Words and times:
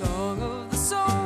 Song 0.00 0.42
of 0.42 0.70
the 0.70 0.76
soul. 0.76 1.20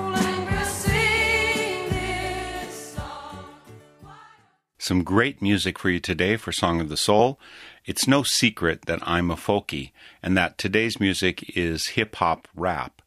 Some 4.79 5.03
great 5.03 5.41
music 5.41 5.79
for 5.79 5.89
you 5.89 5.99
today 5.99 6.37
for 6.37 6.53
Song 6.53 6.79
of 6.79 6.91
the 6.91 6.99
Soul. 6.99 7.41
It's 7.87 8.07
no 8.07 8.23
secret 8.23 8.85
that 8.85 8.99
I'm 9.03 9.31
a 9.31 9.35
folkie 9.35 9.93
and 10.23 10.37
that 10.37 10.59
today's 10.59 11.01
music 11.01 11.57
is 11.57 11.97
hip 11.97 12.17
hop 12.17 12.49
rap. 12.55 13.01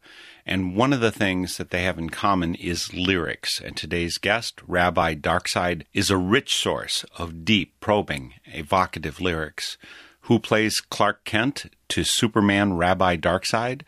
And 0.44 0.74
one 0.74 0.92
of 0.92 0.98
the 0.98 1.12
things 1.12 1.56
that 1.56 1.70
they 1.70 1.84
have 1.84 1.96
in 1.96 2.10
common 2.10 2.56
is 2.56 2.92
lyrics. 2.92 3.60
And 3.60 3.76
today's 3.76 4.18
guest, 4.18 4.60
Rabbi 4.66 5.14
Darkside, 5.14 5.84
is 5.94 6.10
a 6.10 6.16
rich 6.16 6.56
source 6.56 7.04
of 7.16 7.44
deep, 7.44 7.78
probing, 7.78 8.34
evocative 8.46 9.20
lyrics. 9.20 9.78
Who 10.22 10.40
plays 10.40 10.80
Clark 10.80 11.24
Kent 11.24 11.66
to 11.90 12.02
Superman 12.02 12.74
Rabbi 12.74 13.16
Darkside? 13.18 13.82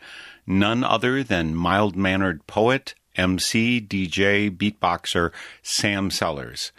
None 0.47 0.83
other 0.83 1.23
than 1.23 1.55
mild 1.55 1.95
mannered 1.95 2.45
poet, 2.47 2.95
MC, 3.15 3.81
DJ, 3.81 4.49
beatboxer 4.49 5.31
Sam 5.61 6.09
Sellers. 6.09 6.71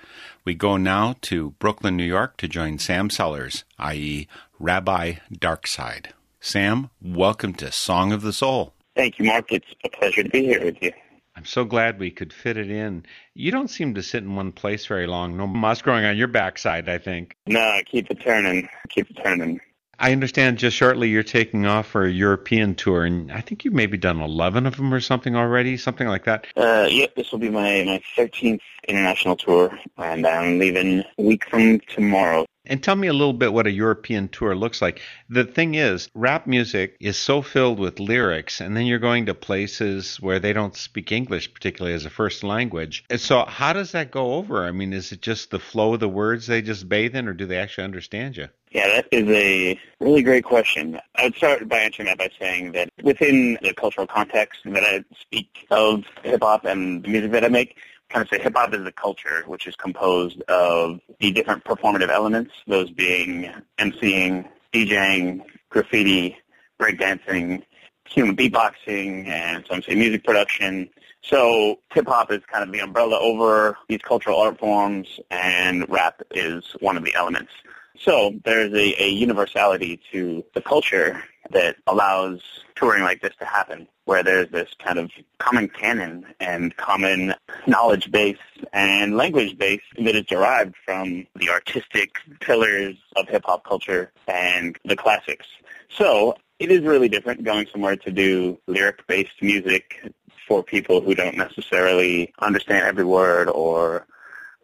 We 0.45 0.55
go 0.55 0.77
now 0.77 1.17
to 1.23 1.51
Brooklyn, 1.59 1.97
New 1.97 2.05
York 2.05 2.37
to 2.39 2.49
join 2.49 2.79
Sam 2.79 3.11
Sellers, 3.11 3.65
i.e., 3.79 4.27
Rabbi 4.59 5.15
Darkside. 5.33 6.07
Sam, 6.41 6.91
welcome 7.01 7.55
to 7.55 7.71
Song 7.71 8.13
of 8.13 8.23
the 8.23 8.33
Soul. 8.33 8.75
Thank 8.97 9.19
you, 9.19 9.27
Mark. 9.27 9.53
It's 9.53 9.67
a 9.85 9.89
pleasure 9.89 10.23
to 10.23 10.29
be 10.29 10.45
here 10.45 10.65
with 10.65 10.83
you. 10.83 10.93
I'm 11.37 11.45
so 11.45 11.65
glad 11.65 11.99
we 11.99 12.11
could 12.11 12.33
fit 12.33 12.57
it 12.57 12.71
in. 12.71 13.07
You 13.35 13.51
don't 13.53 13.71
seem 13.71 13.95
to 13.95 14.03
sit 14.03 14.23
in 14.23 14.35
one 14.35 14.53
place 14.53 14.87
very 14.87 15.07
long. 15.07 15.37
No 15.37 15.47
moss 15.47 15.81
growing 15.81 16.05
on 16.05 16.17
your 16.17 16.29
backside, 16.29 16.89
I 16.89 16.99
think. 16.99 17.37
No, 17.47 17.81
keep 17.87 18.11
it 18.11 18.21
turning. 18.21 18.69
Keep 18.91 19.11
it 19.11 19.21
turning. 19.23 19.61
I 20.03 20.11
understand 20.11 20.59
just 20.59 20.77
shortly 20.77 21.09
you're 21.11 21.23
taking 21.23 21.65
off 21.65 21.87
for 21.87 22.05
a 22.05 22.11
European 22.11 22.75
tour, 22.75 23.05
and 23.05 23.31
I 23.31 23.41
think 23.41 23.65
you've 23.65 23.73
maybe 23.73 23.97
done 23.97 24.21
11 24.21 24.67
of 24.67 24.77
them 24.77 24.93
or 24.93 24.99
something 24.99 25.37
already, 25.37 25.77
something 25.77 26.09
like 26.09 26.25
that. 26.25 26.45
Uh, 26.57 26.89
yep, 26.91 27.15
this 27.15 27.31
will 27.31 27.39
be 27.39 27.49
my, 27.49 27.85
my 27.85 28.03
13th 28.17 28.59
international 28.89 29.37
tour, 29.37 29.79
and 29.99 30.27
I'm 30.27 30.59
leaving 30.59 31.05
a 31.19 31.23
week 31.23 31.49
from 31.49 31.79
tomorrow. 31.87 32.47
And 32.65 32.81
tell 32.81 32.95
me 32.95 33.09
a 33.09 33.13
little 33.13 33.33
bit 33.33 33.53
what 33.53 33.67
a 33.67 33.73
European 33.73 34.29
tour 34.29 34.55
looks 34.55 34.81
like. 34.81 35.01
The 35.29 35.45
thing 35.45 35.75
is, 35.75 36.09
rap 36.15 36.47
music 36.47 36.97
is 37.01 37.17
so 37.17 37.43
filled 37.43 37.81
with 37.81 37.99
lyrics, 37.99 38.61
and 38.61 38.77
then 38.77 38.87
you're 38.87 39.01
going 39.01 39.27
to 39.27 39.35
places 39.35 40.19
where 40.21 40.39
they 40.39 40.53
don't 40.53 40.77
speak 40.77 41.11
English, 41.11 41.53
particularly 41.53 41.95
as 41.95 42.05
a 42.05 42.11
first 42.11 42.45
language. 42.45 43.05
And 43.11 43.21
so, 43.21 43.45
how 43.47 43.73
does 43.73 43.93
that 43.93 44.13
go 44.13 44.35
over? 44.35 44.65
I 44.65 44.71
mean, 44.71 44.93
is 44.93 45.11
it 45.11 45.23
just 45.23 45.51
the 45.51 45.59
flow 45.59 45.95
of 45.95 46.01
the 46.01 46.09
words 46.09 46.47
they 46.47 46.63
just 46.63 46.89
bathe 46.89 47.17
in, 47.17 47.27
or 47.27 47.33
do 47.33 47.47
they 47.47 47.59
actually 47.59 47.85
understand 47.85 48.37
you? 48.37 48.49
Yeah, 48.71 48.87
that 48.89 49.07
is 49.11 49.29
a 49.29 49.79
really 50.01 50.23
great 50.23 50.45
question. 50.45 51.01
I 51.17 51.25
would 51.25 51.37
start 51.37 51.69
by 51.69 51.79
answering 51.79 52.07
that 52.07 52.19
by 52.19 52.31
saying 52.39 52.73
that 52.73 52.91
within 53.03 53.59
the 53.61 53.75
cultural 53.75 54.07
context 54.07 54.61
that 54.65 54.85
I 54.85 55.05
speak 55.21 55.67
of 55.71 56.05
hip-hop 56.23 56.65
and 56.65 57.03
the 57.03 57.09
music 57.09 57.33
that 57.33 57.45
I 57.45 57.49
make, 57.49 57.77
kind 58.13 58.23
of 58.23 58.29
say 58.29 58.43
hip 58.43 58.55
hop 58.55 58.75
is 58.75 58.87
a 58.87 58.93
culture 58.93 59.43
which 59.47 59.67
is 59.67 59.75
composed 59.75 60.43
of 60.43 61.01
the 61.19 61.33
different 61.33 61.65
performative 61.65 62.11
elements, 62.11 62.53
those 62.67 62.91
being 62.91 63.51
MCing, 63.79 64.47
DJing, 64.73 65.41
graffiti, 65.71 66.37
breakdancing, 66.81 67.63
human 68.07 68.37
beatboxing, 68.37 69.27
and 69.27 69.65
some 69.67 69.83
say 69.83 69.95
music 69.95 70.25
production. 70.25 70.91
So 71.23 71.79
hip 71.95 72.07
hop 72.07 72.31
is 72.31 72.43
kind 72.53 72.63
of 72.63 72.73
the 72.73 72.81
umbrella 72.81 73.19
over 73.19 73.79
these 73.89 74.01
cultural 74.03 74.39
art 74.39 74.59
forms, 74.59 75.21
and 75.31 75.89
rap 75.89 76.21
is 76.33 76.77
one 76.81 76.97
of 76.97 77.05
the 77.05 77.15
elements. 77.15 77.53
So 77.99 78.35
there's 78.45 78.73
a, 78.73 79.03
a 79.03 79.09
universality 79.09 80.01
to 80.13 80.45
the 80.55 80.63
culture 80.63 81.23
that 81.51 81.77
allows 81.87 82.41
touring 82.75 83.03
like 83.03 83.21
this 83.21 83.35
to 83.39 83.45
happen, 83.45 83.87
where 84.05 84.23
there's 84.23 84.49
this 84.51 84.71
kind 84.79 84.99
of 84.99 85.11
common 85.39 85.69
canon 85.69 86.27
and 86.41 86.77
common 86.77 87.35
knowledge 87.67 88.11
base 88.11 88.39
and 88.73 89.17
language 89.17 89.59
base 89.59 89.83
that 89.99 90.17
is 90.17 90.25
derived 90.25 90.75
from 90.85 91.27
the 91.37 91.51
artistic 91.51 92.17
pillars 92.41 92.97
of 93.17 93.29
hip-hop 93.29 93.65
culture 93.65 94.11
and 94.27 94.79
the 94.85 94.97
classics. 94.97 95.47
So 95.91 96.35
it 96.59 96.71
is 96.71 96.81
really 96.81 97.09
different 97.09 97.45
going 97.45 97.67
somewhere 97.71 97.97
to 97.97 98.11
do 98.11 98.59
lyric-based 98.67 99.43
music 99.43 100.13
for 100.49 100.63
people 100.63 101.01
who 101.01 101.15
don't 101.15 101.37
necessarily 101.37 102.33
understand 102.41 102.87
every 102.87 103.05
word 103.05 103.49
or 103.49 104.07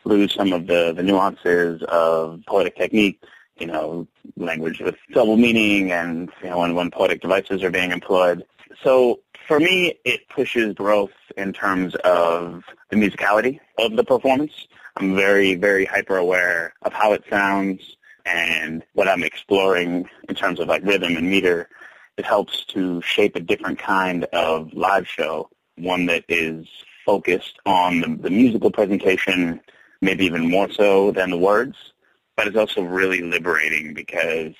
lose 0.04 0.34
some 0.34 0.52
of 0.52 0.66
the, 0.66 0.92
the 0.94 1.02
nuances 1.02 1.82
of 1.88 2.40
poetic 2.46 2.76
technique 2.76 3.22
you 3.58 3.66
know, 3.66 4.06
language 4.36 4.80
with 4.80 4.96
double 5.12 5.36
meaning 5.36 5.92
and, 5.92 6.30
you 6.42 6.50
know, 6.50 6.58
when, 6.58 6.74
when 6.74 6.90
poetic 6.90 7.20
devices 7.20 7.62
are 7.62 7.70
being 7.70 7.92
employed. 7.92 8.44
So 8.82 9.20
for 9.46 9.58
me, 9.58 9.98
it 10.04 10.28
pushes 10.28 10.74
growth 10.74 11.12
in 11.36 11.52
terms 11.52 11.94
of 11.96 12.62
the 12.90 12.96
musicality 12.96 13.58
of 13.78 13.96
the 13.96 14.04
performance. 14.04 14.52
I'm 14.96 15.14
very, 15.14 15.54
very 15.54 15.84
hyper 15.84 16.16
aware 16.16 16.74
of 16.82 16.92
how 16.92 17.12
it 17.12 17.24
sounds 17.28 17.96
and 18.24 18.84
what 18.94 19.08
I'm 19.08 19.22
exploring 19.22 20.08
in 20.28 20.34
terms 20.34 20.60
of 20.60 20.68
like 20.68 20.84
rhythm 20.84 21.16
and 21.16 21.28
meter. 21.28 21.68
It 22.16 22.24
helps 22.24 22.64
to 22.66 23.00
shape 23.02 23.36
a 23.36 23.40
different 23.40 23.78
kind 23.78 24.24
of 24.26 24.72
live 24.72 25.06
show, 25.06 25.50
one 25.76 26.06
that 26.06 26.24
is 26.28 26.66
focused 27.06 27.58
on 27.64 28.00
the, 28.00 28.16
the 28.20 28.30
musical 28.30 28.70
presentation, 28.70 29.60
maybe 30.00 30.24
even 30.24 30.48
more 30.48 30.70
so 30.70 31.10
than 31.12 31.30
the 31.30 31.38
words 31.38 31.76
but 32.38 32.46
it's 32.46 32.56
also 32.56 32.82
really 32.82 33.20
liberating 33.20 33.92
because 33.92 34.54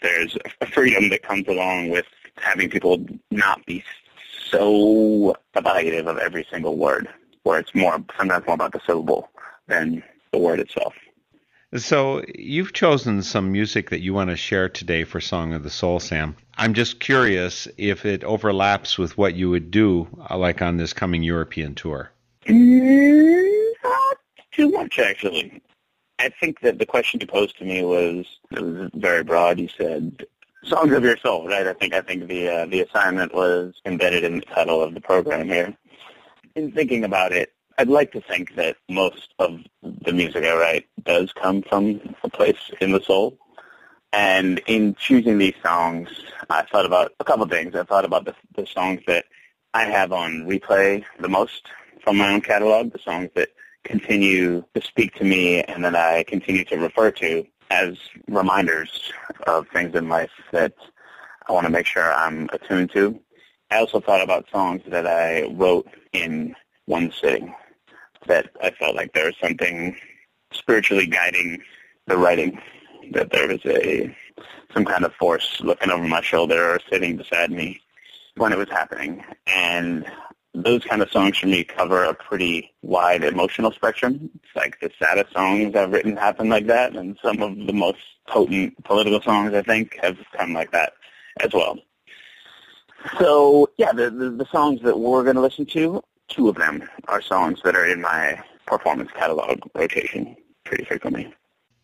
there's 0.00 0.38
a 0.60 0.66
freedom 0.66 1.08
that 1.10 1.24
comes 1.24 1.48
along 1.48 1.90
with 1.90 2.06
having 2.36 2.70
people 2.70 3.04
not 3.32 3.66
be 3.66 3.82
so 4.50 5.34
evaluative 5.56 6.06
of 6.06 6.18
every 6.18 6.46
single 6.48 6.76
word, 6.76 7.08
where 7.42 7.58
it's 7.58 7.74
more 7.74 8.00
sometimes 8.16 8.46
more 8.46 8.54
about 8.54 8.72
the 8.72 8.80
syllable 8.86 9.28
than 9.66 10.00
the 10.32 10.38
word 10.38 10.60
itself. 10.60 10.94
So 11.74 12.22
you've 12.36 12.72
chosen 12.72 13.20
some 13.24 13.50
music 13.50 13.90
that 13.90 14.00
you 14.00 14.14
want 14.14 14.30
to 14.30 14.36
share 14.36 14.68
today 14.68 15.02
for 15.02 15.20
Song 15.20 15.54
of 15.54 15.64
the 15.64 15.70
Soul, 15.70 15.98
Sam. 15.98 16.36
I'm 16.56 16.72
just 16.72 17.00
curious 17.00 17.66
if 17.76 18.06
it 18.06 18.22
overlaps 18.22 18.96
with 18.96 19.18
what 19.18 19.34
you 19.34 19.50
would 19.50 19.72
do, 19.72 20.06
uh, 20.30 20.38
like 20.38 20.62
on 20.62 20.76
this 20.76 20.92
coming 20.92 21.24
European 21.24 21.74
tour. 21.74 22.12
Mm, 22.46 23.67
not 23.67 23.67
too 24.58 24.70
much, 24.70 24.98
actually. 24.98 25.62
I 26.18 26.28
think 26.28 26.60
that 26.60 26.78
the 26.78 26.86
question 26.86 27.20
you 27.20 27.26
posed 27.26 27.56
to 27.58 27.64
me 27.64 27.84
was 27.84 28.26
was 28.50 28.90
very 28.94 29.22
broad. 29.22 29.60
You 29.60 29.68
said 29.68 30.26
songs 30.64 30.92
of 30.92 31.04
your 31.04 31.16
soul, 31.18 31.46
right? 31.46 31.66
I 31.66 31.72
think 31.72 31.94
I 31.94 32.00
think 32.00 32.26
the 32.26 32.48
uh, 32.48 32.66
the 32.66 32.80
assignment 32.80 33.32
was 33.32 33.74
embedded 33.84 34.24
in 34.24 34.40
the 34.40 34.46
title 34.46 34.82
of 34.82 34.94
the 34.94 35.00
program 35.00 35.46
here. 35.46 35.76
In 36.56 36.72
thinking 36.72 37.04
about 37.04 37.32
it, 37.32 37.52
I'd 37.78 37.88
like 37.88 38.10
to 38.12 38.20
think 38.20 38.56
that 38.56 38.76
most 38.88 39.32
of 39.38 39.60
the 39.82 40.12
music 40.12 40.44
I 40.44 40.56
write 40.56 40.86
does 41.04 41.32
come 41.32 41.62
from 41.62 42.00
a 42.24 42.28
place 42.28 42.70
in 42.80 42.90
the 42.90 43.00
soul. 43.00 43.38
And 44.12 44.60
in 44.66 44.94
choosing 44.94 45.38
these 45.38 45.54
songs, 45.62 46.08
I 46.50 46.62
thought 46.62 46.86
about 46.86 47.12
a 47.20 47.24
couple 47.24 47.46
things. 47.46 47.76
I 47.76 47.84
thought 47.84 48.06
about 48.06 48.24
the, 48.24 48.34
the 48.56 48.66
songs 48.66 49.02
that 49.06 49.26
I 49.74 49.84
have 49.84 50.12
on 50.12 50.48
replay 50.48 51.04
the 51.20 51.28
most 51.28 51.68
from 52.02 52.16
my 52.16 52.32
own 52.32 52.40
catalog, 52.40 52.90
the 52.90 52.98
songs 52.98 53.28
that 53.36 53.50
continue 53.88 54.62
to 54.74 54.82
speak 54.82 55.14
to 55.14 55.24
me 55.24 55.62
and 55.62 55.82
that 55.84 55.96
I 55.96 56.22
continue 56.24 56.64
to 56.66 56.76
refer 56.76 57.10
to 57.12 57.44
as 57.70 57.96
reminders 58.28 59.12
of 59.46 59.66
things 59.72 59.94
in 59.94 60.08
life 60.08 60.30
that 60.52 60.74
I 61.48 61.52
want 61.52 61.64
to 61.64 61.72
make 61.72 61.86
sure 61.86 62.12
I'm 62.12 62.50
attuned 62.52 62.92
to. 62.92 63.18
I 63.70 63.78
also 63.78 64.00
thought 64.00 64.22
about 64.22 64.48
songs 64.50 64.82
that 64.88 65.06
I 65.06 65.44
wrote 65.54 65.88
in 66.12 66.54
one 66.84 67.10
sitting 67.12 67.54
that 68.26 68.50
I 68.62 68.70
felt 68.70 68.94
like 68.94 69.14
there 69.14 69.26
was 69.26 69.36
something 69.40 69.96
spiritually 70.52 71.06
guiding 71.06 71.62
the 72.06 72.16
writing, 72.16 72.60
that 73.12 73.30
there 73.30 73.48
was 73.48 73.64
a 73.64 74.14
some 74.74 74.84
kind 74.84 75.04
of 75.04 75.14
force 75.14 75.60
looking 75.60 75.90
over 75.90 76.06
my 76.06 76.20
shoulder 76.20 76.74
or 76.74 76.80
sitting 76.90 77.16
beside 77.16 77.50
me 77.50 77.80
when 78.36 78.52
it 78.52 78.58
was 78.58 78.68
happening. 78.68 79.24
And 79.46 80.04
those 80.62 80.84
kind 80.84 81.02
of 81.02 81.10
songs 81.10 81.38
for 81.38 81.46
me 81.46 81.64
cover 81.64 82.04
a 82.04 82.14
pretty 82.14 82.72
wide 82.82 83.24
emotional 83.24 83.72
spectrum. 83.72 84.30
It's 84.34 84.56
like 84.56 84.80
the 84.80 84.90
saddest 84.98 85.32
songs 85.32 85.74
I've 85.74 85.92
written 85.92 86.16
happen 86.16 86.48
like 86.48 86.66
that, 86.66 86.96
and 86.96 87.18
some 87.22 87.42
of 87.42 87.56
the 87.56 87.72
most 87.72 87.98
potent 88.26 88.82
political 88.84 89.20
songs 89.22 89.54
I 89.54 89.62
think 89.62 89.98
have 90.02 90.18
come 90.36 90.52
like 90.52 90.72
that 90.72 90.92
as 91.40 91.52
well. 91.52 91.78
So 93.18 93.70
yeah, 93.76 93.92
the 93.92 94.10
the, 94.10 94.30
the 94.30 94.46
songs 94.46 94.80
that 94.82 94.98
we're 94.98 95.24
going 95.24 95.36
to 95.36 95.42
listen 95.42 95.66
to, 95.66 96.02
two 96.28 96.48
of 96.48 96.56
them 96.56 96.88
are 97.06 97.22
songs 97.22 97.60
that 97.64 97.76
are 97.76 97.86
in 97.86 98.00
my 98.00 98.42
performance 98.66 99.10
catalog 99.14 99.60
rotation 99.74 100.36
pretty 100.64 100.84
frequently. 100.84 101.32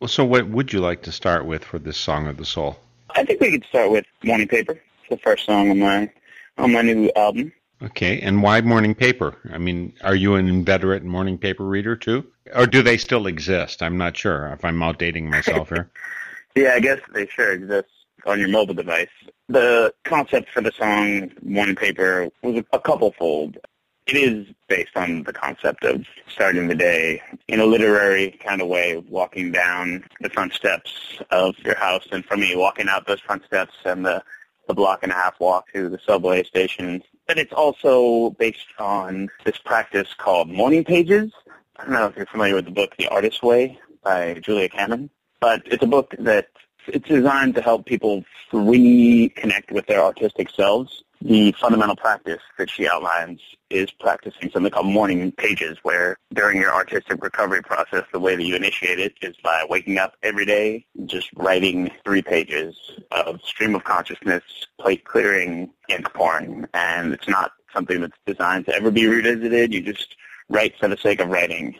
Well, 0.00 0.08
so 0.08 0.24
what 0.24 0.48
would 0.48 0.72
you 0.72 0.80
like 0.80 1.02
to 1.02 1.12
start 1.12 1.46
with 1.46 1.64
for 1.64 1.78
this 1.78 1.96
song 1.96 2.26
of 2.26 2.36
the 2.36 2.44
soul? 2.44 2.76
I 3.10 3.24
think 3.24 3.40
we 3.40 3.52
could 3.52 3.64
start 3.64 3.90
with 3.90 4.04
Morning 4.22 4.48
Paper. 4.48 4.72
It's 4.72 5.08
the 5.08 5.18
first 5.18 5.46
song 5.46 5.70
on 5.70 5.78
my 5.78 6.10
on 6.58 6.72
my 6.72 6.82
new 6.82 7.10
album. 7.16 7.52
Okay, 7.82 8.20
and 8.20 8.42
why 8.42 8.60
morning 8.60 8.94
paper? 8.94 9.36
I 9.52 9.58
mean, 9.58 9.94
are 10.02 10.14
you 10.14 10.36
an 10.36 10.48
inveterate 10.48 11.04
morning 11.04 11.36
paper 11.38 11.64
reader 11.64 11.96
too? 11.96 12.26
Or 12.54 12.66
do 12.66 12.82
they 12.82 12.96
still 12.96 13.26
exist? 13.26 13.82
I'm 13.82 13.98
not 13.98 14.16
sure 14.16 14.46
if 14.52 14.64
I'm 14.64 14.78
outdating 14.78 15.24
myself 15.24 15.68
here. 15.68 15.90
yeah, 16.54 16.72
I 16.74 16.80
guess 16.80 17.00
they 17.12 17.26
sure 17.26 17.52
exist 17.52 17.88
on 18.26 18.38
your 18.38 18.48
mobile 18.48 18.74
device. 18.74 19.08
The 19.48 19.92
concept 20.04 20.50
for 20.50 20.60
the 20.60 20.72
song 20.72 21.32
Morning 21.42 21.74
Paper 21.74 22.30
was 22.42 22.56
a, 22.56 22.76
a 22.76 22.80
couple-fold. 22.80 23.58
It 24.06 24.16
is 24.16 24.46
based 24.68 24.96
on 24.96 25.22
the 25.24 25.32
concept 25.32 25.84
of 25.84 26.04
starting 26.28 26.68
the 26.68 26.74
day 26.74 27.22
in 27.48 27.60
a 27.60 27.66
literary 27.66 28.38
kind 28.44 28.60
of 28.60 28.68
way, 28.68 29.02
walking 29.08 29.50
down 29.50 30.04
the 30.20 30.28
front 30.30 30.52
steps 30.52 31.20
of 31.30 31.54
your 31.64 31.76
house, 31.76 32.06
and 32.12 32.24
for 32.24 32.36
me, 32.36 32.54
walking 32.54 32.88
out 32.88 33.06
those 33.06 33.20
front 33.20 33.44
steps 33.46 33.74
and 33.84 34.04
the, 34.04 34.22
the 34.66 34.74
block 34.74 35.00
and 35.02 35.12
a 35.12 35.14
half 35.14 35.38
walk 35.40 35.72
to 35.72 35.88
the 35.88 35.98
subway 36.06 36.42
station. 36.42 37.02
But 37.26 37.38
it's 37.38 37.52
also 37.52 38.30
based 38.30 38.66
on 38.78 39.28
this 39.44 39.58
practice 39.58 40.14
called 40.16 40.48
morning 40.48 40.84
pages. 40.84 41.32
I 41.76 41.84
don't 41.84 41.92
know 41.92 42.06
if 42.06 42.16
you're 42.16 42.26
familiar 42.26 42.54
with 42.54 42.66
the 42.66 42.70
book 42.70 42.94
The 42.96 43.08
Artist's 43.08 43.42
Way 43.42 43.78
by 44.02 44.34
Julia 44.34 44.68
Cameron, 44.68 45.10
but 45.40 45.62
it's 45.66 45.82
a 45.82 45.86
book 45.86 46.14
that 46.18 46.48
it's 46.86 47.08
designed 47.08 47.54
to 47.54 47.62
help 47.62 47.86
people 47.86 48.24
reconnect 48.52 49.72
with 49.72 49.86
their 49.86 50.02
artistic 50.02 50.50
selves 50.50 51.02
the 51.24 51.52
fundamental 51.52 51.96
practice 51.96 52.42
that 52.58 52.68
she 52.68 52.86
outlines 52.86 53.40
is 53.70 53.90
practicing 53.90 54.50
something 54.50 54.70
called 54.70 54.86
morning 54.86 55.32
pages, 55.32 55.78
where 55.82 56.18
during 56.34 56.60
your 56.60 56.72
artistic 56.72 57.22
recovery 57.24 57.62
process, 57.62 58.04
the 58.12 58.20
way 58.20 58.36
that 58.36 58.44
you 58.44 58.54
initiate 58.54 58.98
it 58.98 59.14
is 59.22 59.34
by 59.42 59.64
waking 59.68 59.96
up 59.96 60.16
every 60.22 60.44
day, 60.44 60.84
just 61.06 61.30
writing 61.34 61.90
three 62.04 62.20
pages 62.20 62.76
of 63.10 63.40
stream 63.42 63.74
of 63.74 63.82
consciousness, 63.84 64.42
plate 64.78 65.04
clearing, 65.04 65.70
ink 65.88 66.12
pouring. 66.12 66.66
And 66.74 67.14
it's 67.14 67.28
not 67.28 67.52
something 67.72 68.02
that's 68.02 68.18
designed 68.26 68.66
to 68.66 68.74
ever 68.74 68.90
be 68.90 69.06
revisited. 69.06 69.72
You 69.72 69.80
just 69.80 70.16
write 70.50 70.78
for 70.78 70.88
the 70.88 70.96
sake 70.98 71.20
of 71.20 71.30
writing. 71.30 71.74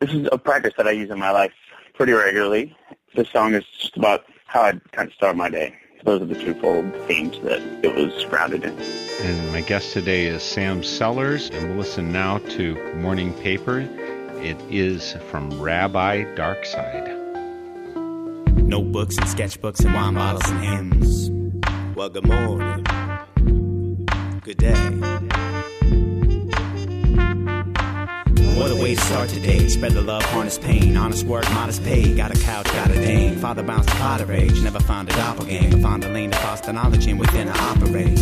This 0.00 0.12
is 0.12 0.28
a 0.32 0.38
practice 0.38 0.74
that 0.76 0.88
I 0.88 0.92
use 0.92 1.10
in 1.10 1.18
my 1.20 1.30
life 1.30 1.52
pretty 1.94 2.12
regularly. 2.12 2.76
This 3.14 3.28
song 3.30 3.54
is 3.54 3.64
just 3.80 3.96
about 3.96 4.24
how 4.46 4.62
I 4.62 4.72
kind 4.90 5.08
of 5.08 5.14
start 5.14 5.36
my 5.36 5.48
day 5.48 5.76
those 6.04 6.22
are 6.22 6.26
the 6.26 6.34
twofold 6.34 6.94
themes 7.06 7.38
that 7.40 7.60
it 7.84 7.94
was 7.94 8.24
grounded 8.26 8.64
in. 8.64 8.78
And 9.22 9.52
my 9.52 9.60
guest 9.60 9.92
today 9.92 10.26
is 10.26 10.42
Sam 10.42 10.82
Sellers, 10.82 11.50
and 11.50 11.68
we'll 11.68 11.78
listen 11.78 12.12
now 12.12 12.38
to 12.38 12.74
Morning 12.96 13.34
Paper. 13.34 13.80
It 14.40 14.60
is 14.70 15.12
from 15.30 15.60
Rabbi 15.60 16.24
Darkside. 16.34 17.16
Notebooks 18.62 19.16
and 19.18 19.26
sketchbooks 19.26 19.84
and 19.84 19.94
wine 19.94 20.14
bottles 20.14 20.50
and 20.50 20.60
hymns. 20.64 21.30
Well, 21.94 22.08
good 22.08 22.26
morning. 22.26 22.84
Good 24.42 24.56
day. 24.56 25.29
What 28.60 28.70
a 28.70 28.76
way 28.76 28.94
to 28.94 29.00
start 29.00 29.30
today. 29.30 29.68
Spread 29.68 29.92
the 29.92 30.02
love, 30.02 30.22
harness 30.22 30.58
pain. 30.58 30.94
Honest 30.94 31.24
work, 31.24 31.50
modest 31.52 31.82
pay. 31.82 32.14
Got 32.14 32.36
a 32.36 32.38
couch, 32.38 32.66
got 32.66 32.90
a 32.90 32.94
dame. 32.94 33.38
Father 33.38 33.62
bounced 33.62 33.88
a 33.88 33.92
pot 33.94 34.20
of 34.20 34.28
rage. 34.28 34.60
Never 34.60 34.80
found 34.80 35.08
a 35.08 35.12
doppelganger. 35.12 35.78
Found 35.78 36.04
a 36.04 36.10
lane 36.10 36.30
to 36.30 36.36
foster 36.36 36.70
knowledge 36.70 37.06
in 37.06 37.16
within 37.16 37.48
I 37.48 37.58
operate. 37.70 38.16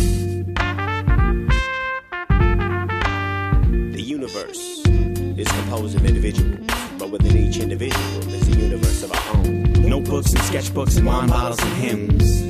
The 3.91 4.01
universe 4.01 4.81
is 4.87 5.47
composed 5.49 5.97
of 5.97 6.05
individuals, 6.05 6.65
but 6.97 7.09
within 7.09 7.35
each 7.35 7.57
individual 7.57 8.33
is 8.33 8.47
a 8.47 8.57
universe 8.57 9.03
of 9.03 9.11
our 9.11 9.35
own. 9.35 9.73
Notebooks 9.73 10.31
and 10.31 10.39
sketchbooks 10.39 10.95
and 10.95 11.05
wine 11.05 11.27
bottles 11.27 11.61
and 11.61 11.73
hymns. 11.83 12.43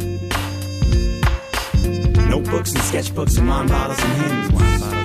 Notebooks 2.29 2.71
and 2.71 2.83
sketchbooks 2.83 3.39
and 3.39 3.49
and. 3.49 3.49
Wine 3.49 3.67
bottles 3.67 3.99
and 3.99 4.13
hymns. 4.21 4.98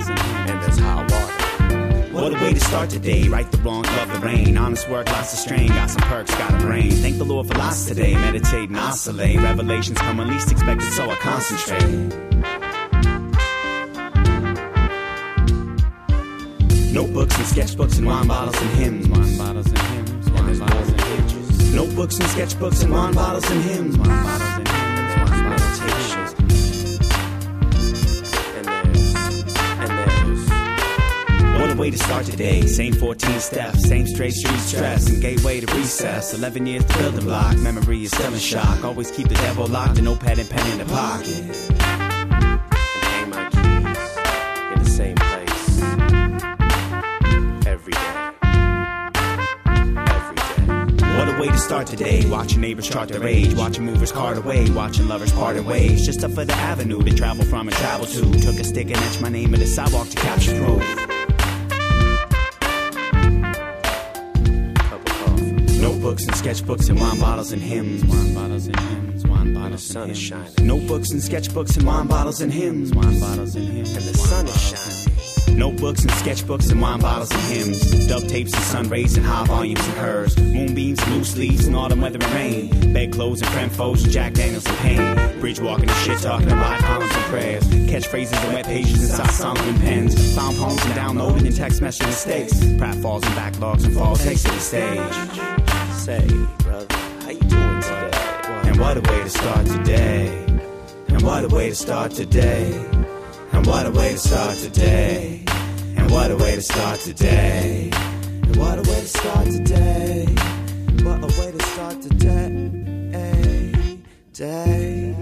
What 2.15 2.31
a 2.31 2.41
way 2.41 2.53
to 2.53 2.59
start 2.61 2.89
today. 2.89 3.27
Right 3.27 3.51
the 3.51 3.57
wrong, 3.57 3.83
love 3.83 4.13
the 4.13 4.19
rain. 4.19 4.57
Honest 4.57 4.89
work, 4.89 5.07
lots 5.11 5.33
of 5.33 5.39
strain. 5.39 5.67
Got 5.67 5.89
some 5.89 6.01
perks, 6.03 6.33
got 6.35 6.53
a 6.53 6.57
brain. 6.65 6.91
Thank 6.91 7.17
the 7.17 7.25
Lord 7.25 7.45
for 7.45 7.55
lots 7.55 7.85
today. 7.85 8.13
Meditate 8.13 8.69
and 8.69 8.77
oscillate. 8.77 9.37
Revelations 9.41 9.97
come 9.97 10.17
when 10.19 10.29
least 10.29 10.49
expected, 10.49 10.89
so 10.93 11.09
I 11.09 11.15
concentrate. 11.15 11.81
Notebooks 16.93 17.35
and 17.37 17.47
sketchbooks 17.47 17.97
and 17.97 18.07
wine 18.07 18.27
bottles 18.27 18.61
and 18.61 18.69
hymns. 18.71 19.09
Wine 19.09 19.37
bottles 19.37 19.67
and 19.67 19.77
hymns. 19.77 20.29
Wine 20.31 20.59
bottles 20.59 20.89
and 20.89 21.01
hymns. 21.01 21.75
Notebooks 21.75 22.17
and 22.17 22.29
sketchbooks 22.29 22.81
and 22.81 22.93
wine 22.93 23.13
bottles 23.13 23.51
and 23.51 23.61
hymns. 23.61 23.97
Wine 23.97 24.23
bottles 24.23 24.54
a 31.75 31.81
way 31.81 31.89
to 31.91 31.97
start 31.97 32.25
today. 32.25 32.61
Same 32.61 32.93
14 32.93 33.39
steps, 33.39 33.87
same 33.87 34.07
straight 34.07 34.33
street 34.33 34.59
stress, 34.59 35.09
and 35.09 35.21
gateway 35.21 35.59
to 35.59 35.75
recess. 35.75 36.33
11 36.33 36.65
years 36.65 36.85
to 36.85 36.97
building 36.97 37.21
block, 37.21 37.57
memory 37.57 38.03
is 38.03 38.11
still 38.11 38.33
in 38.33 38.39
shock. 38.39 38.83
Always 38.83 39.11
keep 39.11 39.27
the 39.27 39.35
devil 39.35 39.67
locked, 39.67 39.97
and 39.97 40.19
pen 40.19 40.39
in 40.39 40.77
the 40.77 40.85
pocket. 40.85 41.29
and 43.33 43.51
keys 43.51 44.17
in 44.73 44.83
the 44.83 44.89
same 44.89 45.15
place 45.15 45.81
every 47.65 47.93
day. 47.93 48.31
Every 50.07 50.35
day. 50.35 51.17
What 51.17 51.27
a 51.29 51.37
way 51.39 51.47
to 51.47 51.57
start 51.57 51.87
today. 51.87 52.25
Watching 52.29 52.61
neighbors 52.61 52.89
chart 52.89 53.09
their 53.09 53.25
age, 53.27 53.53
watching 53.55 53.85
movers 53.85 54.11
cart 54.11 54.37
away, 54.37 54.69
watching 54.71 55.07
lovers 55.07 55.31
part 55.31 55.61
ways. 55.63 56.05
Just 56.05 56.23
up 56.23 56.31
for 56.31 56.45
the 56.45 56.53
avenue 56.53 57.01
to 57.01 57.13
travel 57.13 57.45
from 57.45 57.67
and 57.67 57.77
travel 57.77 58.05
to. 58.05 58.21
Took 58.39 58.59
a 58.59 58.63
stick 58.63 58.87
and 58.87 58.97
etched 58.97 59.21
my 59.21 59.29
name 59.29 59.53
in 59.53 59.59
the 59.59 59.67
sidewalk 59.67 60.09
to 60.09 60.17
capture 60.17 60.57
proof. 60.59 61.04
Notebooks 66.15 66.41
and 66.41 66.55
sketchbooks 66.55 66.89
and 66.89 66.97
wine 66.97 67.19
bottles 67.19 67.51
and 67.51 67.61
hymns. 67.61 68.05
Wine 68.05 68.33
bottles 68.33 68.67
and 68.67 68.79
hymns. 68.79 69.27
Wine 69.27 69.53
bottles 69.53 69.83
sun 69.83 70.03
and 70.03 70.11
is 70.11 70.29
hymns. 70.29 70.49
shining. 70.53 70.67
Notebooks 70.67 71.11
and 71.11 71.21
sketchbooks 71.21 71.75
and 71.75 71.85
wine 71.85 72.07
bottles 72.07 72.39
and 72.39 72.53
hymns. 72.53 72.93
Wine 72.93 73.19
bottles 73.19 73.55
and 73.57 73.67
hymns. 73.67 73.89
And 73.97 74.05
the 74.05 74.17
sun 74.17 74.45
is 74.47 74.61
shining. 74.61 75.59
Notebooks 75.59 76.03
and 76.03 76.11
sketchbooks 76.11 76.71
and 76.71 76.81
wine 76.81 77.01
bottles 77.01 77.31
and 77.33 77.41
hymns. 77.41 78.07
Dub 78.07 78.23
tapes 78.29 78.53
and 78.53 78.63
sun 78.63 78.87
rays 78.87 79.17
and 79.17 79.25
high 79.25 79.43
volumes 79.43 79.85
and 79.85 79.97
hers. 79.97 80.37
Moonbeams 80.37 81.03
and 81.03 81.15
loose 81.15 81.35
leaves 81.35 81.67
and 81.67 81.75
autumn 81.75 81.99
weather 81.99 82.19
and 82.21 82.33
rain. 82.33 82.93
Bedclothes 82.93 83.41
and 83.41 83.71
foes 83.73 84.05
and 84.05 84.13
Jack 84.13 84.35
Daniels 84.35 84.65
and 84.65 84.77
pain. 84.77 85.39
Bridge 85.41 85.59
walking 85.59 85.89
and 85.89 85.97
shit 85.99 86.19
talking 86.19 86.47
about 86.47 86.79
columns 86.79 87.13
and 87.13 87.25
prayers. 87.25 87.63
Catchphrases 87.91 88.41
and 88.45 88.53
web 88.53 88.65
pages 88.65 89.03
inside 89.09 89.31
songs 89.31 89.59
and 89.59 89.77
pens. 89.81 90.33
Found 90.35 90.55
poems 90.55 90.81
and 90.85 90.93
downloaded 90.93 91.45
in 91.45 91.53
text 91.53 91.81
message 91.81 92.07
mistakes. 92.07 92.53
Pratfalls 92.53 93.25
and 93.25 93.35
backlogs 93.35 93.83
and 93.83 93.93
fall 93.93 94.15
takes 94.15 94.43
to 94.43 94.51
the 94.51 94.59
stage. 94.61 95.64
Say, 96.05 96.27
brother, 96.59 96.95
how 97.21 97.31
you 97.31 97.39
doing 97.39 97.81
today? 97.81 98.11
And 98.65 98.79
what 98.79 98.95
a 98.95 99.01
way 99.01 99.23
to 99.23 99.29
start 99.29 99.65
today. 99.65 100.45
And 101.07 101.21
what 101.23 101.43
a 101.43 101.47
way 101.47 101.69
to 101.69 101.75
start 101.75 102.11
today. 102.11 102.71
And 103.51 103.65
what 103.65 103.87
a 103.87 103.89
way 103.89 104.11
to 104.11 104.19
start 104.19 104.55
today. 104.57 105.43
And 105.97 106.11
what 106.11 106.29
a 106.29 106.35
way 106.35 106.53
to 106.57 106.61
start 106.61 106.99
today. 106.99 107.89
And 108.43 108.55
what 108.55 108.77
a 108.77 108.83
way 108.83 109.01
to 109.01 109.07
start 109.07 109.47
today. 109.47 110.25
What 111.01 111.23
a 111.23 111.39
way 111.39 111.51
to 111.51 111.63
start 111.63 111.99
today. 112.03 112.69
Day. 114.31 115.15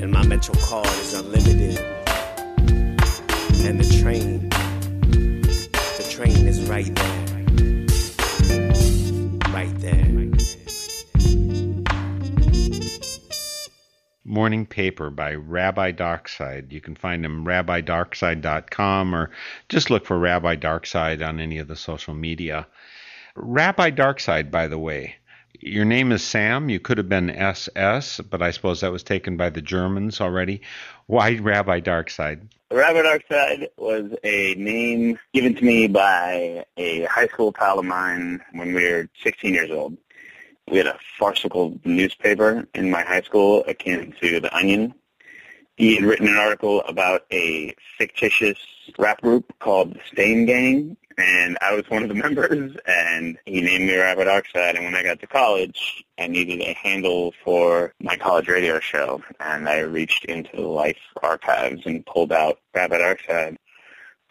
And 0.00 0.12
my 0.12 0.24
Metro 0.26 0.54
card 0.60 0.86
is 0.86 1.14
unlimited. 1.14 1.80
And 3.64 3.80
the 3.80 4.00
train, 4.00 4.49
right 6.70 6.94
there. 6.94 7.26
Right 9.52 9.80
there. 9.80 10.06
Morning 14.24 14.66
Paper 14.66 15.10
by 15.10 15.34
Rabbi 15.34 15.90
Darkside. 15.90 16.70
You 16.70 16.80
can 16.80 16.94
find 16.94 17.24
him 17.24 17.44
rabbidarkside.com 17.44 19.14
or 19.16 19.30
just 19.68 19.90
look 19.90 20.06
for 20.06 20.16
Rabbi 20.16 20.54
Darkside 20.54 21.26
on 21.26 21.40
any 21.40 21.58
of 21.58 21.66
the 21.66 21.74
social 21.74 22.14
media. 22.14 22.68
Rabbi 23.34 23.90
Darkside, 23.90 24.52
by 24.52 24.68
the 24.68 24.78
way, 24.78 25.16
your 25.58 25.84
name 25.84 26.12
is 26.12 26.22
Sam. 26.22 26.70
You 26.70 26.78
could 26.78 26.98
have 26.98 27.08
been 27.08 27.30
SS, 27.30 28.20
but 28.20 28.42
I 28.42 28.52
suppose 28.52 28.82
that 28.82 28.92
was 28.92 29.02
taken 29.02 29.36
by 29.36 29.50
the 29.50 29.60
Germans 29.60 30.20
already. 30.20 30.62
Why 31.06 31.34
Rabbi 31.34 31.80
Darkside? 31.80 32.46
Rabbi 32.72 33.02
Darkside 33.02 33.66
was 33.76 34.12
a 34.22 34.54
name 34.54 35.18
given 35.34 35.56
to 35.56 35.64
me 35.64 35.88
by 35.88 36.64
a 36.76 37.02
high 37.06 37.26
school 37.26 37.52
pal 37.52 37.80
of 37.80 37.84
mine 37.84 38.40
when 38.52 38.72
we 38.72 38.88
were 38.88 39.08
16 39.24 39.52
years 39.52 39.72
old. 39.72 39.96
We 40.70 40.78
had 40.78 40.86
a 40.86 40.96
farcical 41.18 41.80
newspaper 41.84 42.68
in 42.76 42.88
my 42.88 43.02
high 43.02 43.22
school 43.22 43.64
akin 43.66 44.14
to 44.20 44.38
The 44.38 44.56
Onion. 44.56 44.94
He 45.76 45.96
had 45.96 46.04
written 46.04 46.28
an 46.28 46.36
article 46.36 46.82
about 46.82 47.26
a 47.32 47.74
fictitious 47.98 48.58
rap 49.00 49.20
group 49.20 49.52
called 49.58 49.94
the 49.94 50.00
Stain 50.12 50.46
Gang, 50.46 50.96
and 51.20 51.58
I 51.60 51.74
was 51.74 51.88
one 51.88 52.02
of 52.02 52.08
the 52.08 52.14
members, 52.26 52.76
and 52.86 53.38
he 53.46 53.60
named 53.60 53.86
me 53.86 53.96
Rabbi 53.96 54.24
Darkside, 54.24 54.76
and 54.76 54.84
when 54.84 54.94
I 54.94 55.02
got 55.02 55.20
to 55.20 55.26
college, 55.26 56.04
I 56.18 56.26
needed 56.26 56.60
a 56.60 56.72
handle 56.74 57.34
for 57.44 57.92
my 58.00 58.16
college 58.16 58.48
radio 58.48 58.80
show, 58.80 59.22
and 59.38 59.68
I 59.68 59.80
reached 59.80 60.24
into 60.24 60.56
the 60.56 60.62
Life 60.62 60.98
archives 61.22 61.82
and 61.86 62.04
pulled 62.06 62.32
out 62.32 62.58
Rabbi 62.74 62.98
Darkside. 62.98 63.56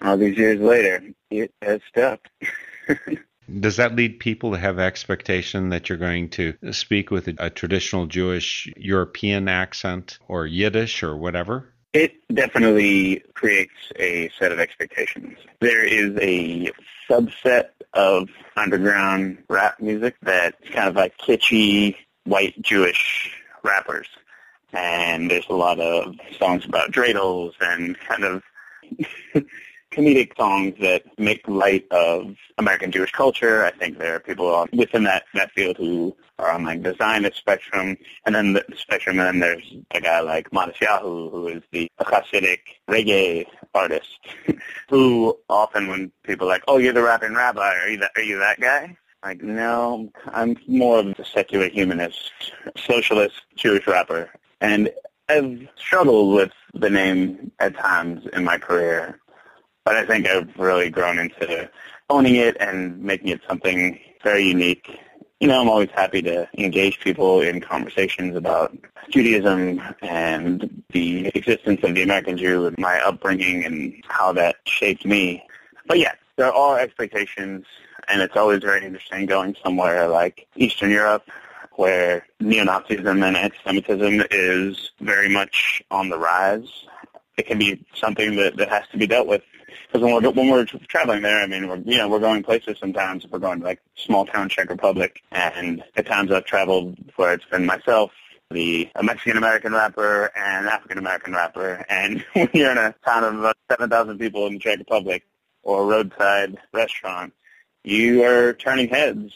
All 0.01 0.17
these 0.17 0.37
years 0.37 0.59
later, 0.59 1.03
it 1.29 1.53
has 1.61 1.81
stuck. 1.89 2.27
Does 3.59 3.77
that 3.77 3.95
lead 3.95 4.19
people 4.19 4.51
to 4.51 4.59
have 4.59 4.77
expectation 4.77 5.69
that 5.69 5.89
you're 5.89 5.97
going 5.97 6.29
to 6.31 6.53
speak 6.71 7.09
with 7.09 7.27
a, 7.27 7.35
a 7.39 7.49
traditional 7.49 8.05
Jewish 8.05 8.71
European 8.77 9.47
accent 9.47 10.19
or 10.27 10.45
Yiddish 10.45 11.01
or 11.01 11.17
whatever? 11.17 11.73
It 11.93 12.13
definitely 12.33 13.23
creates 13.33 13.73
a 13.95 14.29
set 14.37 14.51
of 14.51 14.59
expectations. 14.59 15.37
There 15.59 15.83
is 15.83 16.15
a 16.21 16.71
subset 17.09 17.69
of 17.93 18.29
underground 18.55 19.39
rap 19.49 19.79
music 19.79 20.15
that's 20.21 20.69
kind 20.69 20.87
of 20.87 20.95
like 20.95 21.17
kitschy 21.17 21.95
white 22.25 22.61
Jewish 22.61 23.33
rappers. 23.63 24.07
And 24.71 25.31
there's 25.31 25.49
a 25.49 25.55
lot 25.55 25.79
of 25.79 26.15
songs 26.37 26.63
about 26.65 26.91
dreidels 26.91 27.53
and 27.59 27.99
kind 27.99 28.23
of 28.23 28.43
comedic 29.91 30.35
songs 30.37 30.75
that 30.81 31.03
make 31.17 31.47
light 31.47 31.85
of 31.91 32.35
American 32.57 32.91
Jewish 32.91 33.11
culture. 33.11 33.65
I 33.65 33.71
think 33.71 33.97
there 33.97 34.15
are 34.15 34.19
people 34.19 34.67
within 34.73 35.03
that, 35.03 35.23
that 35.33 35.51
field 35.51 35.77
who 35.77 36.15
are 36.37 36.51
on 36.51 36.63
like 36.63 36.83
the 36.83 36.95
Zionist 36.95 37.37
spectrum, 37.37 37.97
and 38.25 38.33
then 38.33 38.53
the 38.53 38.63
spectrum, 38.77 39.19
and 39.19 39.27
then 39.27 39.39
there's 39.39 39.75
a 39.91 40.01
guy 40.01 40.21
like 40.21 40.49
Matisyahu, 40.51 41.31
who 41.31 41.47
is 41.47 41.63
the 41.71 41.91
Hasidic 41.99 42.59
reggae 42.87 43.45
artist, 43.73 44.19
who 44.89 45.37
often 45.49 45.87
when 45.87 46.11
people 46.23 46.47
are 46.47 46.51
like, 46.51 46.63
oh, 46.67 46.77
you're 46.77 46.93
the 46.93 47.03
rapping 47.03 47.33
rabbi, 47.33 47.75
are 47.75 47.89
you 47.89 47.97
that, 47.97 48.11
are 48.15 48.23
you 48.23 48.39
that 48.39 48.59
guy? 48.59 48.95
Like, 49.23 49.41
no, 49.41 50.09
I'm 50.27 50.55
more 50.67 50.99
of 50.99 51.19
a 51.19 51.25
secular 51.25 51.67
humanist, 51.67 52.31
socialist 52.77 53.35
Jewish 53.55 53.85
rapper. 53.85 54.29
And 54.61 54.89
I've 55.27 55.67
struggled 55.75 56.35
with 56.35 56.51
the 56.73 56.89
name 56.89 57.51
at 57.59 57.75
times 57.75 58.25
in 58.31 58.45
my 58.45 58.57
career 58.57 59.19
but 59.89 59.97
I 59.97 60.05
think 60.05 60.27
I've 60.27 60.55
really 60.55 60.91
grown 60.91 61.17
into 61.17 61.67
owning 62.11 62.35
it 62.35 62.55
and 62.59 63.01
making 63.01 63.29
it 63.29 63.41
something 63.49 63.99
very 64.23 64.43
unique. 64.43 64.87
You 65.39 65.47
know, 65.47 65.59
I'm 65.59 65.67
always 65.67 65.89
happy 65.95 66.21
to 66.21 66.47
engage 66.59 66.99
people 66.99 67.41
in 67.41 67.59
conversations 67.59 68.35
about 68.35 68.77
Judaism 69.09 69.81
and 70.03 70.83
the 70.91 71.29
existence 71.33 71.79
of 71.81 71.95
the 71.95 72.03
American 72.03 72.37
Jew 72.37 72.67
and 72.67 72.77
my 72.77 73.01
upbringing 73.01 73.65
and 73.65 73.95
how 74.07 74.31
that 74.33 74.57
shaped 74.67 75.07
me. 75.07 75.43
But 75.87 75.97
yes, 75.97 76.17
there 76.35 76.53
are 76.53 76.77
expectations, 76.77 77.65
and 78.07 78.21
it's 78.21 78.37
always 78.37 78.61
very 78.61 78.85
interesting 78.85 79.25
going 79.25 79.55
somewhere 79.63 80.07
like 80.07 80.47
Eastern 80.55 80.91
Europe 80.91 81.27
where 81.77 82.27
neo-Nazism 82.39 83.25
and 83.25 83.35
anti-Semitism 83.35 84.21
is 84.29 84.91
very 84.99 85.29
much 85.29 85.81
on 85.89 86.09
the 86.09 86.19
rise. 86.19 86.69
It 87.37 87.47
can 87.47 87.57
be 87.57 87.83
something 87.95 88.35
that, 88.35 88.55
that 88.57 88.69
has 88.69 88.83
to 88.91 88.99
be 88.99 89.07
dealt 89.07 89.25
with 89.25 89.41
because 89.87 90.03
when 90.03 90.21
we're 90.21 90.29
when 90.31 90.49
we're 90.49 90.65
traveling 90.65 91.21
there, 91.21 91.41
I 91.41 91.47
mean, 91.47 91.67
we're 91.67 91.77
you 91.77 91.97
know 91.97 92.07
we're 92.07 92.19
going 92.19 92.43
places 92.43 92.77
sometimes. 92.79 93.25
We're 93.27 93.39
going 93.39 93.59
to 93.59 93.65
like 93.65 93.81
small 93.95 94.25
town 94.25 94.49
Czech 94.49 94.69
Republic, 94.69 95.21
and 95.31 95.83
at 95.95 96.05
times 96.05 96.31
I've 96.31 96.45
traveled 96.45 96.97
where 97.15 97.33
it's 97.33 97.45
been 97.45 97.65
myself, 97.65 98.11
the 98.51 98.89
a 98.95 99.03
Mexican 99.03 99.37
American 99.37 99.73
rapper, 99.73 100.31
and 100.35 100.67
African 100.67 100.97
American 100.97 101.33
rapper, 101.33 101.85
and 101.89 102.23
when 102.33 102.49
you're 102.53 102.71
in 102.71 102.77
a 102.77 102.95
town 103.05 103.23
of 103.23 103.43
uh, 103.43 103.53
seven 103.69 103.89
thousand 103.89 104.19
people 104.19 104.47
in 104.47 104.53
the 104.53 104.59
Czech 104.59 104.79
Republic 104.79 105.25
or 105.63 105.83
a 105.83 105.85
roadside 105.85 106.57
restaurant, 106.73 107.33
you 107.83 108.23
are 108.23 108.53
turning 108.53 108.89
heads. 108.89 109.33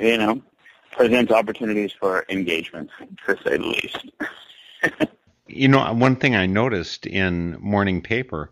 You 0.00 0.18
know, 0.18 0.42
presents 0.92 1.32
opportunities 1.32 1.92
for 1.92 2.24
engagement, 2.28 2.90
to 3.26 3.36
say 3.44 3.56
the 3.56 3.64
least. 3.64 4.10
you 5.48 5.68
know, 5.68 5.92
one 5.92 6.16
thing 6.16 6.34
I 6.34 6.46
noticed 6.46 7.06
in 7.06 7.58
morning 7.60 8.00
paper 8.02 8.50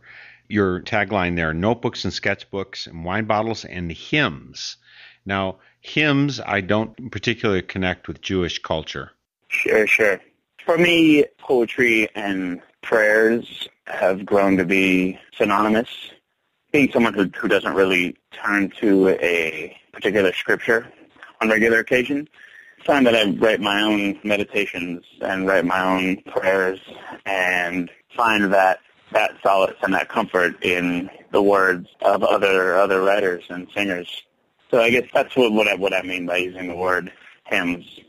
your 0.50 0.80
tagline 0.80 1.37
there 1.37 1.54
notebooks 1.54 2.04
and 2.04 2.12
sketchbooks 2.12 2.87
and 2.87 3.04
wine 3.04 3.25
bottles 3.25 3.64
and 3.64 3.90
hymns. 3.90 4.76
Now, 5.25 5.59
hymns, 5.80 6.40
I 6.40 6.61
don't 6.61 7.11
particularly 7.11 7.62
connect 7.62 8.09
with 8.09 8.21
Jewish 8.21 8.61
culture. 8.61 9.12
Sure, 9.49 9.87
sure. 9.87 10.21
For 10.64 10.78
me, 10.78 11.25
poetry 11.38 12.09
and 12.14 12.61
prayers 12.83 13.69
have 13.87 14.25
grown 14.25 14.57
to 14.57 14.64
be 14.64 15.19
synonymous. 15.37 15.88
Being 16.73 16.90
someone 16.92 17.14
who, 17.14 17.30
who 17.37 17.49
doesn't 17.49 17.75
really 17.75 18.16
turn 18.33 18.71
to 18.80 19.09
a 19.09 19.76
particular 19.92 20.33
scripture 20.33 20.87
on 21.40 21.49
regular 21.49 21.80
occasions, 21.80 22.28
I 22.80 22.85
find 22.85 23.07
that 23.07 23.16
I 23.16 23.30
write 23.30 23.61
my 23.61 23.83
own 23.83 24.19
meditations 24.23 25.04
and 25.21 25.47
write 25.47 25.64
my 25.64 25.83
own 25.83 26.23
prayers 26.23 26.80
and 27.26 27.90
find 28.16 28.52
that 28.52 28.80
that 29.12 29.33
solace 29.43 29.76
and 29.83 29.95
that 29.95 30.09
comfort 30.09 30.62
in 30.62 31.11
the 31.33 31.43
words 31.43 31.88
of 32.02 32.23
other 32.23 32.76
other 32.76 33.02
writers 33.02 33.45
and 33.49 33.69
singers. 33.75 34.23
So 34.71 34.81
I 34.81 34.90
guess 34.90 35.09
that's 35.12 35.35
what 35.37 35.52
what 35.52 35.69
I, 35.69 35.75
what 35.75 35.95
I 35.95 36.02
mean 36.02 36.26
by 36.26 36.38
using 36.38 36.69
the 36.69 36.76
word 36.76 37.12
hymns. 37.47 38.00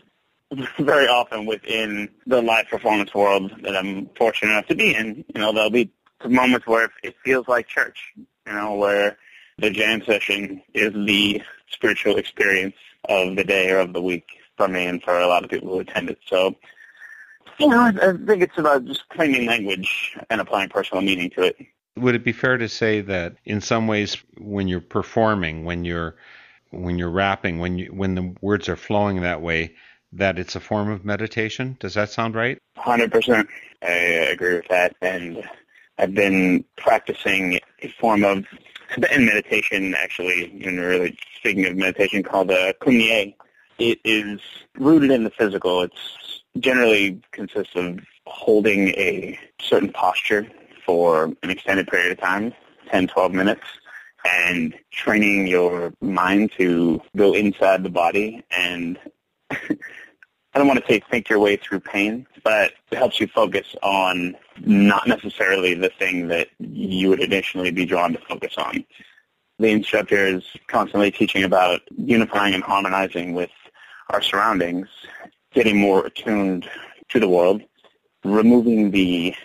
Very 0.80 1.08
often 1.08 1.46
within 1.46 2.10
the 2.28 2.42
live 2.42 2.68
performance 2.68 3.14
world 3.14 3.54
that 3.64 3.76
I'm 3.76 4.10
fortunate 4.18 4.52
enough 4.52 4.68
to 4.68 4.76
be 4.76 4.94
in, 4.94 5.24
you 5.34 5.42
know, 5.42 5.54
there'll 5.54 5.70
be 5.70 5.90
moments 6.28 6.68
where 6.68 6.90
it 7.04 7.16
feels 7.24 7.48
like 7.48 7.68
church, 7.68 8.14
you 8.18 8.54
know, 8.54 8.76
where 8.76 9.18
the 9.58 9.70
jam 9.70 10.04
session 10.04 10.62
is 10.74 10.92
the 10.94 11.42
spiritual 11.70 12.18
experience 12.18 12.76
of 13.06 13.36
the 13.36 13.44
day 13.44 13.72
or 13.72 13.80
of 13.80 13.94
the 13.94 14.02
week 14.02 14.26
for 14.58 14.68
me 14.68 14.86
and 14.86 15.02
for 15.02 15.20
a 15.20 15.28
lot 15.28 15.44
of 15.44 15.50
people 15.50 15.70
who 15.70 15.80
attend 15.80 16.10
it. 16.10 16.20
So 16.28 16.56
you 17.60 17.70
know, 17.70 17.80
I 17.80 17.92
think 18.26 18.44
it's 18.44 18.58
about 18.58 18.86
just 18.86 19.08
claiming 19.10 19.46
language 19.46 20.18
and 20.30 20.42
applying 20.42 20.70
personal 20.70 21.04
meaning 21.04 21.30
to 21.32 21.44
it. 21.44 21.58
Would 21.98 22.16
it 22.16 22.24
be 22.24 22.32
fair 22.32 22.58
to 22.58 22.70
say 22.70 23.02
that 23.02 23.36
in 23.46 23.62
some 23.62 23.88
ways, 23.88 24.18
when 24.38 24.68
you're 24.68 24.82
performing, 24.82 25.66
when 25.66 25.84
you're 25.84 26.16
when 26.72 26.98
you're 26.98 27.12
rapping, 27.12 27.60
when 27.60 27.78
you 27.78 27.88
when 27.88 28.16
the 28.16 28.36
words 28.42 28.70
are 28.70 28.76
flowing 28.76 29.22
that 29.22 29.42
way, 29.42 29.76
that 30.14 30.40
it's 30.40 30.56
a 30.56 30.60
form 30.60 30.90
of 30.90 31.06
meditation? 31.06 31.78
Does 31.80 31.94
that 31.96 32.10
sound 32.10 32.36
right? 32.36 32.58
Hundred 32.78 33.12
percent. 33.12 33.48
I 33.84 33.88
agree 33.88 34.56
with 34.56 34.68
that, 34.70 34.96
and 35.02 35.44
I've 35.98 36.14
been 36.14 36.66
practicing 36.78 37.60
a 37.82 37.90
form 38.00 38.24
of 38.24 38.46
Tibetan 38.94 39.26
meditation, 39.26 39.94
actually, 39.96 40.62
and 40.66 40.80
really 40.80 41.18
speaking 41.38 41.66
of 41.66 41.76
meditation, 41.76 42.24
called 42.24 42.52
uh, 42.52 42.74
Kumnye. 42.82 43.36
It 43.80 44.00
is 44.04 44.40
rooted 44.78 45.12
in 45.12 45.24
the 45.24 45.32
physical. 45.32 45.82
It's 45.82 46.18
generally 46.60 47.22
consists 47.32 47.76
of 47.76 48.00
holding 48.26 48.90
a 48.90 49.40
certain 49.60 49.92
posture 49.92 50.48
for 50.86 51.26
an 51.44 51.50
extended 51.50 51.88
period 51.88 52.12
of 52.12 52.20
time, 52.20 52.54
10, 52.90 53.08
12 53.08 53.34
minutes, 53.34 53.66
and 54.30 54.76
training 54.92 55.48
your 55.48 55.94
mind 56.02 56.52
to 56.58 57.02
go 57.16 57.34
inside 57.34 57.84
the 57.84 57.90
body 57.90 58.44
and 58.52 59.00
I 60.54 60.60
don't 60.60 60.68
want 60.68 60.82
to 60.82 60.86
say 60.92 61.02
think 61.10 61.30
your 61.30 61.40
way 61.40 61.56
through 61.56 61.80
pain, 61.80 62.28
but 62.44 62.74
it 62.92 62.98
helps 62.98 63.22
you 63.22 63.28
focus 63.28 63.74
on 63.82 64.36
not 64.60 65.08
necessarily 65.08 65.76
the 65.76 65.90
thing 65.98 66.28
that 66.28 66.50
you 66.60 67.08
would 67.08 67.22
initially 67.22 67.72
be 67.72 67.86
drawn 67.86 68.12
to 68.12 68.20
focus 68.20 68.56
on. 68.58 68.84
The 69.60 69.70
instructor 69.70 70.28
is 70.28 70.44
constantly 70.68 71.10
teaching 71.10 71.44
about 71.44 71.82
unifying 71.96 72.54
and 72.54 72.64
harmonizing 72.64 73.34
with 73.34 73.52
our 74.10 74.22
surroundings 74.22 74.90
getting 75.54 75.78
more 75.78 76.06
attuned 76.06 76.70
to 77.10 77.20
the 77.20 77.28
world, 77.28 77.62
removing 78.24 78.92
the 78.92 79.36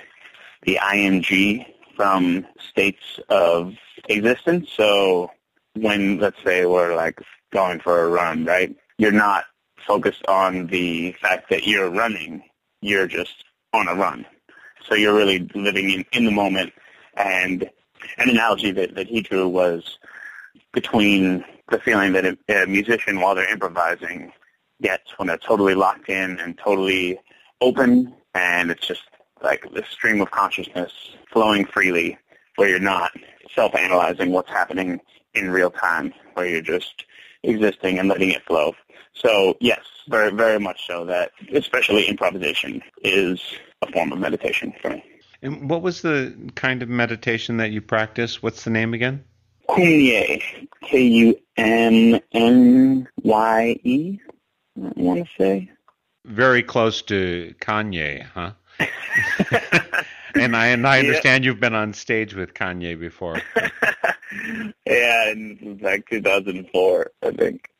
the 0.62 0.78
ing 0.92 1.64
from 1.96 2.46
states 2.58 3.20
of 3.28 3.74
existence. 4.08 4.70
So 4.76 5.30
when 5.74 6.18
let's 6.18 6.42
say 6.44 6.66
we're 6.66 6.94
like 6.94 7.20
going 7.52 7.80
for 7.80 8.04
a 8.04 8.08
run, 8.08 8.44
right? 8.44 8.74
You're 8.98 9.12
not 9.12 9.44
focused 9.86 10.24
on 10.26 10.66
the 10.66 11.12
fact 11.12 11.50
that 11.50 11.66
you're 11.66 11.90
running. 11.90 12.42
You're 12.80 13.06
just 13.06 13.44
on 13.72 13.88
a 13.88 13.94
run. 13.94 14.26
So 14.88 14.94
you're 14.94 15.14
really 15.14 15.48
living 15.54 15.90
in, 15.90 16.04
in 16.12 16.24
the 16.24 16.30
moment. 16.30 16.72
And 17.14 17.68
an 18.18 18.30
analogy 18.30 18.70
that, 18.72 18.94
that 18.94 19.06
he 19.06 19.22
drew 19.22 19.48
was 19.48 19.98
between 20.72 21.44
the 21.70 21.78
feeling 21.78 22.12
that 22.12 22.24
a, 22.24 22.62
a 22.62 22.66
musician, 22.66 23.20
while 23.20 23.34
they're 23.34 23.50
improvising, 23.50 24.32
gets 24.82 25.12
when 25.16 25.28
they're 25.28 25.38
totally 25.38 25.74
locked 25.74 26.08
in 26.08 26.38
and 26.40 26.58
totally 26.58 27.18
open, 27.60 28.14
and 28.34 28.70
it's 28.70 28.86
just 28.86 29.02
like 29.42 29.66
this 29.72 29.88
stream 29.88 30.20
of 30.20 30.30
consciousness 30.30 30.92
flowing 31.32 31.64
freely, 31.66 32.18
where 32.56 32.68
you're 32.68 32.78
not 32.78 33.12
self-analyzing 33.54 34.32
what's 34.32 34.50
happening 34.50 35.00
in 35.34 35.50
real 35.50 35.70
time, 35.70 36.12
where 36.34 36.46
you're 36.46 36.60
just 36.60 37.04
existing 37.42 37.98
and 37.98 38.08
letting 38.08 38.30
it 38.30 38.42
flow. 38.44 38.74
So 39.14 39.56
yes, 39.60 39.80
very 40.08 40.30
very 40.30 40.58
much 40.58 40.86
so 40.86 41.04
that 41.06 41.32
especially 41.52 42.04
improvisation 42.04 42.82
is 43.02 43.40
a 43.82 43.90
form 43.92 44.12
of 44.12 44.18
meditation 44.18 44.72
for 44.80 44.90
me. 44.90 45.04
And 45.42 45.68
what 45.68 45.82
was 45.82 46.02
the 46.02 46.34
kind 46.54 46.82
of 46.82 46.88
meditation 46.88 47.58
that 47.58 47.70
you 47.70 47.80
practice? 47.80 48.42
What's 48.42 48.64
the 48.64 48.70
name 48.70 48.94
again? 48.94 49.22
Kumnye, 49.68 50.42
K-U-M-N-Y-E, 50.82 51.40
I 54.76 54.92
want 54.96 55.26
to 55.26 55.30
say. 55.38 55.70
Very 56.24 56.62
close 56.62 57.02
to 57.02 57.54
Kanye, 57.60 58.24
huh? 58.24 58.52
and 60.34 60.56
I 60.56 60.66
and 60.66 60.86
I 60.86 60.98
understand 60.98 61.44
yeah. 61.44 61.50
you've 61.50 61.60
been 61.60 61.74
on 61.74 61.92
stage 61.92 62.34
with 62.34 62.54
Kanye 62.54 62.98
before. 62.98 63.40
yeah, 64.86 65.30
in 65.30 65.78
like 65.80 66.08
2004, 66.10 67.10
I 67.22 67.30
think. 67.30 67.70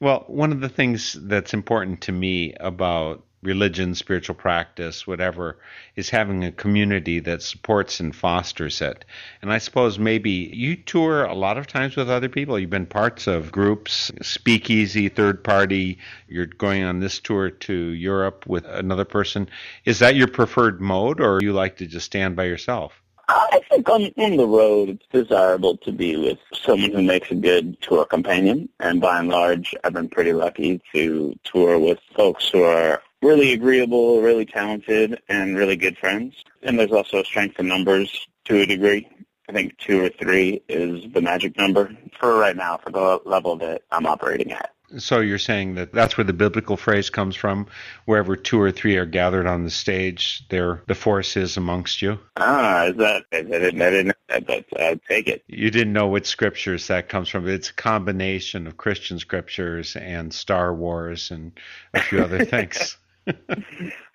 Well, 0.00 0.24
one 0.26 0.52
of 0.52 0.60
the 0.60 0.68
things 0.68 1.16
that's 1.22 1.54
important 1.54 2.02
to 2.02 2.12
me 2.12 2.54
about 2.58 3.24
religion, 3.42 3.94
spiritual 3.94 4.36
practice, 4.36 5.06
whatever, 5.06 5.58
is 5.96 6.10
having 6.10 6.44
a 6.44 6.52
community 6.52 7.18
that 7.20 7.42
supports 7.42 7.98
and 7.98 8.14
fosters 8.14 8.80
it. 8.80 9.04
And 9.42 9.52
I 9.52 9.58
suppose 9.58 9.98
maybe 9.98 10.30
you 10.30 10.76
tour 10.76 11.24
a 11.24 11.34
lot 11.34 11.58
of 11.58 11.66
times 11.66 11.96
with 11.96 12.08
other 12.08 12.28
people. 12.28 12.58
You've 12.58 12.70
been 12.70 12.86
parts 12.86 13.26
of 13.26 13.50
groups, 13.50 14.12
speakeasy, 14.22 15.08
third 15.08 15.42
party. 15.42 15.98
You're 16.28 16.46
going 16.46 16.84
on 16.84 17.00
this 17.00 17.18
tour 17.18 17.50
to 17.50 17.74
Europe 17.74 18.46
with 18.46 18.64
another 18.66 19.04
person. 19.04 19.48
Is 19.84 19.98
that 19.98 20.14
your 20.14 20.28
preferred 20.28 20.80
mode, 20.80 21.20
or 21.20 21.40
you 21.42 21.52
like 21.52 21.78
to 21.78 21.86
just 21.86 22.06
stand 22.06 22.36
by 22.36 22.44
yourself? 22.44 23.01
I 23.28 23.60
think 23.70 23.88
on, 23.88 24.10
on 24.16 24.36
the 24.36 24.46
road, 24.46 24.88
it's 24.88 25.06
desirable 25.10 25.76
to 25.78 25.92
be 25.92 26.16
with 26.16 26.38
someone 26.52 26.92
who 26.92 27.02
makes 27.02 27.30
a 27.30 27.34
good 27.34 27.80
tour 27.80 28.04
companion. 28.04 28.68
And 28.80 29.00
by 29.00 29.20
and 29.20 29.28
large, 29.28 29.74
I've 29.84 29.94
been 29.94 30.08
pretty 30.08 30.32
lucky 30.32 30.80
to 30.92 31.38
tour 31.44 31.78
with 31.78 31.98
folks 32.16 32.48
who 32.48 32.62
are 32.62 33.02
really 33.22 33.52
agreeable, 33.52 34.20
really 34.20 34.44
talented, 34.44 35.20
and 35.28 35.56
really 35.56 35.76
good 35.76 35.96
friends. 35.96 36.34
And 36.62 36.78
there's 36.78 36.92
also 36.92 37.20
a 37.20 37.24
strength 37.24 37.58
in 37.58 37.68
numbers 37.68 38.26
to 38.46 38.60
a 38.60 38.66
degree. 38.66 39.08
I 39.48 39.52
think 39.52 39.78
two 39.78 40.04
or 40.04 40.08
three 40.08 40.62
is 40.68 41.04
the 41.12 41.20
magic 41.20 41.56
number 41.56 41.96
for 42.18 42.36
right 42.36 42.56
now, 42.56 42.78
for 42.78 42.90
the 42.90 43.20
level 43.24 43.56
that 43.56 43.82
I'm 43.90 44.06
operating 44.06 44.52
at. 44.52 44.71
So 44.98 45.20
you're 45.20 45.38
saying 45.38 45.76
that 45.76 45.92
that's 45.92 46.16
where 46.16 46.24
the 46.24 46.32
biblical 46.32 46.76
phrase 46.76 47.10
comes 47.10 47.36
from, 47.36 47.66
wherever 48.04 48.36
two 48.36 48.60
or 48.60 48.70
three 48.70 48.96
are 48.96 49.06
gathered 49.06 49.46
on 49.46 49.64
the 49.64 49.70
stage, 49.70 50.44
there 50.48 50.82
the 50.86 50.94
force 50.94 51.36
is 51.36 51.56
amongst 51.56 52.02
you. 52.02 52.18
Ah, 52.36 52.84
is 52.84 52.96
that? 52.96 53.24
I 53.32 53.42
didn't, 53.42 53.82
I 53.82 53.90
didn't 53.90 54.16
but 54.40 54.64
uh, 54.78 54.96
take 55.08 55.28
it. 55.28 55.44
You 55.46 55.70
didn't 55.70 55.92
know 55.92 56.06
what 56.06 56.26
scriptures 56.26 56.86
that 56.88 57.08
comes 57.08 57.28
from. 57.28 57.48
It's 57.48 57.70
a 57.70 57.74
combination 57.74 58.66
of 58.66 58.76
Christian 58.76 59.18
scriptures 59.18 59.96
and 59.96 60.32
Star 60.32 60.74
Wars 60.74 61.30
and 61.30 61.52
a 61.94 62.00
few 62.00 62.22
other 62.22 62.44
things. 62.44 62.96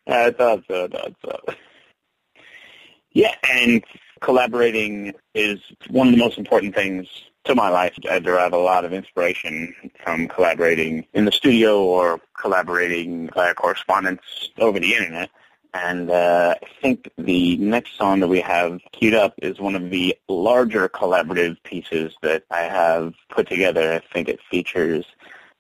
I 0.08 0.32
thought 0.32 0.64
so. 0.68 0.86
I 0.86 0.88
thought 0.88 1.16
so. 1.24 1.40
Yeah, 3.12 3.34
and 3.50 3.84
collaborating 4.22 5.14
is 5.34 5.60
one 5.90 6.08
of 6.08 6.14
the 6.14 6.20
most 6.20 6.38
important 6.38 6.76
things 6.76 7.08
to 7.48 7.56
my 7.56 7.70
life. 7.70 7.94
I 8.10 8.20
derive 8.20 8.52
a 8.52 8.58
lot 8.58 8.84
of 8.84 8.92
inspiration 8.92 9.74
from 10.04 10.28
collaborating 10.28 11.06
in 11.14 11.24
the 11.24 11.32
studio 11.32 11.82
or 11.82 12.20
collaborating 12.40 13.30
via 13.34 13.54
correspondence 13.54 14.22
over 14.60 14.80
the 14.80 14.94
internet. 14.94 15.30
And 15.74 16.12
uh, 16.12 16.56
I 16.62 16.68
think 16.82 17.10
the 17.18 17.56
next 17.58 17.98
song 17.98 18.20
that 18.20 18.28
we 18.28 18.42
have 18.42 18.82
queued 18.92 19.14
up 19.14 19.34
is 19.42 19.60
one 19.60 19.76
of 19.76 19.90
the 19.90 20.18
larger 20.28 20.90
collaborative 20.90 21.56
pieces 21.64 22.14
that 22.22 22.44
I 22.52 22.62
have 22.64 23.14
put 23.30 23.48
together. 23.48 23.94
I 23.94 24.14
think 24.14 24.28
it 24.28 24.40
features 24.52 25.06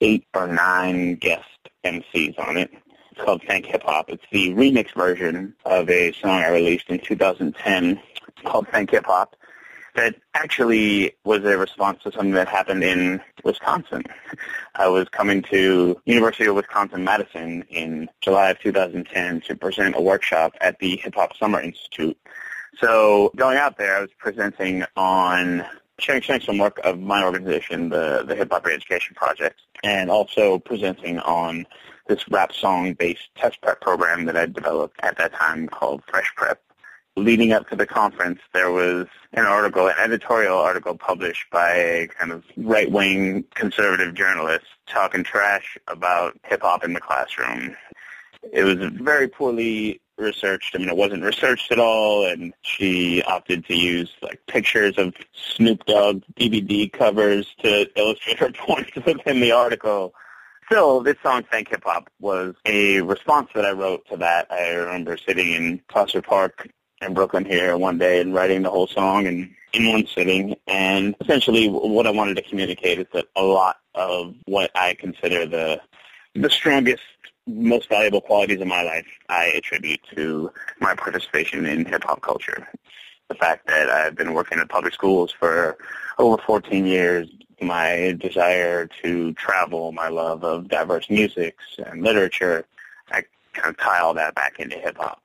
eight 0.01 0.25
or 0.33 0.47
nine 0.47 1.15
guest 1.15 1.47
MCs 1.85 2.37
on 2.37 2.57
it. 2.57 2.69
It's 3.11 3.21
called 3.23 3.43
Thank 3.47 3.65
Hip 3.67 3.83
Hop. 3.83 4.09
It's 4.09 4.25
the 4.31 4.49
remix 4.49 4.93
version 4.93 5.55
of 5.65 5.89
a 5.89 6.11
song 6.11 6.41
I 6.41 6.49
released 6.49 6.89
in 6.89 6.99
2010 6.99 8.01
called 8.43 8.67
Thank 8.67 8.91
Hip 8.91 9.05
Hop 9.05 9.36
that 9.97 10.15
actually 10.35 11.11
was 11.25 11.43
a 11.43 11.57
response 11.57 12.03
to 12.03 12.11
something 12.11 12.31
that 12.31 12.47
happened 12.47 12.83
in 12.83 13.19
Wisconsin. 13.43 14.03
I 14.75 14.87
was 14.87 15.09
coming 15.09 15.41
to 15.43 15.99
University 16.05 16.45
of 16.45 16.55
Wisconsin-Madison 16.55 17.63
in 17.69 18.07
July 18.21 18.51
of 18.51 18.59
2010 18.59 19.41
to 19.41 19.55
present 19.55 19.95
a 19.95 20.01
workshop 20.01 20.53
at 20.61 20.77
the 20.77 20.97
Hip 20.97 21.15
Hop 21.15 21.35
Summer 21.35 21.59
Institute. 21.59 22.15
So 22.77 23.31
going 23.35 23.57
out 23.57 23.79
there, 23.79 23.97
I 23.97 24.01
was 24.01 24.11
presenting 24.19 24.85
on 24.95 25.65
sharing, 25.97 26.21
sharing 26.21 26.41
some 26.41 26.59
work 26.59 26.79
of 26.83 26.99
my 26.99 27.23
organization, 27.23 27.89
the, 27.89 28.23
the 28.23 28.35
Hip 28.35 28.51
Hop 28.51 28.67
Re-Education 28.67 29.15
Project, 29.15 29.61
and 29.83 30.11
also 30.11 30.59
presenting 30.59 31.17
on 31.19 31.65
this 32.07 32.23
rap 32.29 32.53
song-based 32.53 33.29
test 33.35 33.59
prep 33.61 33.81
program 33.81 34.25
that 34.25 34.37
I 34.37 34.45
developed 34.45 34.99
at 35.01 35.17
that 35.17 35.33
time 35.33 35.67
called 35.67 36.03
Fresh 36.07 36.31
Prep. 36.35 36.61
Leading 37.17 37.51
up 37.51 37.67
to 37.67 37.75
the 37.75 37.87
conference, 37.87 38.39
there 38.53 38.71
was 38.71 39.07
an 39.33 39.45
article, 39.45 39.87
an 39.87 39.95
editorial 39.97 40.55
article 40.55 40.95
published 40.95 41.49
by 41.49 41.71
a 41.73 42.07
kind 42.07 42.31
of 42.31 42.43
right-wing 42.55 43.43
conservative 43.55 44.13
journalist 44.13 44.67
talking 44.85 45.23
trash 45.23 45.79
about 45.87 46.37
hip-hop 46.43 46.83
in 46.83 46.93
the 46.93 47.01
classroom. 47.01 47.75
It 48.53 48.63
was 48.63 48.77
very 49.01 49.27
poorly 49.27 49.99
researched. 50.19 50.75
I 50.75 50.77
mean, 50.77 50.89
it 50.89 50.95
wasn't 50.95 51.23
researched 51.23 51.71
at 51.71 51.79
all, 51.79 52.27
and 52.27 52.53
she 52.61 53.23
opted 53.23 53.65
to 53.65 53.75
use 53.75 54.13
like 54.21 54.39
pictures 54.45 54.99
of 54.99 55.15
Snoop 55.33 55.85
Dogg 55.85 56.21
DVD 56.39 56.91
covers 56.93 57.47
to 57.63 57.89
illustrate 57.99 58.37
her 58.37 58.51
points 58.53 58.91
within 58.95 59.39
the 59.39 59.53
article 59.53 60.13
still, 60.67 61.01
this 61.01 61.15
song, 61.23 61.43
Thank 61.49 61.69
Hip 61.69 61.83
Hop, 61.85 62.09
was 62.19 62.55
a 62.65 63.01
response 63.01 63.49
that 63.55 63.65
I 63.65 63.71
wrote 63.71 64.05
to 64.09 64.17
that. 64.17 64.47
I 64.51 64.71
remember 64.73 65.17
sitting 65.17 65.53
in 65.53 65.81
Placer 65.89 66.21
Park 66.21 66.69
in 67.01 67.13
Brooklyn 67.13 67.45
here 67.45 67.77
one 67.77 67.97
day 67.97 68.21
and 68.21 68.33
writing 68.33 68.63
the 68.63 68.69
whole 68.69 68.87
song 68.87 69.27
and 69.27 69.53
in 69.73 69.91
one 69.91 70.07
sitting. 70.07 70.55
And 70.67 71.15
essentially 71.21 71.67
what 71.67 72.07
I 72.07 72.11
wanted 72.11 72.35
to 72.37 72.41
communicate 72.41 72.99
is 72.99 73.07
that 73.13 73.27
a 73.35 73.43
lot 73.43 73.77
of 73.95 74.35
what 74.45 74.71
I 74.75 74.93
consider 74.95 75.45
the 75.45 75.81
the 76.35 76.49
strongest, 76.49 77.03
most 77.47 77.89
valuable 77.89 78.21
qualities 78.21 78.61
of 78.61 78.67
my 78.67 78.83
life 78.83 79.07
I 79.29 79.45
attribute 79.45 80.01
to 80.15 80.51
my 80.79 80.93
participation 80.93 81.65
in 81.65 81.85
hip-hop 81.85 82.21
culture. 82.21 82.67
The 83.29 83.35
fact 83.35 83.67
that 83.67 83.89
I've 83.89 84.15
been 84.15 84.33
working 84.33 84.59
in 84.59 84.67
public 84.67 84.93
schools 84.93 85.31
for 85.31 85.77
over 86.19 86.41
14 86.43 86.85
years, 86.85 87.27
my 87.61 88.15
desire 88.19 88.87
to 89.03 89.33
travel, 89.33 89.91
my 89.91 90.09
love 90.09 90.43
of 90.43 90.67
diverse 90.67 91.09
musics 91.09 91.63
and 91.85 92.03
literature, 92.03 92.65
I 93.11 93.23
kind 93.53 93.69
of 93.69 93.77
tie 93.77 93.99
all 93.99 94.13
that 94.13 94.35
back 94.35 94.59
into 94.59 94.77
hip 94.77 94.97
hop. 94.97 95.21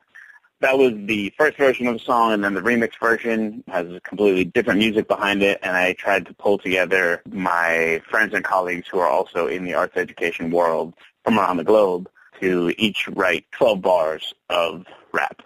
That 0.62 0.78
was 0.78 0.92
the 0.94 1.34
first 1.36 1.58
version 1.58 1.88
of 1.88 1.94
the 1.94 2.04
song, 2.04 2.34
and 2.34 2.44
then 2.44 2.54
the 2.54 2.60
remix 2.60 2.92
version 3.00 3.64
has 3.66 3.84
completely 4.04 4.44
different 4.44 4.78
music 4.78 5.08
behind 5.08 5.42
it, 5.42 5.58
and 5.60 5.76
I 5.76 5.94
tried 5.94 6.24
to 6.26 6.34
pull 6.34 6.56
together 6.56 7.20
my 7.28 8.00
friends 8.08 8.32
and 8.32 8.44
colleagues 8.44 8.86
who 8.86 9.00
are 9.00 9.08
also 9.08 9.48
in 9.48 9.64
the 9.64 9.74
arts 9.74 9.96
education 9.96 10.52
world 10.52 10.94
from 11.24 11.36
around 11.36 11.56
the 11.56 11.64
globe 11.64 12.08
to 12.40 12.72
each 12.78 13.08
write 13.08 13.44
12 13.50 13.82
bars 13.82 14.34
of 14.50 14.86
rap 15.12 15.42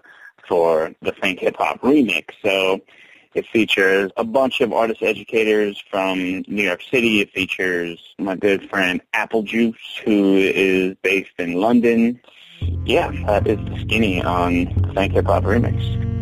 for 0.46 0.94
the 1.00 1.12
Thank 1.12 1.38
Hip 1.38 1.56
Hop 1.56 1.80
remix. 1.80 2.32
So 2.42 2.82
it 3.32 3.46
features 3.46 4.10
a 4.18 4.24
bunch 4.24 4.60
of 4.60 4.74
artist 4.74 5.02
educators 5.02 5.82
from 5.90 6.44
New 6.46 6.62
York 6.62 6.82
City. 6.90 7.22
It 7.22 7.32
features 7.32 8.14
my 8.18 8.36
good 8.36 8.68
friend 8.68 9.00
Apple 9.14 9.44
Juice, 9.44 9.98
who 10.04 10.36
is 10.36 10.94
based 11.00 11.32
in 11.38 11.54
London. 11.54 12.20
Yeah, 12.84 13.12
uh, 13.26 13.40
that 13.40 13.60
is 13.60 13.80
Skinny 13.82 14.22
on 14.22 14.68
um, 14.68 14.92
Thank 14.94 15.12
Hip 15.12 15.26
Hop 15.26 15.44
Remix. 15.44 16.15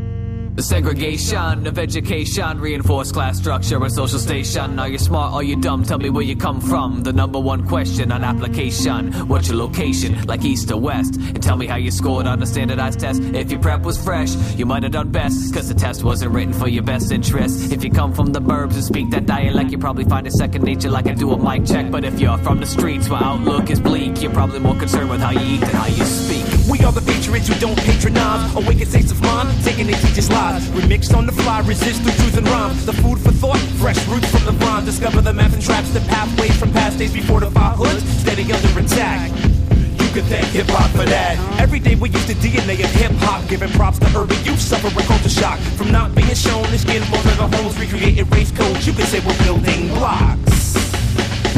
The 0.55 0.63
segregation 0.63 1.67
of 1.67 1.81
education, 1.81 2.61
reinforced 2.61 3.13
class 3.13 3.39
structure 3.39 3.83
and 3.83 3.93
social 3.93 4.21
station. 4.21 4.79
Are 4.79 4.87
you 4.87 4.99
smart 4.99 5.33
Are 5.33 5.43
you 5.43 5.57
dumb? 5.57 5.83
Tell 5.83 5.99
me 5.99 6.11
where 6.11 6.23
you 6.23 6.37
come 6.37 6.61
from. 6.61 7.03
The 7.03 7.13
number 7.13 7.41
one 7.41 7.67
question 7.67 8.13
on 8.13 8.23
application. 8.23 9.13
What's 9.27 9.49
your 9.49 9.57
location, 9.57 10.25
like 10.27 10.45
east 10.45 10.71
or 10.71 10.77
west? 10.77 11.17
And 11.17 11.43
tell 11.43 11.57
me 11.57 11.67
how 11.67 11.75
you 11.75 11.91
scored 11.91 12.29
on 12.29 12.41
a 12.41 12.47
standardized 12.47 13.01
test. 13.01 13.21
If 13.21 13.51
your 13.51 13.59
prep 13.59 13.83
was 13.83 14.03
fresh, 14.03 14.37
you 14.55 14.65
might 14.65 14.85
have 14.85 14.93
done 14.93 15.11
best. 15.11 15.53
Cause 15.53 15.67
the 15.67 15.75
test 15.75 16.05
wasn't 16.05 16.33
written 16.33 16.53
for 16.53 16.69
your 16.69 16.85
best 16.85 17.11
interest. 17.11 17.73
If 17.73 17.83
you 17.83 17.91
come 17.91 18.13
from 18.15 18.27
the 18.33 18.41
burbs 18.41 18.75
and 18.75 18.85
speak 18.85 19.11
that 19.11 19.27
dialect, 19.27 19.73
you 19.73 19.79
probably 19.79 20.05
find 20.05 20.25
it 20.25 20.35
second 20.35 20.63
nature 20.63 20.89
like 20.89 21.09
I 21.09 21.15
do 21.15 21.33
a 21.33 21.37
mic 21.37 21.67
check. 21.67 21.91
But 21.91 22.05
if 22.05 22.21
you're 22.21 22.39
from 22.39 22.61
the 22.61 22.67
streets 22.67 23.09
where 23.09 23.21
outlook 23.21 23.71
is 23.71 23.81
bleak, 23.81 24.23
you're 24.23 24.31
probably 24.31 24.61
more 24.61 24.77
concerned 24.77 25.11
with 25.11 25.21
how 25.21 25.33
you 25.33 25.57
eat 25.57 25.63
than 25.63 25.75
how 25.75 25.87
you 25.87 26.05
speak. 26.05 26.47
We 26.71 26.79
are 26.85 26.93
the 26.93 27.03
patriots 27.03 27.49
who 27.49 27.55
don't 27.55 27.77
patronize. 27.77 28.55
Awaken 28.55 28.87
states 28.87 29.11
of 29.11 29.21
mind, 29.21 29.49
taking 29.65 29.89
their 29.89 30.01
teachers' 30.01 30.31
lives. 30.31 30.44
Remixed 30.53 31.17
on 31.17 31.25
the 31.25 31.33
fly, 31.33 31.61
resist 31.61 32.03
through 32.03 32.13
truth 32.13 32.37
and 32.37 32.47
rhyme. 32.49 32.77
The 32.85 32.93
food 32.93 33.19
for 33.19 33.33
thought, 33.33 33.59
fresh 33.81 34.07
roots 34.09 34.29
from 34.31 34.45
the 34.45 34.53
rhyme. 34.65 34.85
Discover 34.85 35.23
the 35.23 35.33
math 35.33 35.55
and 35.55 35.63
traps, 35.63 35.91
the 35.91 36.01
pathways 36.01 36.55
from 36.59 36.71
past 36.73 36.99
days 36.99 37.15
before 37.15 37.41
the 37.41 37.51
five 37.51 37.79
hoods. 37.79 38.05
Steady 38.21 38.43
under 38.53 38.79
attack. 38.79 39.31
You 39.31 40.09
can 40.13 40.25
thank 40.29 40.47
hip 40.49 40.67
hop 40.69 40.91
for 40.91 41.07
that. 41.07 41.39
Every 41.59 41.79
day 41.79 41.95
we 41.95 42.11
use 42.11 42.27
the 42.27 42.35
DNA 42.35 42.75
of 42.85 42.91
hip 42.91 43.13
hop, 43.25 43.49
giving 43.49 43.71
props 43.71 43.99
to 44.01 44.07
urban 44.19 44.37
youth 44.45 44.61
suffering 44.61 44.93
culture 45.07 45.31
shock 45.31 45.59
from 45.79 45.91
not 45.91 46.15
being 46.15 46.35
shown. 46.35 46.65
It's 46.75 46.83
skin, 46.83 47.03
more 47.09 47.23
than 47.23 47.39
the 47.39 47.57
homes, 47.57 47.79
recreating 47.79 48.29
race 48.29 48.53
codes. 48.53 48.87
You 48.87 48.93
can 48.93 49.07
say 49.07 49.21
we're 49.27 49.39
building 49.45 49.89
blocks. 49.89 50.84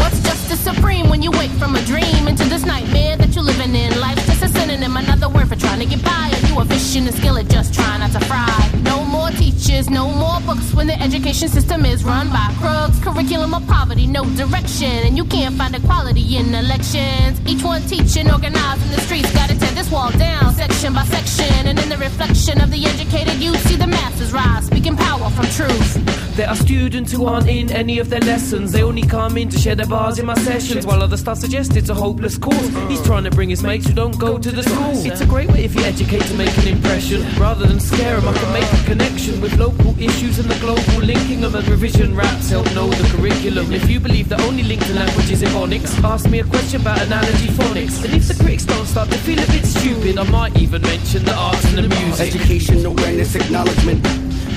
What's 0.07 0.21
justice 0.21 0.61
supreme 0.61 1.09
when 1.09 1.21
you 1.21 1.33
wake 1.33 1.51
from 1.59 1.75
a 1.75 1.83
dream 1.83 2.29
into 2.29 2.45
this 2.45 2.65
nightmare 2.65 3.17
that 3.17 3.35
you're 3.35 3.43
living 3.43 3.75
in? 3.75 3.99
Life's 3.99 4.25
just 4.25 4.41
a 4.41 4.49
synonym, 4.49 4.97
another 4.97 5.29
word 5.29 5.49
for 5.49 5.57
trying 5.57 5.81
to 5.81 5.85
get 5.85 6.01
by. 6.05 6.31
Are 6.33 6.47
you 6.47 6.61
a 6.61 6.65
fish 6.65 6.95
in 6.95 7.09
a 7.09 7.13
skillet 7.13 7.49
just 7.49 7.75
trying 7.75 7.99
not 7.99 8.13
to 8.13 8.21
fry? 8.21 8.71
No 8.85 9.03
more 9.03 9.31
teachers, 9.31 9.91
no 9.91 10.09
more 10.09 10.39
books 10.43 10.73
when 10.75 10.87
the 10.87 10.95
education 11.03 11.49
system 11.49 11.85
is 11.85 12.05
run 12.05 12.29
by 12.29 12.55
crooks. 12.61 13.01
Curriculum 13.17 13.55
of 13.55 13.67
poverty, 13.67 14.07
no 14.07 14.27
direction, 14.37 14.91
and 14.91 15.17
you 15.17 15.25
can't 15.25 15.55
find 15.55 15.75
equality 15.75 16.37
in 16.37 16.55
elections. 16.55 17.41
Each 17.47 17.65
one 17.65 17.81
teaching, 17.81 18.31
organizing 18.31 18.91
the 18.91 19.01
streets, 19.01 19.33
gotta 19.33 19.59
tear 19.59 19.71
this 19.71 19.91
wall 19.91 20.11
down, 20.19 20.53
section 20.53 20.93
by 20.93 21.03
section. 21.05 21.67
And 21.67 21.79
in 21.79 21.89
the 21.89 21.97
reflection 21.97 22.61
of 22.61 22.71
the 22.71 22.85
educated 22.85 23.41
you 23.41 23.55
see 23.55 23.77
the 23.77 23.87
masses 23.87 24.35
rise, 24.35 24.67
speaking 24.67 24.99
power 24.99 25.31
from 25.31 25.47
truth. 25.47 26.37
There 26.37 26.47
are 26.47 26.57
students 26.57 27.11
who 27.11 27.25
aren't 27.25 27.49
in 27.49 27.73
any 27.73 27.99
of 27.99 28.11
their 28.11 28.21
lessons. 28.21 28.73
They 28.73 28.83
only 28.83 29.01
come 29.01 29.39
in 29.39 29.49
to 29.49 29.59
share 29.59 29.75
their 29.75 29.87
bars 29.87 30.19
in 30.19 30.27
my 30.27 30.35
sessions. 30.35 30.85
While 30.85 31.03
other 31.03 31.17
staff 31.17 31.39
suggest 31.39 31.75
it's 31.75 31.89
a 31.89 31.95
hopeless 31.95 32.37
cause. 32.37 32.69
He's 32.91 33.03
trying 33.03 33.25
to 33.25 33.31
bring 33.31 33.49
his 33.49 33.63
mates 33.63 33.87
who 33.87 33.95
don't 33.95 34.19
go 34.19 34.37
to 34.37 34.53
the 34.53 34.63
school. 34.63 34.93
It's 35.07 35.23
a 35.23 35.27
great 35.27 35.49
way 35.49 35.65
if 35.65 35.75
you 35.75 35.81
educate 35.85 36.21
to 36.25 36.35
make 36.35 36.55
an 36.59 36.69
impression. 36.69 37.25
Rather 37.41 37.67
than 37.67 37.81
scare 37.81 38.21
them, 38.21 38.29
I 38.29 38.39
can 38.39 38.53
make 38.53 38.71
a 38.71 38.85
connection 38.85 39.41
with 39.41 39.57
local 39.57 39.99
issues 39.99 40.39
and 40.39 40.51
the 40.51 40.61
global 40.61 41.01
linking 41.01 41.43
of 41.45 41.55
and 41.55 41.67
revision 41.69 42.15
raps 42.15 42.51
help 42.51 42.67
know 42.75 42.91
the 42.91 43.06
curriculum. 43.11 43.73
If 43.73 43.89
you 43.89 44.01
believe 44.01 44.29
the 44.29 44.41
only 44.43 44.63
link 44.63 44.85
to 44.87 44.95
language 44.95 45.31
is 45.31 45.43
phonics, 45.43 46.03
ask 46.03 46.29
me 46.29 46.41
a 46.41 46.45
question 46.45 46.81
about 46.81 47.01
analogy 47.03 47.49
phonics. 47.49 48.05
And 48.05 48.15
if 48.15 48.29
the 48.29 48.35
critics 48.35 48.65
don't 48.65 48.87
start 48.87 49.11
to 49.11 49.19
feel 49.19 49.39
a 49.39 49.47
bit 49.47 49.65
stupid, 49.65 50.19
I 50.19 50.25
might 50.31 50.57
even 50.57 50.83
mention 50.83 51.25
the 51.25 51.35
arts 51.35 51.65
and 51.73 51.79
the 51.79 51.89
music. 51.89 52.35
Education, 52.35 52.85
awareness, 52.85 53.35
acknowledgement. 53.35 54.05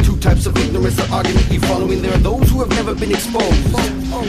Two 0.03 0.17
types 0.17 0.45
of 0.45 0.57
ignorance, 0.57 0.95
the 0.95 1.07
argument 1.11 1.51
you 1.51 1.59
following. 1.61 2.01
There 2.01 2.13
are 2.13 2.17
those 2.17 2.49
who 2.49 2.59
have 2.59 2.69
never 2.69 2.95
been 2.95 3.11
exposed. 3.11 3.73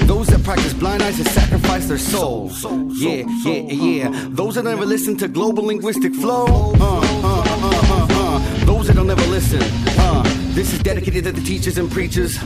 Those 0.07 0.27
that 0.29 0.43
practice 0.45 0.75
blind 0.75 1.03
eyes 1.03 1.19
and 1.19 1.29
sacrifice 1.29 1.87
their 1.87 1.99
souls. 1.99 2.65
Yeah, 3.01 3.25
yeah, 3.45 3.63
yeah. 3.73 4.29
Those 4.31 4.57
that 4.57 4.65
never 4.65 4.85
listen 4.85 5.17
to 5.19 5.29
global 5.29 5.65
linguistic 5.65 6.15
flow. 6.15 6.47
Uh, 6.47 7.01
uh, 7.01 7.43
uh, 7.43 7.87
uh, 7.91 8.09
uh. 8.11 8.65
Those 8.67 8.89
that 8.89 8.97
don't 8.97 9.07
never 9.07 9.27
listen. 9.27 9.61
This 10.53 10.73
is 10.73 10.81
dedicated 10.81 11.25
to 11.25 11.33
the 11.33 11.41
teachers 11.41 11.79
and 11.79 11.91
preachers. 11.91 12.39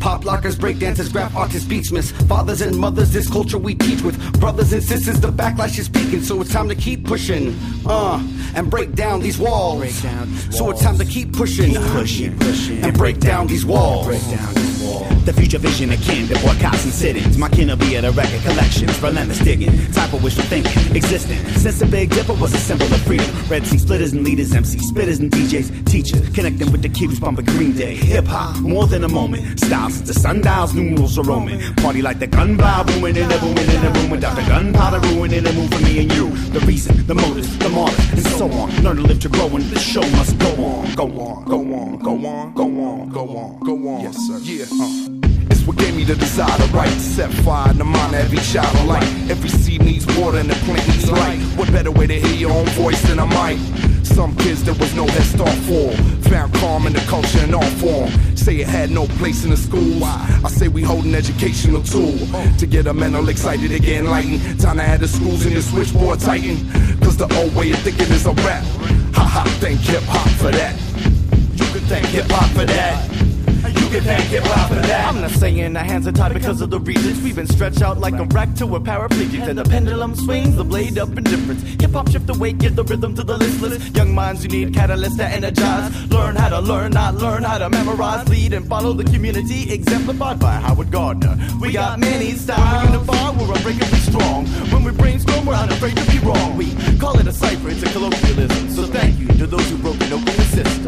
Pop 0.00 0.24
lockers, 0.24 0.56
breakdancers, 0.58 1.12
graph 1.12 1.36
artists, 1.36 1.68
beatsmiths, 1.68 2.10
fathers 2.26 2.62
and 2.62 2.76
mothers. 2.76 3.12
This 3.12 3.30
culture 3.30 3.58
we 3.58 3.74
teach 3.74 4.00
with 4.00 4.40
brothers 4.40 4.72
and 4.72 4.82
sisters. 4.82 5.20
The 5.20 5.28
backlash 5.28 5.78
is 5.78 5.88
peaking, 5.88 6.22
so 6.22 6.40
it's 6.40 6.50
time 6.52 6.68
to 6.70 6.74
keep 6.74 7.04
pushing. 7.04 7.54
Uh, 7.84 8.26
and 8.54 8.70
break 8.70 8.94
down 8.94 9.20
these 9.20 9.38
walls. 9.38 9.94
So 10.50 10.70
it's 10.70 10.82
time 10.82 10.96
to 10.98 11.04
keep 11.04 11.34
pushing, 11.34 11.74
pushing, 11.74 12.38
pushing. 12.38 12.82
and 12.82 12.96
break 12.96 13.20
down 13.20 13.46
these 13.46 13.66
walls. 13.66 14.06
The 15.30 15.40
future 15.42 15.58
vision 15.58 15.92
akin 15.92 16.26
to 16.26 16.34
boycotts 16.42 16.82
and 16.82 16.92
sittings. 16.92 17.38
My 17.38 17.48
kin 17.48 17.68
will 17.68 17.76
be 17.76 17.96
at 17.96 18.04
a 18.04 18.10
record 18.10 18.42
collections, 18.42 19.00
relentless 19.00 19.38
digging, 19.38 19.70
type 19.92 20.12
of 20.12 20.24
wishful 20.24 20.42
thinking, 20.42 20.96
existing. 20.96 21.38
Since 21.54 21.78
the 21.78 21.86
Big 21.86 22.10
Dipper 22.10 22.32
was 22.32 22.52
a 22.52 22.58
symbol 22.58 22.86
of 22.86 23.00
freedom. 23.02 23.30
Red 23.48 23.64
Sea 23.64 23.78
splitters 23.78 24.12
and 24.12 24.24
leaders, 24.24 24.52
MC 24.52 24.78
spitters 24.78 25.20
and 25.20 25.30
DJs, 25.30 25.86
teachers, 25.86 26.28
connecting 26.30 26.72
with 26.72 26.82
the 26.82 26.88
kids 26.88 27.20
bumping 27.20 27.44
Green 27.44 27.76
Day. 27.76 27.94
Hip 27.94 28.26
hop, 28.26 28.58
more 28.58 28.88
than 28.88 29.04
a 29.04 29.08
moment. 29.08 29.60
Styles, 29.60 30.02
the 30.02 30.14
sundials, 30.14 30.74
numerals 30.74 31.16
are 31.16 31.22
roaming. 31.22 31.60
Party 31.76 32.02
like 32.02 32.18
the 32.18 32.26
gun 32.26 32.56
bar 32.56 32.84
booming 32.84 33.14
in 33.14 33.28
the 33.28 33.38
booming 33.38 33.70
in 33.70 33.82
the 33.82 34.00
room 34.00 34.10
without 34.10 34.34
the 34.34 34.42
gunpowder 34.42 34.98
ruining 35.10 35.44
the 35.44 35.52
move 35.52 35.72
for 35.72 35.80
me 35.84 36.00
and 36.00 36.12
you. 36.12 36.30
The 36.50 36.60
reason, 36.66 37.06
the 37.06 37.14
motives, 37.14 37.56
the 37.58 37.68
martyrs, 37.68 38.10
and 38.10 38.26
so 38.26 38.50
on. 38.50 38.70
Learn 38.82 38.96
to 38.96 39.02
live 39.02 39.20
to 39.20 39.28
grow 39.28 39.46
and 39.46 39.62
the 39.66 39.78
show 39.78 40.02
must 40.10 40.36
go 40.40 40.50
on. 40.64 40.92
Go 40.96 41.04
on, 41.04 41.44
go 41.44 41.60
on, 41.72 41.98
go 41.98 42.26
on, 42.26 42.52
go 42.52 42.64
on, 42.64 43.08
go 43.10 43.36
on, 43.38 43.60
go 43.60 43.88
on. 43.90 44.00
Yes, 44.00 44.16
sir. 44.26 44.38
Yeah. 44.42 44.66
Uh. 44.72 45.19
It's 45.50 45.66
what 45.66 45.76
gave 45.76 45.94
me 45.94 46.04
the 46.04 46.14
desire 46.14 46.56
to 46.58 46.66
write. 46.72 46.88
Set 46.98 47.32
fire 47.44 47.70
in 47.70 47.78
the 47.78 47.84
mind 47.84 48.14
of 48.14 48.20
every 48.20 48.38
child 48.38 48.74
alike. 48.84 49.08
Every 49.28 49.48
seed 49.48 49.82
needs 49.82 50.06
water 50.18 50.38
and 50.38 50.48
the 50.48 50.54
plant 50.64 50.86
needs 50.88 51.10
light. 51.10 51.40
What 51.56 51.70
better 51.72 51.90
way 51.90 52.06
to 52.06 52.14
hear 52.14 52.36
your 52.36 52.52
own 52.52 52.66
voice 52.66 53.02
than 53.02 53.18
a 53.18 53.26
mic? 53.26 53.58
Some 54.04 54.36
kids 54.36 54.62
there 54.64 54.74
was 54.74 54.94
no 54.94 55.06
head 55.06 55.22
start 55.22 55.56
for. 55.68 55.90
Found 56.30 56.54
calm 56.54 56.86
in 56.86 56.92
the 56.92 57.00
culture 57.08 57.42
in 57.42 57.54
all 57.54 57.70
form. 57.82 58.10
Say 58.36 58.60
it 58.60 58.68
had 58.68 58.90
no 58.90 59.06
place 59.18 59.44
in 59.44 59.50
the 59.50 59.56
schools. 59.56 60.02
I 60.02 60.48
say 60.48 60.68
we 60.68 60.82
hold 60.82 61.04
an 61.04 61.14
educational 61.14 61.82
tool 61.82 62.18
to 62.58 62.66
get 62.66 62.86
a 62.86 62.94
mental 62.94 63.28
excited 63.28 63.70
get 63.70 64.04
enlightened. 64.04 64.60
Time 64.60 64.76
to 64.76 64.82
add 64.82 65.00
the 65.00 65.08
schools 65.08 65.46
in 65.46 65.54
the 65.54 65.62
switchboard 65.62 66.20
tighten. 66.20 66.56
Cause 67.00 67.16
the 67.16 67.28
old 67.38 67.54
way 67.54 67.70
of 67.72 67.78
thinking 67.78 68.10
is 68.12 68.26
a 68.26 68.32
rap. 68.44 68.64
Ha 69.14 69.24
ha, 69.24 69.44
thank 69.60 69.80
hip 69.80 70.02
hop 70.04 70.28
for 70.38 70.50
that. 70.50 70.74
You 71.58 71.66
can 71.72 71.86
thank 71.88 72.06
hip 72.06 72.26
hop 72.28 72.50
for 72.50 72.64
that. 72.64 73.19
You 73.74 73.88
can 73.88 74.02
thank 74.02 74.24
hip 74.24 74.44
hop 74.44 74.68
for 74.68 74.74
that. 74.74 75.06
I'm 75.06 75.20
not 75.20 75.30
saying 75.30 75.72
the 75.72 75.80
hands 75.80 76.06
are 76.06 76.12
tied 76.12 76.34
because 76.34 76.60
of 76.60 76.70
the 76.70 76.80
reasons 76.80 77.22
we've 77.22 77.36
been 77.36 77.46
stretched 77.46 77.82
out 77.82 77.98
like 77.98 78.14
a 78.14 78.24
rack 78.24 78.54
to 78.56 78.76
a 78.76 78.80
paraplegic. 78.80 79.46
And 79.48 79.58
the 79.58 79.64
pendulum 79.64 80.14
swings, 80.14 80.56
the 80.56 80.64
blade 80.64 80.98
up 80.98 81.16
in 81.16 81.24
difference. 81.24 81.62
Hip 81.80 81.92
hop 81.92 82.10
shift 82.10 82.28
away, 82.30 82.52
give 82.52 82.76
the 82.76 82.84
rhythm 82.84 83.14
to 83.14 83.22
the 83.22 83.36
listless. 83.36 83.90
Young 83.90 84.14
minds, 84.14 84.42
you 84.44 84.50
need 84.50 84.74
catalysts 84.74 85.16
to 85.18 85.24
energize. 85.24 86.10
Learn 86.10 86.36
how 86.36 86.48
to 86.48 86.60
learn, 86.60 86.92
not 86.92 87.14
learn 87.16 87.42
how 87.42 87.58
to 87.58 87.68
memorize. 87.68 88.28
Lead 88.28 88.52
and 88.52 88.66
follow 88.66 88.92
the 88.92 89.04
community, 89.04 89.72
exemplified 89.72 90.38
by 90.38 90.54
Howard 90.54 90.90
Gardner. 90.90 91.36
We 91.60 91.72
got 91.72 91.98
many 91.98 92.32
styles, 92.32 92.90
we 92.90 92.92
unify, 92.92 93.30
we're 93.30 93.54
unbreakably 93.54 93.98
strong. 93.98 94.46
When 94.72 94.84
we 94.84 94.92
brainstorm, 94.92 95.46
we're 95.46 95.54
unafraid 95.54 95.96
to 95.96 96.10
be 96.10 96.18
wrong. 96.18 96.56
We 96.56 96.74
call 96.98 97.18
it 97.18 97.26
a 97.26 97.32
cipher, 97.32 97.70
it's 97.70 97.82
a 97.82 97.92
colloquialism. 97.92 98.70
So 98.70 98.86
thank 98.86 99.18
you 99.18 99.28
to 99.38 99.46
those 99.46 99.68
who 99.70 99.78
broke 99.78 100.00
and 100.00 100.12
opened 100.12 100.28
the 100.28 100.44
system. 100.44 100.79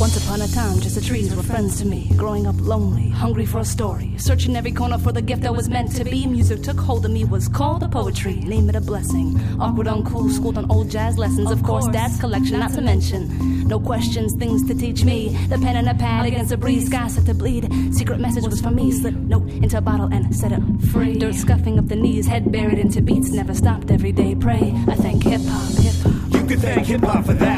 Once 0.00 0.16
upon 0.24 0.40
a 0.42 0.48
time, 0.48 0.78
just 0.78 0.94
the 0.94 1.00
trees 1.00 1.34
were 1.34 1.42
friends 1.42 1.76
to 1.80 1.84
me. 1.84 2.08
Growing 2.16 2.46
up 2.46 2.54
lonely, 2.60 3.08
hungry 3.08 3.44
for 3.44 3.58
a 3.58 3.64
story. 3.64 4.14
Searching 4.16 4.54
every 4.54 4.70
corner 4.70 4.96
for 4.96 5.10
the 5.10 5.20
gift 5.20 5.42
that 5.42 5.52
was 5.52 5.68
meant 5.68 5.90
to 5.96 6.04
be. 6.04 6.24
Music 6.24 6.62
took 6.62 6.78
hold 6.78 7.04
of 7.04 7.10
me, 7.10 7.24
was 7.24 7.48
called 7.48 7.82
a 7.82 7.88
poetry. 7.88 8.34
Name 8.34 8.68
it 8.68 8.76
a 8.76 8.80
blessing. 8.80 9.36
Awkward, 9.60 9.88
uncool, 9.88 10.30
schooled 10.30 10.56
on 10.56 10.70
old 10.70 10.88
jazz 10.88 11.18
lessons. 11.18 11.50
Of, 11.50 11.64
course, 11.64 11.88
dad's 11.88 12.20
collection, 12.20 12.60
not 12.60 12.74
to 12.74 12.80
mention. 12.80 13.66
No 13.66 13.80
questions, 13.80 14.34
things 14.34 14.64
to 14.68 14.74
teach 14.74 15.02
me. 15.02 15.30
The 15.48 15.58
pen 15.58 15.74
and 15.74 15.88
a 15.88 15.94
pad 15.94 16.26
against 16.26 16.50
the 16.50 16.56
breeze, 16.56 16.86
sky 16.86 17.08
set 17.08 17.26
to 17.26 17.34
bleed. 17.34 17.68
Secret 17.92 18.20
message 18.20 18.46
was 18.46 18.60
for 18.60 18.70
me. 18.70 18.92
Slip 18.92 19.14
note 19.14 19.48
into 19.48 19.78
a 19.78 19.80
bottle 19.80 20.08
and 20.12 20.34
set 20.34 20.52
it 20.52 20.62
free. 20.92 21.18
Dirt 21.18 21.34
scuffing 21.34 21.76
up 21.76 21.88
the 21.88 21.96
knees, 21.96 22.28
head 22.28 22.52
buried 22.52 22.78
into 22.78 23.02
beats. 23.02 23.30
Never 23.30 23.52
stopped 23.52 23.90
every 23.90 24.12
day. 24.12 24.36
Pray. 24.36 24.72
I 24.86 24.94
thank 24.94 25.24
hip 25.24 25.40
hop, 25.44 25.72
hip 25.82 25.94
hop. 26.04 26.32
You 26.32 26.46
can 26.46 26.60
thank 26.60 26.86
hip 26.86 27.02
hop 27.02 27.26
for 27.26 27.34
that. 27.34 27.57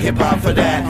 Thank 0.00 0.16
hip 0.16 0.26
hop 0.26 0.40
for 0.40 0.52
that. 0.54 0.82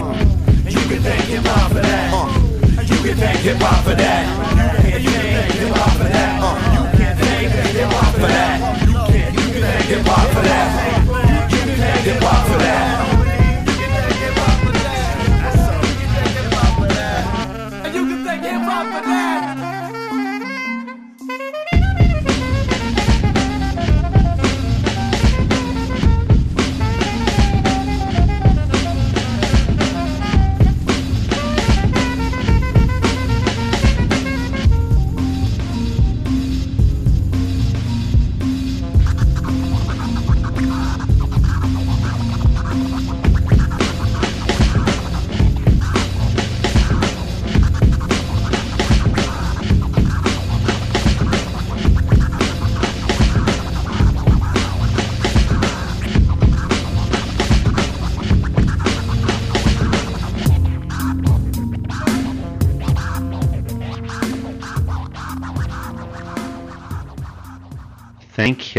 You 0.71 0.89
can 0.89 1.03
thank 1.03 1.25
hip 1.25 1.45
hop 1.45 1.73
for 1.73 1.81
that. 1.81 2.89
You 2.89 2.97
can 3.03 3.17
thank 3.17 3.39
hip 3.41 3.57
hop 3.57 3.83
for 3.83 3.95
that. 3.97 5.03
You 5.03 5.11
can 5.11 5.11
thank 5.11 5.53
hip 5.53 5.75
hop 5.75 5.97
for 5.99 6.05
that. 6.05 6.39
You 6.73 6.97
can 6.97 7.17
thank 7.17 7.51
hip 7.75 7.91
hop 7.91 8.15
for 8.15 8.21
that. 8.21 8.87
You 8.87 9.53
can 9.53 9.63
thank 9.63 9.85
hip 9.87 10.07
hop 10.07 10.29
for 10.29 10.43
that. 10.43 11.00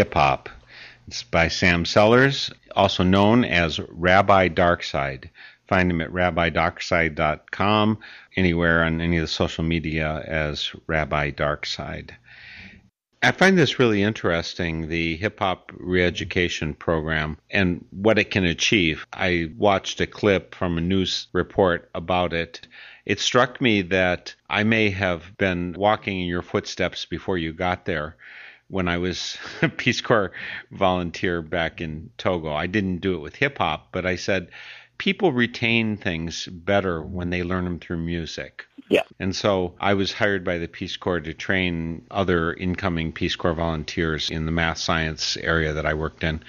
Hip 0.01 0.15
Hop. 0.15 0.49
It's 1.07 1.21
by 1.21 1.47
Sam 1.47 1.85
Sellers, 1.85 2.51
also 2.75 3.03
known 3.03 3.45
as 3.45 3.79
Rabbi 3.79 4.49
Darkside. 4.49 5.29
Find 5.67 5.91
him 5.91 6.01
at 6.01 6.09
rabbidarkside.com, 6.09 7.99
anywhere 8.35 8.83
on 8.83 8.99
any 8.99 9.17
of 9.17 9.21
the 9.21 9.27
social 9.27 9.63
media 9.63 10.23
as 10.25 10.71
Rabbi 10.87 11.29
Darkside. 11.29 12.15
I 13.21 13.31
find 13.31 13.55
this 13.55 13.77
really 13.77 14.01
interesting, 14.01 14.89
the 14.89 15.17
hip 15.17 15.37
hop 15.37 15.71
re-education 15.77 16.73
program 16.73 17.37
and 17.51 17.85
what 17.91 18.17
it 18.17 18.31
can 18.31 18.45
achieve. 18.45 19.05
I 19.13 19.51
watched 19.55 20.01
a 20.01 20.07
clip 20.07 20.55
from 20.55 20.79
a 20.79 20.81
news 20.81 21.27
report 21.31 21.91
about 21.93 22.33
it. 22.33 22.67
It 23.05 23.19
struck 23.19 23.61
me 23.61 23.83
that 23.83 24.33
I 24.49 24.63
may 24.63 24.89
have 24.89 25.37
been 25.37 25.73
walking 25.73 26.21
in 26.21 26.27
your 26.27 26.41
footsteps 26.41 27.05
before 27.05 27.37
you 27.37 27.53
got 27.53 27.85
there 27.85 28.15
when 28.71 28.87
I 28.87 28.97
was 28.97 29.37
a 29.61 29.69
Peace 29.69 30.01
Corps 30.01 30.31
volunteer 30.71 31.41
back 31.41 31.81
in 31.81 32.09
Togo. 32.17 32.53
I 32.53 32.67
didn't 32.67 32.99
do 32.99 33.13
it 33.15 33.19
with 33.19 33.35
hip 33.35 33.57
hop, 33.57 33.89
but 33.91 34.05
I 34.05 34.15
said, 34.15 34.49
people 34.97 35.31
retain 35.31 35.97
things 35.97 36.47
better 36.47 37.03
when 37.03 37.29
they 37.29 37.43
learn 37.43 37.65
them 37.65 37.79
through 37.79 37.97
music. 37.97 38.65
Yeah. 38.89 39.03
And 39.19 39.35
so 39.35 39.73
I 39.79 39.93
was 39.93 40.11
hired 40.11 40.43
by 40.43 40.57
the 40.57 40.67
Peace 40.67 40.97
Corps 40.97 41.19
to 41.21 41.33
train 41.33 42.03
other 42.09 42.53
incoming 42.53 43.11
Peace 43.11 43.35
Corps 43.35 43.53
volunteers 43.53 44.29
in 44.29 44.45
the 44.45 44.51
math 44.51 44.79
science 44.79 45.37
area 45.37 45.73
that 45.73 45.85
I 45.85 45.93
worked 45.93 46.23
in. 46.23 46.43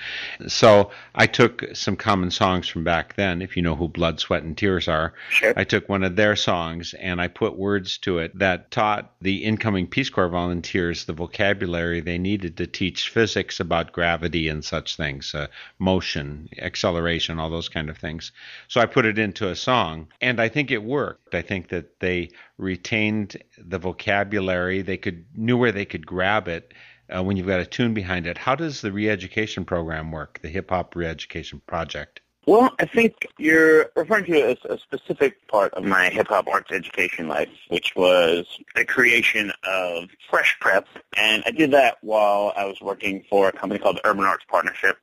So 0.48 0.90
I 1.14 1.26
took 1.26 1.64
some 1.74 1.96
common 1.96 2.30
songs 2.30 2.68
from 2.68 2.84
back 2.84 3.14
then, 3.14 3.42
if 3.42 3.56
you 3.56 3.62
know 3.62 3.76
who 3.76 3.88
Blood, 3.88 4.20
Sweat, 4.20 4.42
and 4.42 4.56
Tears 4.56 4.88
are. 4.88 5.14
Sure. 5.30 5.52
I 5.56 5.64
took 5.64 5.88
one 5.88 6.02
of 6.02 6.16
their 6.16 6.34
songs 6.36 6.94
and 6.94 7.20
I 7.20 7.28
put 7.28 7.56
words 7.56 7.98
to 7.98 8.18
it 8.18 8.38
that 8.38 8.70
taught 8.70 9.12
the 9.20 9.44
incoming 9.44 9.86
Peace 9.86 10.10
Corps 10.10 10.28
volunteers 10.28 11.04
the 11.04 11.12
vocabulary 11.12 12.00
they 12.00 12.18
needed 12.18 12.56
to 12.56 12.66
teach 12.66 13.10
physics 13.10 13.60
about 13.60 13.92
gravity 13.92 14.48
and 14.48 14.64
such 14.64 14.96
things, 14.96 15.34
uh, 15.34 15.46
motion, 15.78 16.48
acceleration, 16.58 17.38
all 17.38 17.50
those 17.50 17.68
kind 17.68 17.90
of 17.90 17.98
things. 17.98 18.32
So 18.68 18.80
I 18.80 18.86
put 18.86 19.04
it 19.04 19.18
into 19.18 19.48
a 19.48 19.56
song 19.56 20.08
and 20.20 20.40
I 20.40 20.48
think 20.48 20.70
it 20.70 20.82
worked. 20.82 21.34
I 21.34 21.42
think 21.42 21.68
that 21.68 22.00
they 22.00 22.21
retained 22.58 23.36
the 23.58 23.78
vocabulary. 23.78 24.82
They 24.82 24.96
could 24.96 25.24
knew 25.34 25.56
where 25.56 25.72
they 25.72 25.84
could 25.84 26.06
grab 26.06 26.48
it 26.48 26.72
uh, 27.14 27.22
when 27.22 27.36
you've 27.36 27.46
got 27.46 27.60
a 27.60 27.66
tune 27.66 27.94
behind 27.94 28.26
it. 28.26 28.38
How 28.38 28.54
does 28.54 28.80
the 28.80 28.92
re-education 28.92 29.64
program 29.64 30.12
work? 30.12 30.40
The 30.42 30.48
hip 30.48 30.70
hop 30.70 30.94
re-education 30.94 31.60
project. 31.66 32.20
Well, 32.44 32.74
I 32.80 32.86
think 32.86 33.28
you're 33.38 33.90
referring 33.94 34.24
to 34.24 34.40
a, 34.40 34.74
a 34.74 34.78
specific 34.78 35.46
part 35.46 35.72
of 35.74 35.84
my 35.84 36.08
hip 36.08 36.26
hop 36.28 36.48
arts 36.48 36.72
education 36.72 37.28
life, 37.28 37.48
which 37.68 37.94
was 37.94 38.46
the 38.74 38.84
creation 38.84 39.52
of 39.64 40.08
Fresh 40.28 40.58
Prep, 40.60 40.88
and 41.16 41.44
I 41.46 41.52
did 41.52 41.70
that 41.70 41.98
while 42.00 42.52
I 42.56 42.64
was 42.64 42.80
working 42.80 43.24
for 43.30 43.48
a 43.48 43.52
company 43.52 43.78
called 43.78 44.00
Urban 44.04 44.24
Arts 44.24 44.44
Partnership. 44.48 44.98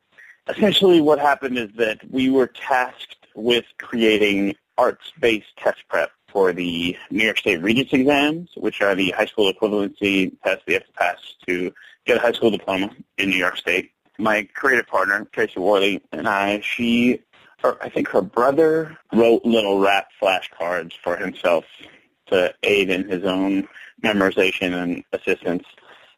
Essentially, 0.50 1.00
what 1.00 1.20
happened 1.20 1.58
is 1.58 1.70
that 1.78 2.00
we 2.12 2.30
were 2.30 2.48
tasked 2.48 3.28
with 3.36 3.66
creating 3.78 4.56
arts-based 4.78 5.56
test 5.58 5.80
prep 5.90 6.12
for 6.32 6.54
the 6.54 6.98
New 7.10 7.24
York 7.24 7.38
State 7.38 7.62
Regents 7.62 7.94
exams, 7.94 8.50
which 8.56 8.82
are 8.82 8.96
the 8.96 9.12
high 9.12 9.26
school 9.26 9.52
equivalency 9.52 10.36
tests 10.44 10.64
you 10.68 10.74
have 10.76 10.86
to 10.86 10.92
pass 10.94 11.18
to 11.48 11.74
get 12.06 12.18
a 12.18 12.20
high 12.20 12.32
school 12.32 12.52
diploma 12.52 12.90
in 13.18 13.30
New 13.30 13.38
York 13.38 13.58
State. 13.58 13.92
My 14.18 14.48
creative 14.54 14.88
partner, 14.88 15.28
Tracy 15.32 15.60
Worley, 15.60 16.02
and 16.12 16.28
I, 16.28 16.60
she, 16.62 17.22
or 17.64 17.82
I 17.82 17.90
think 17.90 18.10
her 18.10 18.22
brother 18.22 18.98
wrote 19.14 19.46
little 19.46 19.80
rap 19.80 20.10
flashcards 20.22 20.94
for 21.04 21.16
himself 21.16 21.66
to 22.28 22.54
aid 22.64 22.90
in 22.90 23.10
his 23.10 23.24
own 23.24 23.68
memorization 24.04 24.74
and 24.74 25.04
assistance. 25.14 25.64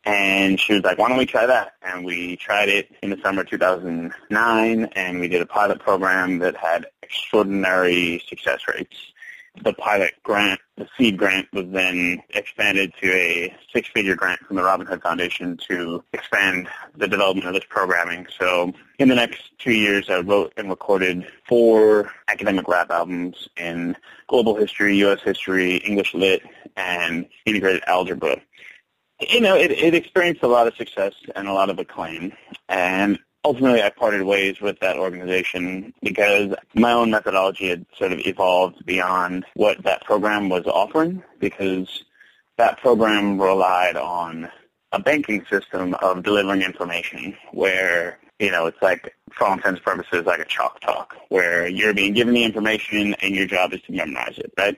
And 0.04 0.60
she 0.60 0.74
was 0.74 0.84
like, 0.84 0.97
why 0.97 1.10
don't 1.10 1.17
we 1.17 1.28
try 1.28 1.45
that? 1.45 1.74
And 1.84 2.04
we 2.04 2.36
tried 2.38 2.69
it 2.69 2.91
in 3.04 3.12
the 3.12 3.17
summer 3.24 3.41
of 3.41 3.50
2009, 3.50 4.84
and 4.95 5.19
we 5.19 5.28
did 5.28 5.41
a 5.41 5.45
pilot 5.45 5.80
program 5.80 6.39
that 6.39 6.58
had 6.58 6.88
extraordinary 7.04 8.24
success 8.28 8.62
rates. 8.67 9.13
The 9.63 9.73
pilot 9.73 10.13
grant, 10.23 10.59
the 10.77 10.87
seed 10.97 11.17
grant, 11.17 11.47
was 11.53 11.65
then 11.69 12.23
expanded 12.29 12.93
to 13.01 13.11
a 13.11 13.55
six-figure 13.73 14.15
grant 14.15 14.39
from 14.41 14.55
the 14.55 14.63
Robin 14.63 14.87
Hood 14.87 15.01
Foundation 15.01 15.57
to 15.69 16.03
expand 16.13 16.69
the 16.95 17.07
development 17.07 17.47
of 17.47 17.53
this 17.53 17.65
programming. 17.69 18.27
So 18.39 18.73
in 18.97 19.09
the 19.09 19.15
next 19.15 19.51
two 19.59 19.73
years, 19.73 20.09
I 20.09 20.19
wrote 20.19 20.53
and 20.57 20.69
recorded 20.69 21.27
four 21.47 22.11
academic 22.29 22.67
rap 22.67 22.89
albums 22.91 23.49
in 23.57 23.97
global 24.27 24.55
history, 24.55 24.97
U.S. 24.99 25.21
history, 25.21 25.77
English 25.77 26.13
lit, 26.13 26.41
and 26.77 27.27
integrated 27.45 27.83
algebra 27.87 28.41
you 29.29 29.41
know, 29.41 29.55
it, 29.55 29.71
it 29.71 29.93
experienced 29.93 30.43
a 30.43 30.47
lot 30.47 30.67
of 30.67 30.75
success 30.75 31.13
and 31.35 31.47
a 31.47 31.53
lot 31.53 31.69
of 31.69 31.79
acclaim. 31.79 32.33
And 32.69 33.19
ultimately, 33.43 33.82
I 33.82 33.89
parted 33.89 34.23
ways 34.23 34.62
with 34.62 34.80
that 34.80 34.97
organization 34.97 35.93
because 36.01 36.54
my 36.73 36.91
own 36.91 37.12
methodology 37.12 37.69
had 37.69 37.86
sort 37.97 38.12
of 38.12 38.19
evolved 38.25 38.86
beyond 38.86 39.45
what 39.56 39.84
that 39.84 40.04
program 40.04 40.49
was 40.49 40.65
offering 40.67 41.23
because 41.39 42.04
that 42.58 42.80
program 42.80 43.41
relied 43.41 43.97
on 43.97 44.49
a 44.91 44.99
banking 44.99 45.45
system 45.49 45.95
of 45.95 46.23
delivering 46.23 46.62
information 46.62 47.36
where, 47.54 48.19
you 48.39 48.51
know, 48.51 48.65
it's 48.65 48.82
like, 48.82 49.15
for 49.32 49.45
all 49.45 49.54
intents 49.54 49.80
and 49.80 49.86
purposes, 49.86 50.25
like 50.25 50.39
a 50.39 50.45
chalk 50.45 50.80
talk, 50.82 51.15
where 51.30 51.67
you're 51.67 51.93
being 51.93 52.13
given 52.13 52.34
the 52.34 52.43
information 52.43 53.15
and 53.21 53.34
your 53.36 53.47
job 53.47 53.73
is 53.73 53.82
to 53.84 53.93
memorize 53.93 54.38
it, 54.38 54.51
right? 54.58 54.77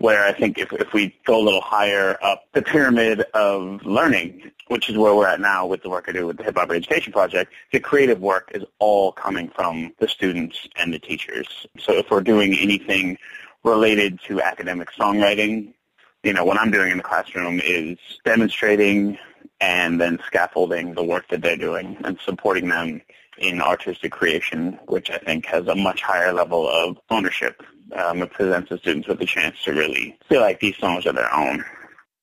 Where 0.00 0.24
I 0.24 0.32
think 0.32 0.56
if, 0.56 0.72
if 0.72 0.94
we 0.94 1.14
go 1.26 1.38
a 1.38 1.44
little 1.44 1.60
higher 1.60 2.16
up 2.22 2.44
the 2.54 2.62
pyramid 2.62 3.20
of 3.34 3.84
learning, 3.84 4.50
which 4.68 4.88
is 4.88 4.96
where 4.96 5.14
we're 5.14 5.26
at 5.26 5.40
now 5.40 5.66
with 5.66 5.82
the 5.82 5.90
work 5.90 6.06
I 6.08 6.12
do 6.12 6.26
with 6.26 6.38
the 6.38 6.42
Hip 6.42 6.56
Hop 6.56 6.70
Education 6.70 7.12
Project, 7.12 7.52
the 7.70 7.80
creative 7.80 8.18
work 8.18 8.50
is 8.54 8.64
all 8.78 9.12
coming 9.12 9.50
from 9.50 9.92
the 9.98 10.08
students 10.08 10.66
and 10.76 10.94
the 10.94 10.98
teachers. 10.98 11.66
So 11.78 11.92
if 11.92 12.10
we're 12.10 12.22
doing 12.22 12.54
anything 12.54 13.18
related 13.62 14.18
to 14.26 14.40
academic 14.40 14.90
songwriting, 14.92 15.74
you 16.22 16.32
know, 16.32 16.46
what 16.46 16.58
I'm 16.58 16.70
doing 16.70 16.92
in 16.92 16.96
the 16.96 17.02
classroom 17.02 17.60
is 17.62 17.98
demonstrating 18.24 19.18
and 19.60 20.00
then 20.00 20.18
scaffolding 20.26 20.94
the 20.94 21.04
work 21.04 21.28
that 21.28 21.42
they're 21.42 21.58
doing 21.58 21.98
and 22.04 22.18
supporting 22.24 22.68
them 22.68 23.02
in 23.40 23.60
artistic 23.60 24.12
creation, 24.12 24.78
which 24.86 25.10
I 25.10 25.18
think 25.18 25.46
has 25.46 25.66
a 25.66 25.74
much 25.74 26.02
higher 26.02 26.32
level 26.32 26.68
of 26.68 26.98
ownership 27.10 27.62
um, 27.96 28.22
it 28.22 28.30
presents 28.30 28.70
the 28.70 28.78
students 28.78 29.08
with 29.08 29.20
a 29.20 29.26
chance 29.26 29.62
to 29.64 29.72
really 29.72 30.16
feel 30.28 30.40
like 30.40 30.60
these 30.60 30.76
songs 30.76 31.06
are 31.06 31.12
their 31.12 31.32
own. 31.34 31.64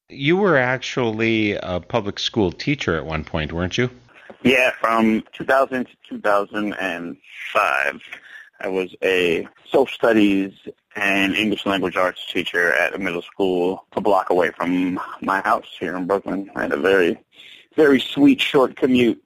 You 0.10 0.38
were 0.38 0.58
actually 0.58 1.54
a 1.54 1.80
public 1.82 2.20
school 2.20 2.52
teacher 2.52 2.96
at 2.96 3.06
one 3.06 3.24
point, 3.26 3.52
weren't 3.52 3.78
you? 3.78 3.90
Yeah, 4.44 4.72
from 4.80 5.24
2000 5.34 5.86
to 5.86 5.92
2005, 6.10 8.02
I 8.60 8.68
was 8.68 8.96
a 9.04 9.48
social 9.66 9.88
studies 9.88 10.54
and 10.96 11.36
English 11.36 11.66
language 11.66 11.98
arts 11.98 12.26
teacher 12.32 12.74
at 12.74 12.96
a 12.96 12.98
middle 12.98 13.22
school 13.22 13.86
a 13.94 14.02
block 14.02 14.30
away 14.30 14.52
from 14.52 15.00
my 15.22 15.42
house 15.42 15.68
here 15.80 15.96
in 15.98 16.08
Brooklyn. 16.08 16.50
I 16.56 16.64
had 16.64 16.72
a 16.72 16.78
very, 16.78 17.20
very 17.76 18.00
sweet 18.00 18.40
short 18.40 18.76
commute. 18.78 19.22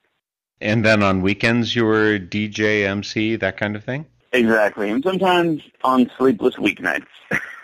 And 0.62 0.86
then 0.86 1.02
on 1.02 1.24
weekends, 1.24 1.76
you 1.76 1.86
were 1.86 2.20
DJ, 2.20 2.86
MC, 2.86 3.36
that 3.38 3.58
kind 3.58 3.76
of 3.76 3.84
thing? 3.84 4.06
Exactly, 4.32 4.90
and 4.92 5.04
sometimes 5.04 5.64
on 5.84 6.10
sleepless 6.18 6.56
weeknights 6.56 7.08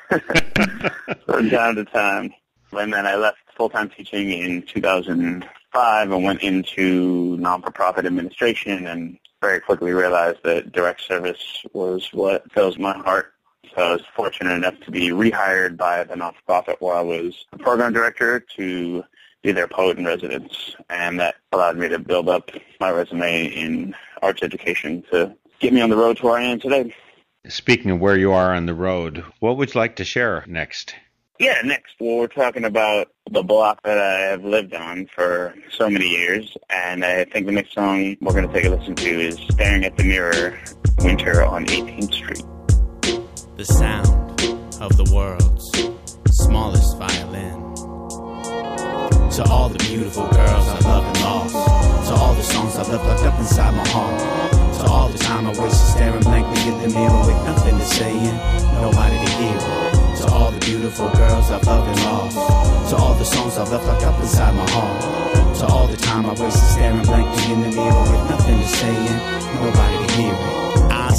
from 1.26 1.50
time 1.50 1.76
to 1.76 1.86
time. 1.86 2.34
And 2.74 2.92
then 2.92 3.06
I 3.06 3.16
left 3.16 3.38
full-time 3.56 3.90
teaching 3.90 4.32
in 4.32 4.64
2005 4.64 6.12
and 6.12 6.24
went 6.24 6.42
into 6.42 7.38
non-for-profit 7.38 8.06
administration 8.06 8.88
and 8.88 9.18
very 9.42 9.60
quickly 9.62 9.92
realized 9.92 10.40
that 10.44 10.72
direct 10.72 11.02
service 11.02 11.64
was 11.74 12.12
what 12.12 12.52
fills 12.52 12.78
my 12.78 12.98
heart. 12.98 13.34
So 13.76 13.82
I 13.84 13.92
was 13.94 14.02
fortunate 14.16 14.54
enough 14.54 14.80
to 14.82 14.92
be 14.92 15.10
rehired 15.10 15.78
by 15.78 16.04
the 16.04 16.16
non-for-profit 16.16 16.82
where 16.82 16.96
I 16.96 17.02
was 17.02 17.46
a 17.54 17.58
program 17.58 17.94
director 17.94 18.40
to 18.58 19.04
be 19.48 19.54
their 19.54 19.68
poet 19.68 19.98
in 19.98 20.06
residence. 20.06 20.76
And 20.90 21.20
that 21.20 21.36
allowed 21.54 21.78
me 21.78 21.88
to 21.88 22.00
build 22.00 22.28
up 22.28 22.52
my 22.80 22.92
resume 22.92 23.46
in 23.46 23.96
arts 24.22 24.44
education 24.44 25.04
to 25.12 25.34
get 25.60 25.74
me 25.74 25.82
on 25.82 25.90
the 25.90 25.96
road 25.96 26.18
to 26.18 26.26
where 26.26 26.38
I 26.38 26.44
am 26.44 26.60
today. 26.60 26.94
Speaking 27.48 27.92
of 27.92 28.00
where 28.00 28.18
you 28.18 28.34
are 28.34 28.54
on 28.54 28.66
the 28.66 28.74
road, 28.74 29.24
what 29.40 29.56
would 29.58 29.74
you 29.74 29.80
like 29.80 29.96
to 29.96 30.04
share 30.04 30.44
next? 30.48 30.96
Yeah, 31.40 31.62
next 31.64 31.94
well, 32.00 32.18
we're 32.18 32.28
talking 32.28 32.66
about 32.66 33.10
the 33.32 33.44
block 33.44 33.84
that 33.84 33.98
I 33.98 34.32
have 34.32 34.44
lived 34.44 34.74
on 34.74 35.08
for 35.16 35.54
so 35.72 35.90
many 35.90 36.10
years, 36.10 36.58
and 36.70 37.06
I 37.06 37.26
think 37.26 37.46
the 37.46 37.52
next 37.52 37.74
song 37.74 38.18
we're 38.22 38.34
going 38.34 38.48
to 38.48 38.54
take 38.54 38.66
a 38.66 38.70
listen 38.70 38.96
to 38.96 39.22
is 39.22 39.36
"Staring 39.52 39.86
at 39.86 39.96
the 39.98 40.04
Mirror," 40.04 40.60
Winter 40.98 41.46
on 41.46 41.68
18th 41.68 42.14
Street. 42.14 42.46
The 43.56 43.66
sound 43.66 44.42
of 44.82 44.98
the 44.98 45.10
world's 45.14 46.36
smallest 46.44 46.98
violin. 46.98 47.57
To 49.38 49.44
all 49.52 49.70
the 49.70 49.78
beautiful 49.78 50.26
girls 50.30 50.68
I 50.68 50.80
love 50.80 51.06
and 51.06 51.22
lost. 51.22 51.54
To 52.08 52.14
all 52.16 52.34
the 52.34 52.42
songs 52.42 52.76
I 52.76 52.82
left 52.90 53.06
locked 53.06 53.22
up 53.22 53.38
inside 53.38 53.70
my 53.76 53.88
heart. 53.90 54.20
To 54.80 54.86
all 54.90 55.10
the 55.10 55.20
time 55.20 55.46
I 55.46 55.50
wasted 55.50 55.90
staring 55.94 56.24
blankly 56.24 56.74
at 56.74 56.82
the 56.82 56.90
mirror 56.90 57.20
with 57.20 57.38
nothing 57.46 57.78
to 57.78 57.86
say 57.86 58.18
and 58.18 58.82
nobody 58.82 59.16
to 59.16 59.32
hear. 59.38 59.60
To 60.22 60.34
all 60.34 60.50
the 60.50 60.60
beautiful 60.66 61.10
girls 61.10 61.52
I've 61.52 61.64
loved 61.68 61.88
and 61.88 62.04
lost. 62.04 62.90
To 62.90 62.96
all 62.96 63.14
the 63.14 63.26
songs 63.26 63.60
I've 63.60 63.70
left 63.70 63.86
locked 63.86 64.06
up 64.06 64.20
inside 64.20 64.56
my 64.56 64.68
heart. 64.72 65.56
To 65.58 65.68
all 65.68 65.86
the 65.86 65.98
time 65.98 66.26
I 66.26 66.34
wasted 66.34 66.70
staring 66.74 67.04
blankly 67.04 67.54
in 67.54 67.62
the 67.62 67.70
mirror 67.78 68.02
with 68.10 68.30
nothing 68.32 68.58
to 68.58 68.68
say 68.68 68.90
and 68.90 69.62
nobody 69.62 70.08
to 70.08 70.14
hear 70.14 70.34
it. 70.34 70.67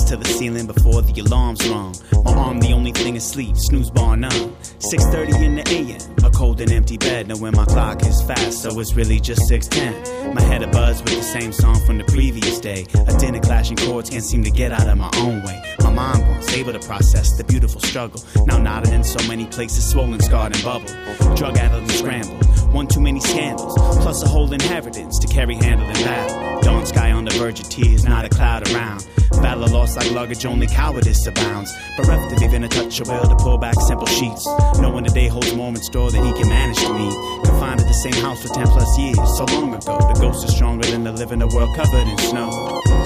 To 0.06 0.16
the 0.16 0.24
ceiling 0.24 0.66
before 0.66 1.02
the 1.02 1.20
alarms 1.20 1.68
rung. 1.68 1.94
My 2.24 2.32
arm 2.32 2.60
the 2.60 2.72
only 2.72 2.92
thing 2.92 3.18
asleep, 3.18 3.58
snooze 3.58 3.90
bar 3.90 4.16
none. 4.16 4.56
6.30 4.78 5.44
in 5.44 5.54
the 5.56 5.68
AM, 5.68 6.24
a 6.24 6.30
cold 6.30 6.62
and 6.62 6.72
empty 6.72 6.96
bed, 6.96 7.28
knowing 7.28 7.54
my 7.54 7.66
clock 7.66 8.02
is 8.06 8.22
fast, 8.22 8.62
so 8.62 8.80
it's 8.80 8.94
really 8.94 9.20
just 9.20 9.50
6.10. 9.50 10.32
My 10.32 10.40
head 10.40 10.62
a 10.62 10.66
buzz 10.68 11.02
with 11.02 11.14
the 11.14 11.22
same 11.22 11.52
song 11.52 11.78
from 11.84 11.98
the 11.98 12.04
previous 12.04 12.58
day. 12.58 12.86
A 13.06 13.18
dinner 13.18 13.40
clashing 13.40 13.76
chords 13.76 14.08
can't 14.08 14.24
seem 14.24 14.42
to 14.44 14.50
get 14.50 14.72
out 14.72 14.88
of 14.88 14.96
my 14.96 15.10
own 15.16 15.42
way. 15.42 15.62
My 15.80 15.92
mind 15.92 16.26
once 16.26 16.54
able 16.54 16.72
to 16.72 16.80
process 16.80 17.36
the 17.36 17.44
beautiful 17.44 17.82
struggle. 17.82 18.22
Now 18.46 18.56
knotted 18.56 18.94
in 18.94 19.04
so 19.04 19.22
many 19.28 19.44
places, 19.44 19.90
swollen, 19.90 20.20
scarred, 20.20 20.54
and 20.54 20.64
bubbled. 20.64 21.36
Drug 21.36 21.58
addled 21.58 21.82
and 21.82 21.92
scrambled. 21.92 22.46
One 22.72 22.86
too 22.86 23.00
many 23.00 23.20
scandals, 23.20 23.74
plus 23.74 24.22
a 24.22 24.28
whole 24.28 24.50
inheritance 24.52 25.18
to 25.18 25.26
carry 25.26 25.56
handle, 25.56 25.86
in 25.86 25.94
battle. 25.94 26.60
Dawn 26.62 26.86
sky 26.86 27.12
on 27.12 27.26
the 27.26 27.30
verge 27.32 27.60
of 27.60 27.68
tears, 27.68 28.04
not 28.04 28.24
a 28.24 28.28
cloud 28.30 28.70
around. 28.72 29.06
Battle 29.42 29.68
lost 29.68 29.87
like 29.96 30.10
luggage, 30.12 30.44
only 30.44 30.66
cowardice 30.66 31.26
abounds. 31.26 31.72
Bereft 31.96 32.32
of 32.32 32.42
even 32.42 32.64
a 32.64 32.68
touch 32.68 33.00
of 33.00 33.08
will 33.08 33.22
to 33.22 33.36
pull 33.36 33.58
back 33.58 33.74
simple 33.80 34.06
sheets. 34.06 34.46
Knowing 34.80 35.04
the 35.04 35.10
day 35.10 35.28
holds 35.28 35.54
more 35.54 35.68
in 35.68 35.76
store 35.76 36.10
than 36.10 36.24
he 36.24 36.32
can 36.32 36.48
manage 36.48 36.78
to 36.78 36.92
meet. 36.92 37.14
Confined 37.44 37.80
to 37.80 37.86
the 37.86 37.94
same 37.94 38.18
house 38.22 38.42
for 38.42 38.48
10 38.48 38.66
plus 38.66 38.98
years, 38.98 39.16
so 39.36 39.44
long 39.56 39.74
ago. 39.74 39.98
The 39.98 40.18
ghost 40.20 40.44
is 40.44 40.54
stronger 40.54 40.86
than 40.90 41.04
the 41.04 41.12
living, 41.12 41.38
the 41.38 41.48
world 41.48 41.74
covered 41.76 42.08
in 42.08 42.18
snow. 42.18 42.50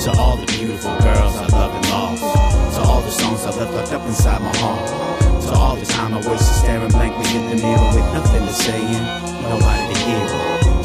To 0.04 0.10
all 0.18 0.36
the 0.36 0.46
beautiful 0.46 0.96
girls 0.98 1.36
I 1.36 1.46
love 1.48 1.74
and 1.74 1.88
lost. 1.90 2.22
To 2.76 2.80
all 2.82 3.00
the 3.02 3.10
songs 3.10 3.44
I 3.44 3.50
left 3.58 3.72
locked 3.74 3.92
up 3.92 4.06
inside 4.06 4.40
my 4.40 4.56
heart. 4.58 4.88
To 5.44 5.52
all 5.52 5.76
the 5.76 5.86
time 5.86 6.14
I 6.14 6.16
wasted 6.18 6.56
staring 6.62 6.90
blankly 6.90 7.36
in 7.36 7.50
the 7.50 7.62
mirror 7.62 7.88
with 7.94 8.08
nothing 8.14 8.46
to 8.46 8.52
say 8.52 8.80
and 8.80 9.06
nobody 9.42 9.94
to 9.94 10.00
hear. 10.00 10.26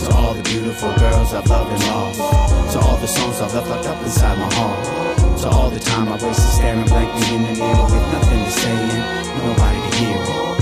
To 0.05 0.15
all 0.15 0.33
the 0.33 0.43
beautiful 0.43 0.93
girls 0.97 1.33
I've 1.33 1.47
loved 1.47 1.71
and 1.71 1.83
lost. 1.89 2.73
To 2.73 2.79
all 2.79 2.97
the 2.97 3.07
songs 3.07 3.41
I've 3.41 3.53
left 3.53 3.69
locked 3.69 3.87
up 3.87 4.03
inside 4.03 4.37
my 4.37 4.53
heart. 4.53 5.26
To 5.41 5.49
all 5.49 5.69
the 5.69 5.79
time 5.79 6.07
I 6.07 6.13
wasted 6.13 6.51
staring 6.55 6.85
blankly 6.85 7.35
in 7.35 7.43
the 7.43 7.53
mirror 7.53 7.83
with 7.83 8.11
nothing 8.11 8.43
to 8.43 8.51
say 8.51 8.71
and 8.71 9.45
nobody 9.45 9.91
to 9.91 9.97
hear 9.97 10.56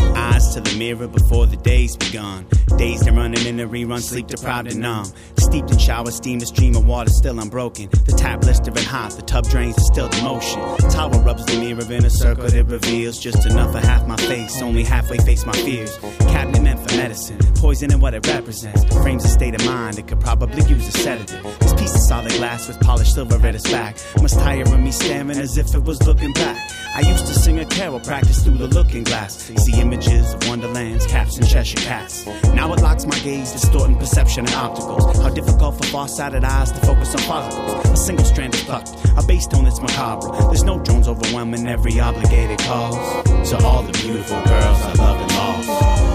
to 0.56 0.62
the 0.62 0.78
mirror 0.78 1.08
before 1.08 1.46
the 1.46 1.58
day's 1.58 1.98
begun. 1.98 2.48
Dazed 2.78 3.08
and 3.08 3.18
running 3.18 3.46
in 3.46 3.58
the 3.58 3.63
rerun, 3.63 4.00
sleep 4.00 4.28
deprived 4.28 4.72
and 4.72 4.80
numb. 4.80 5.06
Steeped 5.38 5.70
in 5.70 5.78
shower 5.78 6.12
steam, 6.12 6.39
the 6.39 6.46
stream 6.46 6.78
of 6.78 6.86
water 6.86 7.10
still 7.10 7.39
unbroken. 7.41 7.89
The 8.06 8.13
tap 8.13 8.39
blistering 8.39 8.86
hot, 8.86 9.12
the 9.12 9.22
tub 9.22 9.46
drains 9.50 9.78
is 9.78 9.86
still 9.88 10.08
the 10.08 10.22
motion. 10.22 10.62
Towel 10.89 11.20
rubs 11.24 11.46
the 11.46 11.60
mirror 11.60 11.84
in 11.91 12.06
a 12.06 12.10
circle 12.10 12.48
that 12.48 12.65
reveals 12.68 13.20
just 13.20 13.46
enough 13.46 13.76
of 13.76 13.84
half 13.84 14.08
my 14.08 14.15
face. 14.15 14.62
Only 14.62 14.84
halfway 14.84 15.18
face 15.18 15.46
my 15.46 15.52
fears. 15.52 15.98
Cabinet 16.20 16.62
meant 16.62 16.80
for 16.80 16.96
medicine, 16.96 17.38
poison 17.56 17.91
and 17.91 18.02
what 18.02 18.13
it 18.13 18.26
represents. 18.26 18.86
Frames 19.02 19.26
a 19.26 19.30
state 19.30 19.56
of 19.56 19.65
mind 19.65 19.96
that 19.96 20.08
could 20.08 20.22
probably 20.22 20.63
use 20.63 20.88
a 20.88 20.91
sedative. 20.91 21.44
This 21.60 21.74
piece 21.74 21.94
of 21.96 22.02
solid 22.02 22.32
glass 22.34 22.70
with 22.70 22.80
polished 22.80 23.13
silver 23.13 23.46
at 23.46 23.56
its 23.56 23.70
back 23.70 23.98
must 24.22 24.39
tire 24.39 24.62
of 24.62 24.80
me 24.80 24.91
staring 24.91 25.32
as 25.32 25.58
if 25.58 25.76
it 25.76 25.84
was 25.84 26.02
looking 26.08 26.32
back. 26.32 26.72
I 26.96 27.02
used 27.02 27.28
to 27.28 27.34
sing 27.34 27.60
a 27.60 27.65
carol, 27.65 28.00
practice 28.00 28.41
through 28.41 28.58
the 28.58 28.68
looking 28.68 29.04
glass. 29.04 29.36
See 29.36 29.82
images 29.82 30.34
of 30.34 30.45
wonderlands, 30.48 31.06
caps 31.08 31.38
and 31.38 31.48
Cheshire 31.48 31.78
cats. 31.78 32.26
Now 32.54 32.74
it 32.74 32.82
locks 32.82 33.06
my 33.06 33.18
gaze, 33.20 33.52
distorting 33.52 33.98
perception 33.98 34.46
and 34.46 34.56
opticals. 34.56 35.22
How 35.22 35.30
difficult 35.30 35.78
for 35.78 35.88
far-sighted 35.88 36.44
eyes 36.44 36.72
to 36.72 36.80
focus 36.82 37.14
on 37.16 37.22
follicles. 37.22 37.90
A 37.90 37.98
single 37.98 38.26
strand 38.26 38.56
is 38.56 38.64
plucked, 38.64 38.96
a 39.18 39.24
bass 39.28 39.48
tone 39.48 39.64
that's 39.66 39.82
macabre. 39.82 40.32
There's 40.48 40.64
no 40.64 40.80
drones 40.80 41.08
overwhelming 41.08 41.68
every 41.68 42.00
obligated 42.00 42.60
cause. 42.60 43.24
To 43.50 43.58
all 43.64 43.84
the 43.84 43.92
beautiful 43.94 44.42
girls 44.44 44.82
I 44.82 44.94
love 44.94 45.22
and 45.22 45.32
lost. 45.34 45.68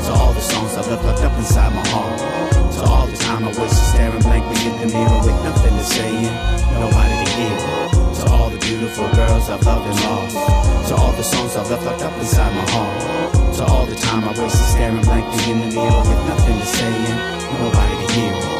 To 0.06 0.12
all 0.12 0.32
the 0.32 0.40
songs 0.40 0.74
I 0.74 0.90
left 0.90 1.04
locked 1.04 1.22
up 1.22 1.38
inside 1.38 1.74
my 1.74 1.86
heart. 1.88 2.18
To 2.74 2.82
all 2.82 3.06
the 3.06 3.16
time 3.16 3.44
I 3.44 3.48
wasted 3.48 3.84
staring 3.92 4.22
blankly 4.22 4.70
in 4.70 4.80
the 4.80 4.94
mirror 4.94 5.20
with 5.24 5.44
nothing 5.44 5.76
to 5.76 5.84
say 5.84 6.10
and 6.10 6.80
nobody 6.80 7.24
to 7.24 7.30
hear. 7.38 7.58
To 8.20 8.30
all 8.32 8.50
the 8.50 8.58
beautiful 8.58 9.08
girls 9.14 9.48
I've 9.50 9.64
loved 9.64 9.86
and 9.86 10.00
lost. 10.04 10.88
To 10.88 10.96
all 10.96 11.12
the 11.12 11.22
songs 11.22 11.56
I've 11.56 11.70
left 11.70 11.84
locked 11.84 12.02
up 12.02 12.18
inside 12.18 12.54
my 12.54 12.70
heart. 12.70 13.29
To 13.60 13.66
all 13.66 13.84
the 13.84 13.94
time. 13.94 14.24
I 14.24 14.28
wasted 14.28 14.66
staring 14.68 15.02
blankly 15.02 15.52
in 15.52 15.60
the 15.60 15.66
mirror 15.66 15.98
with 15.98 16.26
nothing 16.26 16.58
to 16.58 16.64
say 16.64 16.86
and 16.86 17.60
nobody 17.60 18.06
to 18.06 18.12
hear 18.14 18.59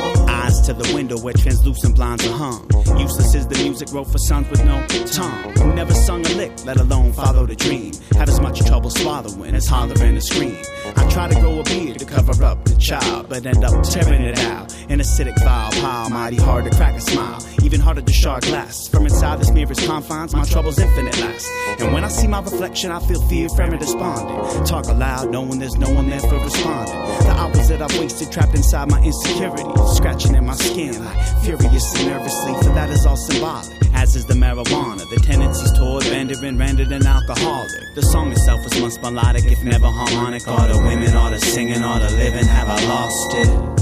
to 0.74 0.82
the 0.82 0.94
window 0.94 1.18
where 1.18 1.34
translucent 1.34 1.96
blinds 1.96 2.26
are 2.26 2.36
hung. 2.36 2.68
Useless 2.98 3.34
is 3.34 3.46
the 3.48 3.56
music 3.62 3.92
wrote 3.92 4.06
for 4.06 4.18
sons 4.18 4.48
with 4.50 4.64
no 4.64 4.86
tongue. 5.06 5.52
Who 5.58 5.74
never 5.74 5.94
sung 5.94 6.24
a 6.24 6.28
lick, 6.34 6.52
let 6.64 6.78
alone 6.78 7.12
follow 7.12 7.46
the 7.46 7.56
dream. 7.56 7.92
Have 8.12 8.28
as 8.28 8.40
much 8.40 8.60
trouble 8.66 8.90
swallowing 8.90 9.54
as 9.54 9.66
hollering 9.66 10.16
a 10.16 10.20
scream. 10.20 10.56
I 10.96 11.08
try 11.10 11.28
to 11.28 11.40
grow 11.40 11.58
a 11.58 11.64
beard 11.64 11.98
to 11.98 12.04
cover 12.04 12.44
up 12.44 12.64
the 12.64 12.76
child, 12.76 13.28
but 13.28 13.46
end 13.46 13.64
up 13.64 13.82
tearing 13.82 14.22
it 14.22 14.38
out. 14.38 14.72
In 14.88 15.00
acidic 15.00 15.38
vile 15.42 15.72
pile, 15.72 16.10
mighty 16.10 16.36
hard 16.36 16.64
to 16.64 16.76
crack 16.76 16.94
a 16.96 17.00
smile. 17.00 17.40
Even 17.62 17.80
harder 17.80 18.02
to 18.02 18.12
shard 18.12 18.42
glass. 18.44 18.88
From 18.88 19.04
inside 19.04 19.40
this 19.40 19.50
mirror's 19.50 19.84
confines, 19.86 20.34
my 20.34 20.44
trouble's 20.44 20.78
infinite 20.78 21.18
last. 21.20 21.46
And 21.80 21.92
when 21.92 22.04
I 22.04 22.08
see 22.08 22.26
my 22.26 22.40
reflection, 22.40 22.90
I 22.90 23.00
feel 23.00 23.20
fear 23.28 23.48
from 23.50 23.74
it 23.74 23.80
despondent. 23.80 24.66
Talk 24.66 24.86
aloud, 24.86 25.30
knowing 25.30 25.58
there's 25.58 25.76
no 25.76 25.90
one 25.90 26.08
there 26.08 26.20
for 26.20 26.38
responding. 26.38 26.94
The 27.26 27.34
hours 27.36 27.68
that 27.68 27.82
I've 27.82 27.98
wasted 27.98 28.32
trapped 28.32 28.54
inside 28.54 28.90
my 28.90 29.00
insecurity, 29.02 29.64
scratching 29.94 30.34
at 30.34 30.42
my 30.42 30.54
skin 30.60 31.04
like 31.04 31.18
furiously, 31.44 32.06
nervously, 32.06 32.54
for 32.62 32.72
that 32.74 32.90
is 32.90 33.06
all 33.06 33.16
symbolic. 33.16 33.76
As 33.94 34.16
is 34.16 34.24
the 34.26 34.34
marijuana, 34.34 35.08
the 35.10 35.20
tendencies 35.22 35.72
toward 35.72 36.06
rendering 36.06 36.56
rendered 36.56 36.92
an 36.92 37.06
alcoholic. 37.06 37.94
The 37.94 38.02
song 38.02 38.32
itself 38.32 38.62
was 38.64 38.80
once 38.80 39.00
melodic, 39.00 39.44
if 39.44 39.62
never 39.62 39.86
harmonic. 39.86 40.46
All 40.46 40.66
the 40.68 40.78
women, 40.78 41.14
all 41.16 41.30
the 41.30 41.40
singing, 41.40 41.82
all 41.82 41.98
the 41.98 42.10
living, 42.10 42.44
have 42.44 42.68
I 42.68 42.84
lost 42.86 43.34
it? 43.34 43.79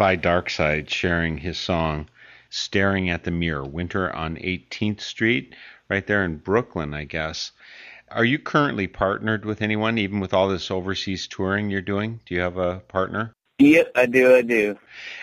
Rabbi 0.00 0.16
Darkside 0.16 0.88
sharing 0.88 1.36
his 1.36 1.58
song 1.58 2.08
Staring 2.48 3.10
at 3.10 3.24
the 3.24 3.30
Mirror, 3.30 3.66
Winter 3.66 4.10
on 4.10 4.36
18th 4.36 5.02
Street, 5.02 5.54
right 5.90 6.06
there 6.06 6.24
in 6.24 6.38
Brooklyn, 6.38 6.94
I 6.94 7.04
guess. 7.04 7.52
Are 8.10 8.24
you 8.24 8.38
currently 8.38 8.86
partnered 8.86 9.44
with 9.44 9.60
anyone, 9.60 9.98
even 9.98 10.18
with 10.18 10.32
all 10.32 10.48
this 10.48 10.70
overseas 10.70 11.26
touring 11.26 11.68
you're 11.68 11.82
doing? 11.82 12.20
Do 12.24 12.34
you 12.34 12.40
have 12.40 12.56
a 12.56 12.78
partner? 12.88 13.34
Yep, 13.58 13.92
I 13.94 14.06
do, 14.06 14.36
I 14.36 14.40
do. 14.40 14.78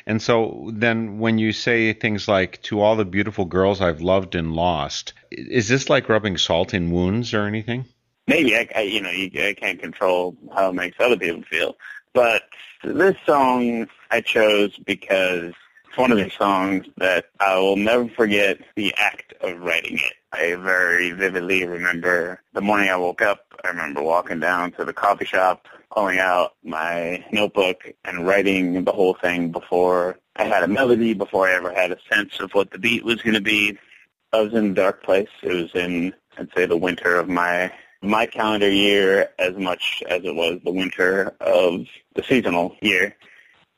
And 0.06 0.22
so 0.22 0.70
then 0.72 1.18
when 1.18 1.40
you 1.40 1.54
say 1.54 1.94
things 1.94 2.28
like, 2.28 2.62
to 2.64 2.80
all 2.80 2.96
the 2.96 3.04
beautiful 3.04 3.46
girls 3.46 3.82
I've 3.82 4.02
loved 4.02 4.36
and 4.36 4.54
lost, 4.54 5.14
is 5.32 5.68
this 5.68 5.90
like 5.90 6.08
rubbing 6.08 6.38
salt 6.38 6.76
in 6.76 6.92
wounds 6.92 7.34
or 7.34 7.48
anything? 7.48 7.86
Maybe 8.28 8.56
I, 8.56 8.70
I 8.76 8.82
you 8.82 9.02
know, 9.02 9.10
you, 9.10 9.32
I 9.44 9.56
can't 9.56 9.82
control 9.82 10.38
how 10.54 10.70
it 10.70 10.74
makes 10.74 10.98
other 11.00 11.18
people 11.18 11.42
feel, 11.50 11.78
but 12.14 12.44
this 12.84 13.16
song 13.26 13.88
I 14.12 14.22
chose 14.22 14.78
because 14.78 15.54
it's 15.88 15.98
one 15.98 16.12
of 16.12 16.18
the 16.18 16.30
songs 16.30 16.86
that 16.98 17.26
I 17.40 17.58
will 17.58 17.76
never 17.76 18.08
forget 18.10 18.60
the 18.76 18.94
act 18.98 19.34
of 19.42 19.60
writing 19.60 19.98
it. 19.98 20.14
I 20.32 20.56
very 20.56 21.12
vividly 21.12 21.66
remember 21.66 22.42
the 22.54 22.62
morning 22.62 22.90
I 22.90 22.98
woke 22.98 23.22
up. 23.22 23.54
I 23.64 23.70
remember 23.70 24.02
walking 24.02 24.40
down 24.40 24.72
to 24.74 24.86
the 24.86 24.94
coffee 24.94 25.26
shop, 25.26 25.68
pulling 25.92 26.20
out 26.20 26.54
my 26.64 27.26
notebook 27.32 27.92
and 28.06 28.28
writing 28.28 28.84
the 28.84 28.92
whole 28.92 29.16
thing 29.16 29.52
before 29.52 30.20
I 30.36 30.44
had 30.44 30.64
a 30.64 30.68
melody, 30.68 31.14
before 31.14 31.48
I 31.48 31.54
ever 31.54 31.74
had 31.74 31.92
a 31.92 31.98
sense 32.12 32.40
of 32.40 32.52
what 32.54 32.72
the 32.72 32.78
beat 32.78 33.04
was 33.04 33.22
going 33.22 33.34
to 33.34 33.42
be. 33.42 33.78
I 34.34 34.42
was 34.42 34.54
in 34.54 34.72
a 34.72 34.74
dark 34.74 35.04
place. 35.04 35.30
It 35.42 35.54
was 35.54 35.72
in, 35.74 36.14
I'd 36.38 36.50
say, 36.56 36.66
the 36.66 36.78
winter 36.78 37.16
of 37.16 37.28
my 37.28 37.72
my 38.02 38.28
calendar 38.28 38.70
year 38.70 39.30
as 39.40 39.56
much 39.56 40.04
as 40.08 40.24
it 40.24 40.36
was 40.36 40.60
the 40.64 40.72
winter 40.72 41.36
of 41.42 41.86
the 42.14 42.24
seasonal 42.24 42.76
year. 42.82 43.16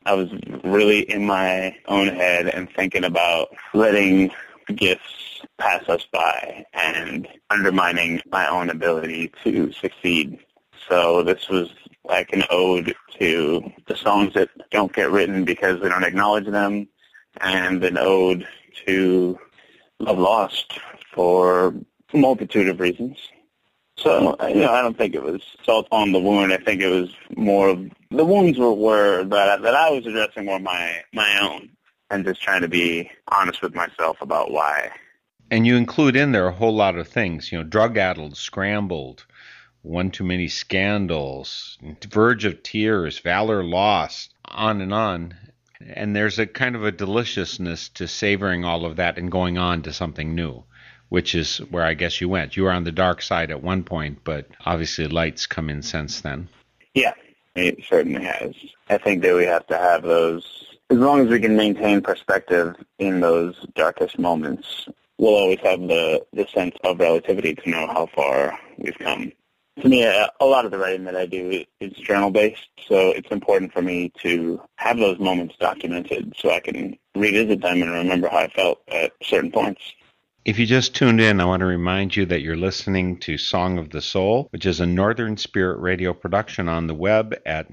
I 0.09 0.13
was 0.13 0.31
really 0.63 1.01
in 1.01 1.27
my 1.27 1.77
own 1.87 2.07
head 2.07 2.47
and 2.47 2.67
thinking 2.75 3.03
about 3.03 3.49
letting 3.75 4.31
gifts 4.73 5.43
pass 5.59 5.87
us 5.87 6.07
by 6.11 6.65
and 6.73 7.27
undermining 7.51 8.19
my 8.31 8.47
own 8.47 8.71
ability 8.71 9.31
to 9.43 9.71
succeed. 9.71 10.39
So 10.89 11.21
this 11.21 11.47
was 11.47 11.69
like 12.05 12.33
an 12.33 12.43
ode 12.49 12.95
to 13.19 13.71
the 13.85 13.95
songs 13.95 14.33
that 14.33 14.49
don't 14.71 14.91
get 14.91 15.11
written 15.11 15.45
because 15.45 15.79
we 15.79 15.89
don't 15.89 16.03
acknowledge 16.03 16.47
them 16.47 16.87
and 17.39 17.83
an 17.83 17.99
ode 17.99 18.47
to 18.87 19.37
love 19.99 20.17
lost 20.17 20.79
for 21.13 21.75
a 22.15 22.17
multitude 22.17 22.67
of 22.67 22.79
reasons. 22.79 23.19
So, 24.01 24.35
you 24.47 24.61
know, 24.61 24.71
I 24.71 24.81
don't 24.81 24.97
think 24.97 25.13
it 25.13 25.23
was 25.23 25.41
salt 25.65 25.87
on 25.91 26.11
the 26.11 26.19
wound. 26.19 26.53
I 26.53 26.57
think 26.57 26.81
it 26.81 26.89
was 26.89 27.13
more 27.35 27.69
of 27.69 27.91
the 28.11 28.25
wounds 28.25 28.57
were, 28.57 28.73
were 28.73 29.23
that 29.25 29.61
that 29.61 29.75
I 29.75 29.89
was 29.89 30.05
addressing 30.05 30.45
were 30.45 30.59
my 30.59 31.03
my 31.13 31.39
own. 31.41 31.69
and 32.09 32.25
just 32.25 32.41
trying 32.41 32.61
to 32.61 32.67
be 32.67 33.09
honest 33.31 33.61
with 33.61 33.75
myself 33.75 34.17
about 34.21 34.51
why. 34.51 34.91
And 35.51 35.65
you 35.65 35.75
include 35.75 36.15
in 36.15 36.31
there 36.31 36.47
a 36.47 36.53
whole 36.53 36.75
lot 36.75 36.95
of 36.95 37.07
things, 37.07 37.51
you 37.51 37.57
know, 37.57 37.63
drug 37.63 37.97
addled, 37.97 38.37
scrambled, 38.37 39.25
one 39.81 40.11
too 40.11 40.23
many 40.23 40.47
scandals, 40.47 41.77
verge 42.07 42.45
of 42.45 42.61
tears, 42.63 43.19
valor 43.19 43.63
lost, 43.63 44.33
on 44.45 44.81
and 44.81 44.93
on. 44.93 45.35
And 45.81 46.15
there's 46.15 46.37
a 46.39 46.45
kind 46.45 46.75
of 46.75 46.83
a 46.83 46.91
deliciousness 46.91 47.89
to 47.89 48.07
savoring 48.07 48.65
all 48.65 48.85
of 48.85 48.97
that 48.97 49.17
and 49.17 49.31
going 49.31 49.57
on 49.57 49.81
to 49.83 49.93
something 49.93 50.35
new, 50.35 50.63
which 51.09 51.35
is 51.35 51.57
where 51.69 51.83
I 51.83 51.93
guess 51.93 52.21
you 52.21 52.29
went. 52.29 52.55
You 52.55 52.63
were 52.63 52.71
on 52.71 52.83
the 52.83 52.91
dark 52.91 53.21
side 53.21 53.51
at 53.51 53.63
one 53.63 53.83
point, 53.83 54.19
but 54.23 54.47
obviously 54.65 55.07
lights 55.07 55.45
come 55.45 55.69
in 55.69 55.81
since 55.81 56.21
then. 56.21 56.47
Yeah, 56.93 57.13
it 57.55 57.83
certainly 57.87 58.23
has. 58.23 58.53
I 58.89 58.97
think 58.97 59.21
that 59.23 59.35
we 59.35 59.45
have 59.45 59.67
to 59.67 59.77
have 59.77 60.03
those, 60.03 60.77
as 60.89 60.97
long 60.97 61.21
as 61.21 61.27
we 61.27 61.39
can 61.39 61.55
maintain 61.55 62.01
perspective 62.01 62.75
in 62.97 63.19
those 63.19 63.55
darkest 63.75 64.17
moments, 64.17 64.87
we'll 65.17 65.35
always 65.35 65.59
have 65.59 65.81
the, 65.81 66.25
the 66.33 66.47
sense 66.47 66.75
of 66.83 66.99
relativity 66.99 67.55
to 67.55 67.69
know 67.69 67.87
how 67.87 68.07
far 68.15 68.57
we've 68.77 68.97
come 68.97 69.31
to 69.81 69.89
me, 69.89 70.03
a, 70.03 70.29
a 70.39 70.45
lot 70.45 70.65
of 70.65 70.71
the 70.71 70.77
writing 70.77 71.05
that 71.05 71.15
I 71.15 71.25
do 71.25 71.63
is 71.79 71.93
journal 71.93 72.31
based, 72.31 72.67
so 72.87 73.09
it's 73.11 73.29
important 73.31 73.73
for 73.73 73.81
me 73.81 74.11
to 74.21 74.61
have 74.75 74.97
those 74.97 75.19
moments 75.19 75.55
documented 75.59 76.33
so 76.37 76.51
I 76.51 76.59
can 76.59 76.97
revisit 77.15 77.61
them 77.61 77.81
and 77.81 77.91
remember 77.91 78.29
how 78.29 78.39
I 78.39 78.47
felt 78.49 78.81
at 78.87 79.13
certain 79.23 79.51
points. 79.51 79.81
If 80.45 80.57
you 80.57 80.65
just 80.65 80.95
tuned 80.95 81.19
in, 81.19 81.41
I 81.41 81.45
want 81.45 81.59
to 81.59 81.65
remind 81.65 82.15
you 82.15 82.25
that 82.27 82.39
you're 82.39 82.55
listening 82.55 83.17
to 83.19 83.37
Song 83.37 83.77
of 83.77 83.89
the 83.89 84.01
Soul, 84.01 84.47
which 84.51 84.65
is 84.65 84.79
a 84.79 84.85
Northern 84.85 85.35
Spirit 85.35 85.79
Radio 85.79 86.13
production 86.13 86.69
on 86.69 86.87
the 86.87 86.93
web 86.93 87.35
at 87.45 87.69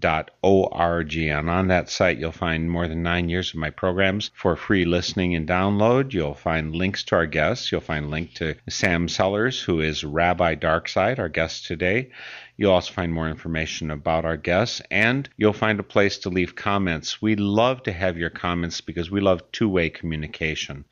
northernspiritradio.org. 0.00 1.16
And 1.16 1.50
on 1.50 1.68
that 1.68 1.90
site, 1.90 2.18
you'll 2.18 2.32
find 2.32 2.70
more 2.70 2.88
than 2.88 3.02
nine 3.02 3.28
years 3.28 3.50
of 3.50 3.56
my 3.56 3.70
programs 3.70 4.30
for 4.34 4.56
free 4.56 4.84
listening 4.84 5.34
and 5.34 5.48
download. 5.48 6.12
You'll 6.12 6.34
find 6.34 6.74
links 6.74 7.04
to 7.04 7.16
our 7.16 7.26
guests. 7.26 7.70
You'll 7.70 7.80
find 7.80 8.06
a 8.06 8.08
link 8.08 8.34
to 8.34 8.54
Sam 8.68 9.08
Sellers, 9.08 9.60
who 9.60 9.80
is 9.80 10.04
Rabbi 10.04 10.54
Darkside, 10.56 11.18
our 11.18 11.28
guest 11.28 11.66
today. 11.66 12.10
You'll 12.58 12.72
also 12.72 12.92
find 12.92 13.12
more 13.12 13.28
information 13.28 13.90
about 13.90 14.24
our 14.24 14.38
guests, 14.38 14.80
and 14.90 15.28
you'll 15.36 15.52
find 15.52 15.78
a 15.78 15.82
place 15.82 16.16
to 16.18 16.30
leave 16.30 16.54
comments. 16.56 17.20
We 17.20 17.36
love 17.36 17.82
to 17.82 17.92
have 17.92 18.16
your 18.16 18.30
comments 18.30 18.80
because 18.80 19.10
we 19.10 19.20
love 19.20 19.42
two 19.52 19.68
way 19.68 19.90
communication. 19.90 20.86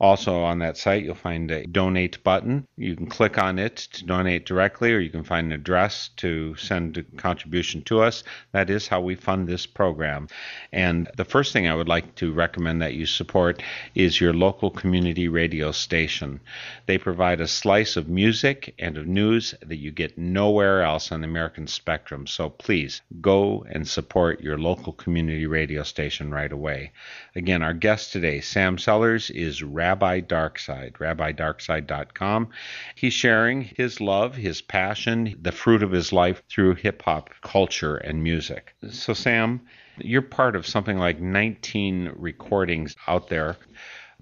Also, 0.00 0.40
on 0.40 0.60
that 0.60 0.78
site, 0.78 1.04
you'll 1.04 1.14
find 1.14 1.50
a 1.50 1.66
donate 1.66 2.24
button. 2.24 2.66
You 2.78 2.96
can 2.96 3.06
click 3.06 3.36
on 3.36 3.58
it 3.58 3.76
to 3.76 4.06
donate 4.06 4.46
directly, 4.46 4.94
or 4.94 4.98
you 4.98 5.10
can 5.10 5.24
find 5.24 5.48
an 5.48 5.60
address 5.60 6.08
to 6.16 6.56
send 6.56 6.96
a 6.96 7.02
contribution 7.02 7.82
to 7.82 8.00
us. 8.00 8.24
That 8.52 8.68
is 8.68 8.88
how 8.88 9.00
we 9.00 9.14
fund 9.14 9.46
this 9.46 9.64
program. 9.66 10.26
And 10.72 11.08
the 11.16 11.24
first 11.24 11.52
thing 11.52 11.68
I 11.68 11.74
would 11.74 11.88
like 11.88 12.16
to 12.16 12.32
recommend 12.32 12.82
that 12.82 12.94
you 12.94 13.06
support 13.06 13.62
is 13.94 14.20
your 14.20 14.32
local 14.32 14.70
community 14.70 15.28
radio 15.28 15.70
station. 15.70 16.40
They 16.86 16.98
provide 16.98 17.40
a 17.40 17.46
slice 17.46 17.96
of 17.96 18.08
music 18.08 18.74
and 18.78 18.96
of 18.98 19.06
news 19.06 19.54
that 19.62 19.76
you 19.76 19.92
get 19.92 20.18
nowhere 20.18 20.82
else 20.82 21.12
on 21.12 21.20
the 21.20 21.28
American 21.28 21.68
spectrum. 21.68 22.26
So 22.26 22.50
please 22.50 23.02
go 23.20 23.64
and 23.70 23.86
support 23.86 24.40
your 24.40 24.58
local 24.58 24.92
community 24.92 25.46
radio 25.46 25.84
station 25.84 26.32
right 26.32 26.50
away. 26.50 26.92
Again, 27.36 27.62
our 27.62 27.74
guest 27.74 28.12
today, 28.12 28.40
Sam 28.40 28.78
Sellers, 28.78 29.30
is 29.30 29.62
Rabbi 29.62 30.22
Darkside, 30.22 30.94
rabbidarkside.com. 30.94 32.48
He's 32.96 33.14
sharing 33.14 33.62
his 33.62 34.00
love, 34.00 34.34
his 34.34 34.60
passion, 34.60 35.36
the 35.40 35.52
fruit 35.52 35.84
of 35.84 35.92
his 35.92 36.12
life 36.12 36.42
through 36.48 36.74
hip 36.74 37.02
hop 37.02 37.30
culture 37.42 37.96
and 37.96 38.24
music. 38.40 38.74
So, 38.90 39.12
Sam, 39.12 39.60
you're 39.98 40.22
part 40.22 40.56
of 40.56 40.66
something 40.66 40.96
like 40.96 41.20
19 41.20 42.14
recordings 42.16 42.96
out 43.06 43.28
there. 43.28 43.58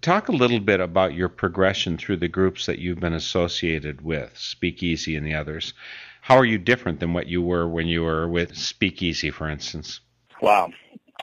Talk 0.00 0.28
a 0.28 0.32
little 0.32 0.58
bit 0.58 0.80
about 0.80 1.14
your 1.14 1.28
progression 1.28 1.96
through 1.96 2.16
the 2.16 2.26
groups 2.26 2.66
that 2.66 2.80
you've 2.80 2.98
been 2.98 3.12
associated 3.12 4.00
with, 4.00 4.36
Speakeasy 4.36 5.14
and 5.14 5.24
the 5.24 5.34
others. 5.34 5.72
How 6.20 6.36
are 6.36 6.44
you 6.44 6.58
different 6.58 6.98
than 6.98 7.12
what 7.12 7.28
you 7.28 7.42
were 7.42 7.68
when 7.68 7.86
you 7.86 8.02
were 8.02 8.26
with 8.28 8.56
Speakeasy, 8.56 9.30
for 9.30 9.48
instance? 9.48 10.00
Wow. 10.42 10.72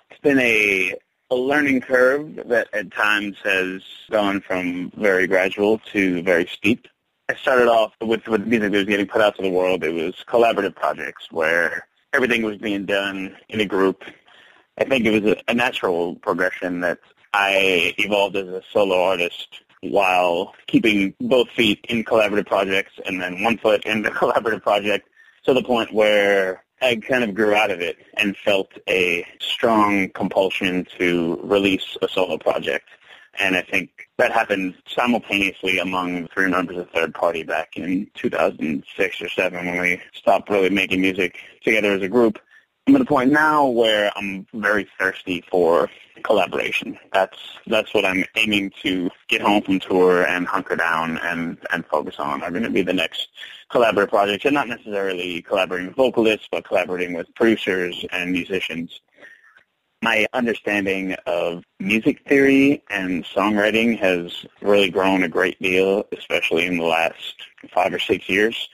It's 0.10 0.22
been 0.22 0.40
a, 0.40 0.96
a 1.32 1.36
learning 1.36 1.82
curve 1.82 2.48
that 2.48 2.70
at 2.72 2.94
times 2.94 3.36
has 3.44 3.82
gone 4.10 4.40
from 4.40 4.90
very 4.96 5.28
gradual 5.28 5.80
to 5.92 6.24
very 6.24 6.48
steep. 6.48 6.88
I 7.28 7.36
started 7.36 7.68
off 7.68 7.94
with, 8.00 8.26
with 8.30 8.48
music 8.48 8.72
that 8.72 8.78
was 8.78 8.86
getting 8.86 9.08
put 9.08 9.20
out 9.20 9.36
to 9.36 9.42
the 9.42 9.50
world. 9.50 9.84
It 9.84 9.94
was 9.94 10.16
collaborative 10.26 10.76
projects 10.76 11.30
where 11.30 11.88
everything 12.16 12.44
was 12.44 12.58
being 12.58 12.86
done 12.86 13.36
in 13.50 13.60
a 13.60 13.66
group. 13.66 14.04
I 14.78 14.86
think 14.86 15.06
it 15.06 15.22
was 15.22 15.34
a, 15.34 15.52
a 15.52 15.54
natural 15.54 16.16
progression 16.16 16.80
that 16.82 17.00
I 17.34 17.94
evolved 17.98 18.38
as 18.38 18.48
a 18.48 18.62
solo 18.72 19.04
artist 19.04 19.62
while 19.82 20.56
keeping 20.68 21.14
both 21.20 21.50
feet 21.50 21.86
in 21.90 22.04
collaborative 22.04 22.48
projects 22.48 22.94
and 23.06 23.22
then 23.22 23.44
one 23.44 23.58
foot 23.58 23.86
in 23.86 24.02
the 24.02 24.10
collaborative 24.22 24.64
project 24.64 25.10
to 25.44 25.54
the 25.54 25.62
point 25.62 25.94
where 25.94 26.64
I 26.82 26.96
kind 26.96 27.24
of 27.24 27.36
grew 27.36 27.54
out 27.54 27.72
of 27.72 27.82
it 27.82 27.98
and 28.18 28.36
felt 28.38 28.72
a 28.88 29.26
strong 29.40 30.10
compulsion 30.10 30.88
to 30.98 31.40
release 31.44 31.98
a 32.02 32.08
solo 32.08 32.38
project. 32.38 32.88
And 33.40 33.56
I 33.56 33.62
think 33.62 34.08
that 34.18 34.32
happened 34.32 34.76
simultaneously 34.88 35.80
among 35.80 36.28
three 36.30 36.50
members 36.50 36.78
of 36.78 36.90
Third 36.92 37.14
Party 37.14 37.44
back 37.44 37.76
in 37.76 38.10
2006 38.14 39.22
or 39.22 39.30
7 39.30 39.66
when 39.66 39.82
we 39.82 40.02
stopped 40.14 40.50
really 40.50 40.70
making 40.70 41.02
music 41.02 41.38
together 41.64 41.94
as 41.94 42.02
a 42.02 42.08
group. 42.08 42.40
I'm 42.88 42.96
at 42.96 43.02
a 43.02 43.06
point 43.06 43.32
now 43.32 43.66
where 43.66 44.12
I'm 44.16 44.46
very 44.54 44.88
thirsty 45.00 45.44
for 45.50 45.90
collaboration. 46.24 47.00
That's 47.14 47.38
that's 47.66 47.94
what 47.96 48.06
I'm 48.06 48.26
aiming 48.36 48.72
to 48.84 49.10
get 49.28 49.42
home 49.42 49.64
from 49.64 49.80
tour 49.80 50.26
and 50.26 50.48
hunker 50.48 50.76
down 50.76 51.18
and 51.20 51.58
and 51.72 51.86
focus 51.88 52.16
on. 52.20 52.44
Are 52.44 52.52
going 52.52 52.64
to 52.64 52.70
be 52.70 52.84
the 52.84 52.94
next 52.94 53.30
collaborative 53.72 54.10
projects, 54.10 54.46
and 54.46 54.54
not 54.54 54.68
necessarily 54.68 55.42
collaborating 55.42 55.88
with 55.88 55.96
vocalists, 55.96 56.48
but 56.52 56.64
collaborating 56.66 57.16
with 57.16 57.34
producers 57.34 58.06
and 58.12 58.32
musicians. 58.32 59.02
My 60.06 60.28
understanding 60.34 61.16
of 61.26 61.64
music 61.80 62.22
theory 62.28 62.84
and 62.92 63.26
songwriting 63.26 63.98
has 63.98 64.46
really 64.62 64.92
grown 64.92 65.24
a 65.24 65.28
great 65.28 65.60
deal, 65.60 66.06
especially 66.16 66.68
in 66.68 66.78
the 66.78 66.84
last 66.84 67.34
five 67.74 67.92
or 67.92 67.98
six 67.98 68.30
years. 68.30 68.70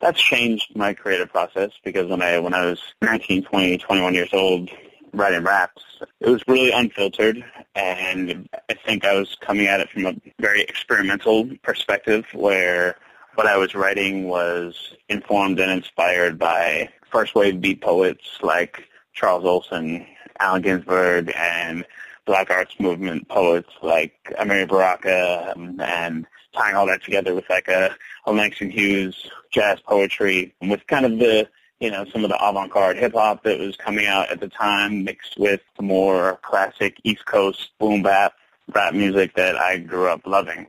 That's 0.00 0.22
changed 0.22 0.76
my 0.76 0.94
creative 0.94 1.30
process 1.30 1.72
because 1.82 2.08
when 2.08 2.22
I 2.22 2.38
when 2.38 2.54
I 2.54 2.64
was 2.64 2.80
19, 3.02 3.42
20, 3.42 3.78
21 3.78 4.14
years 4.14 4.28
old 4.32 4.70
writing 5.12 5.42
raps, 5.42 5.82
it 6.20 6.28
was 6.28 6.44
really 6.46 6.70
unfiltered 6.70 7.44
and 7.74 8.48
I 8.70 8.74
think 8.74 9.04
I 9.04 9.18
was 9.18 9.36
coming 9.40 9.66
at 9.66 9.80
it 9.80 9.90
from 9.90 10.06
a 10.06 10.14
very 10.38 10.62
experimental 10.62 11.50
perspective 11.64 12.24
where 12.34 12.94
what 13.34 13.48
I 13.48 13.56
was 13.56 13.74
writing 13.74 14.28
was 14.28 14.94
informed 15.08 15.58
and 15.58 15.72
inspired 15.72 16.38
by 16.38 16.88
first 17.10 17.34
wave 17.34 17.60
beat 17.60 17.80
poets 17.80 18.38
like 18.42 18.84
Charles 19.12 19.44
Olson, 19.44 20.06
Allen 20.42 20.62
Ginsberg, 20.62 21.32
and 21.36 21.84
Black 22.24 22.50
Arts 22.50 22.78
Movement 22.78 23.28
poets 23.28 23.70
like 23.82 24.14
Amiri 24.38 24.68
Baraka, 24.68 25.52
and 25.56 26.26
tying 26.54 26.76
all 26.76 26.86
that 26.86 27.02
together 27.02 27.34
with 27.34 27.48
like 27.48 27.68
a, 27.68 27.94
a 28.26 28.32
Langston 28.32 28.70
Hughes 28.70 29.30
jazz 29.50 29.80
poetry, 29.80 30.54
with 30.60 30.86
kind 30.86 31.06
of 31.06 31.18
the 31.18 31.48
you 31.80 31.90
know 31.90 32.04
some 32.12 32.24
of 32.24 32.30
the 32.30 32.48
avant-garde 32.48 32.96
hip 32.96 33.14
hop 33.14 33.42
that 33.44 33.58
was 33.58 33.76
coming 33.76 34.06
out 34.06 34.30
at 34.30 34.40
the 34.40 34.48
time, 34.48 35.04
mixed 35.04 35.38
with 35.38 35.60
more 35.80 36.38
classic 36.42 37.00
East 37.04 37.24
Coast 37.24 37.70
boom 37.78 38.02
bap 38.02 38.34
rap 38.74 38.94
music 38.94 39.34
that 39.34 39.56
I 39.56 39.78
grew 39.78 40.08
up 40.08 40.26
loving. 40.26 40.66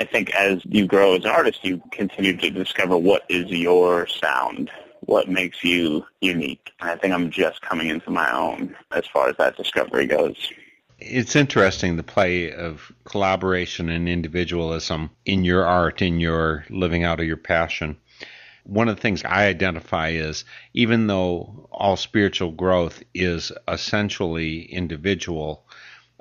I 0.00 0.04
think 0.04 0.34
as 0.34 0.64
you 0.64 0.86
grow 0.86 1.14
as 1.14 1.24
an 1.24 1.30
artist, 1.30 1.64
you 1.64 1.80
continue 1.92 2.36
to 2.36 2.50
discover 2.50 2.96
what 2.96 3.22
is 3.28 3.50
your 3.50 4.06
sound, 4.06 4.70
what 5.06 5.28
makes 5.28 5.62
you 5.64 6.04
unique. 6.20 6.72
I 6.80 6.96
think 6.96 7.12
I'm 7.12 7.30
just 7.30 7.60
coming 7.62 7.88
into 7.88 8.10
my 8.10 8.32
own 8.32 8.76
as 8.92 9.06
far 9.06 9.28
as 9.28 9.36
that 9.36 9.56
discovery 9.56 10.06
goes. 10.06 10.52
It's 10.98 11.34
interesting 11.34 11.96
the 11.96 12.04
play 12.04 12.52
of 12.52 12.92
collaboration 13.04 13.88
and 13.88 14.08
individualism 14.08 15.10
in 15.24 15.44
your 15.44 15.66
art, 15.66 16.00
in 16.00 16.20
your 16.20 16.64
living 16.70 17.02
out 17.02 17.18
of 17.18 17.26
your 17.26 17.36
passion. 17.36 17.96
One 18.64 18.88
of 18.88 18.94
the 18.94 19.02
things 19.02 19.24
I 19.24 19.46
identify 19.46 20.10
is 20.10 20.44
even 20.72 21.08
though 21.08 21.68
all 21.72 21.96
spiritual 21.96 22.52
growth 22.52 23.02
is 23.12 23.50
essentially 23.66 24.62
individual, 24.62 25.66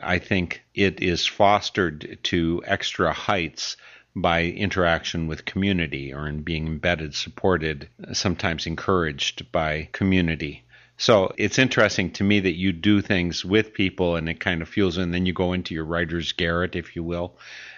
I 0.02 0.18
think 0.18 0.64
it 0.74 1.00
is 1.00 1.28
fostered 1.28 2.18
to 2.24 2.64
extra 2.66 3.14
heights 3.14 3.78
by 4.16 4.43
interaction 4.43 5.28
with 5.28 5.45
community 5.45 6.14
or 6.14 6.28
in 6.28 6.41
being 6.41 6.68
embedded, 6.68 7.16
supported, 7.16 7.88
sometimes 8.14 8.66
encouraged 8.66 9.51
by 9.51 9.88
community. 9.91 10.64
So 10.97 11.34
it's 11.38 11.57
interesting 11.57 12.12
to 12.12 12.24
me 12.24 12.39
that 12.41 12.57
you 12.57 12.72
do 12.72 13.01
things 13.01 13.43
with 13.43 13.74
people 13.74 14.16
and 14.16 14.30
it 14.30 14.39
kind 14.39 14.62
of 14.62 14.70
fuels, 14.70 14.97
and 14.97 15.14
then 15.14 15.26
you 15.26 15.34
go 15.34 15.53
into 15.53 15.74
your 15.74 15.86
writer's 15.86 16.32
garret, 16.32 16.76
if 16.76 16.95
you 16.95 17.03
will, 17.03 17.38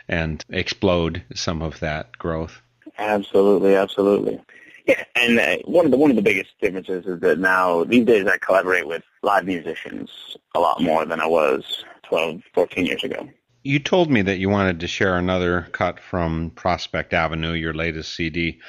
and 0.09 0.43
explode 0.49 1.23
some 1.33 1.61
of 1.61 1.79
that 1.79 2.17
growth. 2.17 2.61
Absolutely, 2.97 3.75
absolutely. 3.75 4.41
Yeah, 4.85 5.03
and 5.15 5.39
uh, 5.39 5.57
one 5.63 5.85
of 5.85 5.91
the 5.91 5.97
one 5.97 6.09
of 6.09 6.17
the 6.17 6.21
biggest 6.21 6.49
differences 6.61 7.05
is 7.05 7.21
that 7.21 7.39
now 7.39 7.85
these 7.85 8.05
days 8.05 8.27
I 8.27 8.37
collaborate 8.37 8.85
with 8.87 9.03
live 9.21 9.45
musicians 9.45 10.35
a 10.53 10.59
lot 10.59 10.81
more 10.81 11.05
than 11.05 11.21
I 11.21 11.25
was 11.25 11.85
12, 12.03 12.41
14 12.53 12.85
years 12.85 13.03
ago. 13.03 13.29
You 13.65 13.79
told 13.79 14.11
me 14.11 14.21
that 14.23 14.39
you 14.39 14.49
wanted 14.49 14.81
to 14.81 14.87
share 14.87 15.15
another 15.15 15.61
cut 15.71 16.01
from 16.01 16.49
Prospect 16.49 17.13
Avenue, 17.13 17.53
your 17.53 17.73
latest 17.73 18.13
CD, 18.13 18.59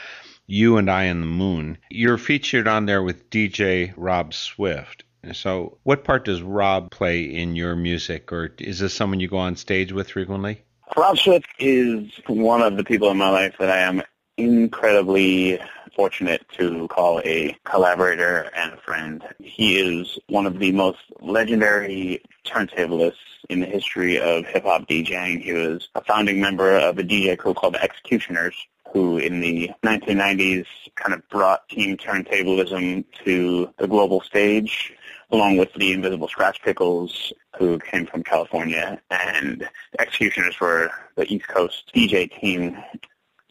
You 0.46 0.76
and 0.76 0.88
I 0.88 1.04
and 1.04 1.20
the 1.20 1.26
Moon. 1.26 1.78
You're 1.90 2.16
featured 2.16 2.68
on 2.68 2.86
there 2.86 3.02
with 3.02 3.28
DJ 3.28 3.92
Rob 3.96 4.32
Swift. 4.32 5.02
So, 5.32 5.78
what 5.82 6.04
part 6.04 6.24
does 6.26 6.42
Rob 6.42 6.92
play 6.92 7.24
in 7.24 7.56
your 7.56 7.74
music, 7.74 8.30
or 8.30 8.54
is 8.60 8.78
this 8.78 8.94
someone 8.94 9.18
you 9.18 9.26
go 9.26 9.38
on 9.38 9.56
stage 9.56 9.90
with 9.90 10.10
frequently? 10.10 10.62
Rob 10.96 11.18
Swift 11.18 11.48
is 11.58 12.12
one 12.28 12.62
of 12.62 12.76
the 12.76 12.84
people 12.84 13.10
in 13.10 13.16
my 13.16 13.30
life 13.30 13.56
that 13.58 13.70
I 13.70 13.78
am 13.78 14.00
incredibly 14.36 15.58
fortunate 15.96 16.46
to 16.52 16.86
call 16.86 17.20
a 17.24 17.56
collaborator 17.64 18.48
and 18.54 18.74
a 18.74 18.76
friend. 18.76 19.24
He 19.40 19.76
is 19.76 20.20
one 20.28 20.46
of 20.46 20.60
the 20.60 20.70
most 20.70 21.00
legendary 21.20 22.22
turntablists 22.46 23.33
in 23.48 23.60
the 23.60 23.66
history 23.66 24.20
of 24.20 24.46
hip-hop 24.46 24.86
DJing. 24.88 25.42
He 25.42 25.52
was 25.52 25.88
a 25.94 26.04
founding 26.04 26.40
member 26.40 26.76
of 26.76 26.98
a 26.98 27.02
DJ 27.02 27.36
crew 27.36 27.54
called 27.54 27.76
X-Ecutioners, 27.76 28.54
who 28.92 29.18
in 29.18 29.40
the 29.40 29.70
1990s 29.82 30.66
kind 30.94 31.14
of 31.14 31.28
brought 31.28 31.68
team 31.68 31.96
turntablism 31.96 33.04
to 33.24 33.70
the 33.78 33.88
global 33.88 34.20
stage, 34.20 34.92
along 35.30 35.56
with 35.56 35.72
the 35.74 35.94
Invisibl 35.94 36.28
Skratch 36.28 36.60
Piklz, 36.60 37.32
who 37.58 37.78
came 37.78 38.06
from 38.06 38.22
California, 38.22 39.00
and 39.10 39.68
X-Ecutioners 39.98 40.60
were 40.60 40.90
the 41.16 41.32
East 41.32 41.48
Coast 41.48 41.90
DJ 41.94 42.30
team 42.40 42.76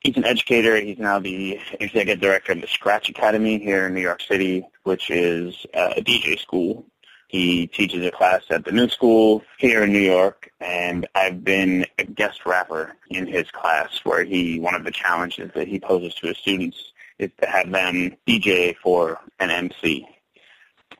He's 0.04 0.18
an 0.18 0.26
educator. 0.26 0.76
He's 0.76 1.00
now 1.00 1.20
the 1.20 1.62
executive 1.80 2.20
director 2.20 2.52
of 2.52 2.60
the 2.60 2.68
Scratch 2.68 3.08
Academy 3.08 3.58
here 3.58 3.88
in 3.88 3.94
New 3.94 4.02
York 4.02 4.22
City, 4.22 4.68
which 4.84 5.10
is 5.10 5.66
uh, 5.74 5.94
a 5.96 6.02
DJ 6.02 6.38
school. 6.38 6.86
He 7.34 7.66
teaches 7.66 8.06
a 8.06 8.12
class 8.12 8.44
at 8.52 8.64
the 8.64 8.72
New 8.72 8.88
School 8.88 9.42
here 9.58 9.82
in 9.82 9.92
New 9.92 9.98
York, 9.98 10.52
and 10.62 11.08
I've 11.16 11.44
been 11.44 11.88
a 11.98 12.04
guest 12.04 12.46
rapper 12.46 12.96
in 13.10 13.26
his 13.26 13.50
class 13.50 14.02
where 14.04 14.24
he, 14.24 14.60
one 14.60 14.76
of 14.76 14.84
the 14.84 14.92
challenges 14.92 15.50
that 15.56 15.68
he 15.68 15.80
poses 15.80 16.14
to 16.14 16.28
his 16.28 16.38
students 16.38 16.92
is 17.18 17.32
to 17.42 17.48
have 17.48 17.72
them 17.72 18.16
DJ 18.28 18.76
for 18.84 19.20
an 19.40 19.50
MC. 19.50 20.08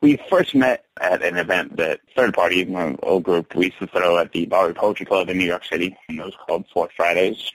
We 0.00 0.18
first 0.28 0.56
met 0.56 0.86
at 1.00 1.22
an 1.22 1.36
event 1.36 1.76
that 1.76 2.00
Third 2.16 2.34
Party, 2.34 2.64
my 2.64 2.96
old 3.04 3.22
group, 3.22 3.54
we 3.54 3.66
used 3.66 3.78
to 3.78 3.86
throw 3.86 4.18
at 4.18 4.32
the 4.32 4.46
Bowery 4.46 4.74
Poetry 4.74 5.06
Club 5.06 5.28
in 5.28 5.38
New 5.38 5.44
York 5.44 5.64
City, 5.64 5.96
and 6.08 6.18
it 6.18 6.24
was 6.24 6.34
called 6.48 6.64
Fourth 6.74 6.90
Fridays 6.96 7.52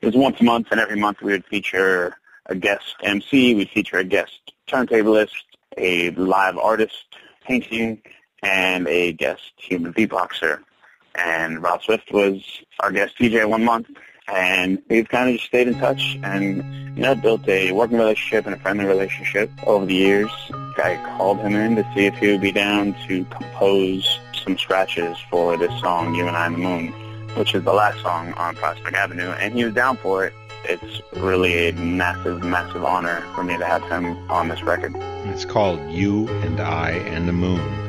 it 0.00 0.06
was 0.06 0.14
once 0.14 0.40
a 0.40 0.44
month, 0.44 0.68
and 0.70 0.78
every 0.78 1.00
month 1.00 1.22
we 1.22 1.32
would 1.32 1.44
feature 1.46 2.16
a 2.46 2.54
guest 2.54 2.94
MC, 3.02 3.56
we'd 3.56 3.70
feature 3.70 3.98
a 3.98 4.04
guest 4.04 4.52
turntablist, 4.68 5.32
a 5.76 6.10
live 6.10 6.56
artist 6.56 7.16
painting, 7.46 8.02
and 8.42 8.86
a 8.88 9.12
guest 9.12 9.52
human 9.56 9.92
beatboxer. 9.92 10.60
And 11.14 11.62
Rob 11.62 11.82
Swift 11.82 12.12
was 12.12 12.42
our 12.80 12.92
guest 12.92 13.16
DJ 13.18 13.48
one 13.48 13.64
month, 13.64 13.88
and 14.28 14.82
we've 14.88 15.08
kind 15.08 15.30
of 15.30 15.36
just 15.36 15.46
stayed 15.46 15.68
in 15.68 15.78
touch 15.78 16.18
and, 16.22 16.56
you 16.96 17.02
know, 17.02 17.14
built 17.14 17.48
a 17.48 17.72
working 17.72 17.96
relationship 17.96 18.44
and 18.46 18.54
a 18.54 18.58
friendly 18.58 18.84
relationship 18.84 19.50
over 19.66 19.86
the 19.86 19.94
years. 19.94 20.30
I 20.76 21.02
called 21.16 21.38
him 21.38 21.54
in 21.54 21.76
to 21.76 21.90
see 21.94 22.06
if 22.06 22.14
he 22.16 22.32
would 22.32 22.42
be 22.42 22.52
down 22.52 22.94
to 23.08 23.24
compose 23.26 24.20
some 24.44 24.58
scratches 24.58 25.16
for 25.30 25.56
this 25.56 25.72
song, 25.80 26.14
You 26.14 26.26
and 26.26 26.36
I 26.36 26.46
and 26.46 26.56
the 26.56 26.58
Moon 26.58 27.06
which 27.36 27.54
is 27.54 27.62
the 27.64 27.72
last 27.72 28.00
song 28.00 28.32
on 28.34 28.56
Prospect 28.56 28.96
Avenue, 28.96 29.30
and 29.32 29.54
he 29.54 29.64
was 29.64 29.74
down 29.74 29.96
for 29.98 30.24
it. 30.24 30.32
It's 30.68 31.00
really 31.12 31.68
a 31.68 31.72
massive, 31.74 32.42
massive 32.42 32.84
honor 32.84 33.20
for 33.36 33.44
me 33.44 33.56
to 33.56 33.64
have 33.64 33.82
him 33.84 34.16
on 34.28 34.48
this 34.48 34.62
record. 34.62 34.94
It's 34.96 35.44
called 35.44 35.78
You 35.92 36.28
and 36.42 36.60
I 36.60 36.90
and 36.90 37.28
the 37.28 37.32
Moon. 37.32 37.85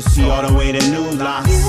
Could 0.00 0.12
see 0.12 0.28
all 0.30 0.46
the 0.46 0.54
way 0.54 0.70
to 0.70 0.78
New 0.90 1.10
Lots. 1.18 1.64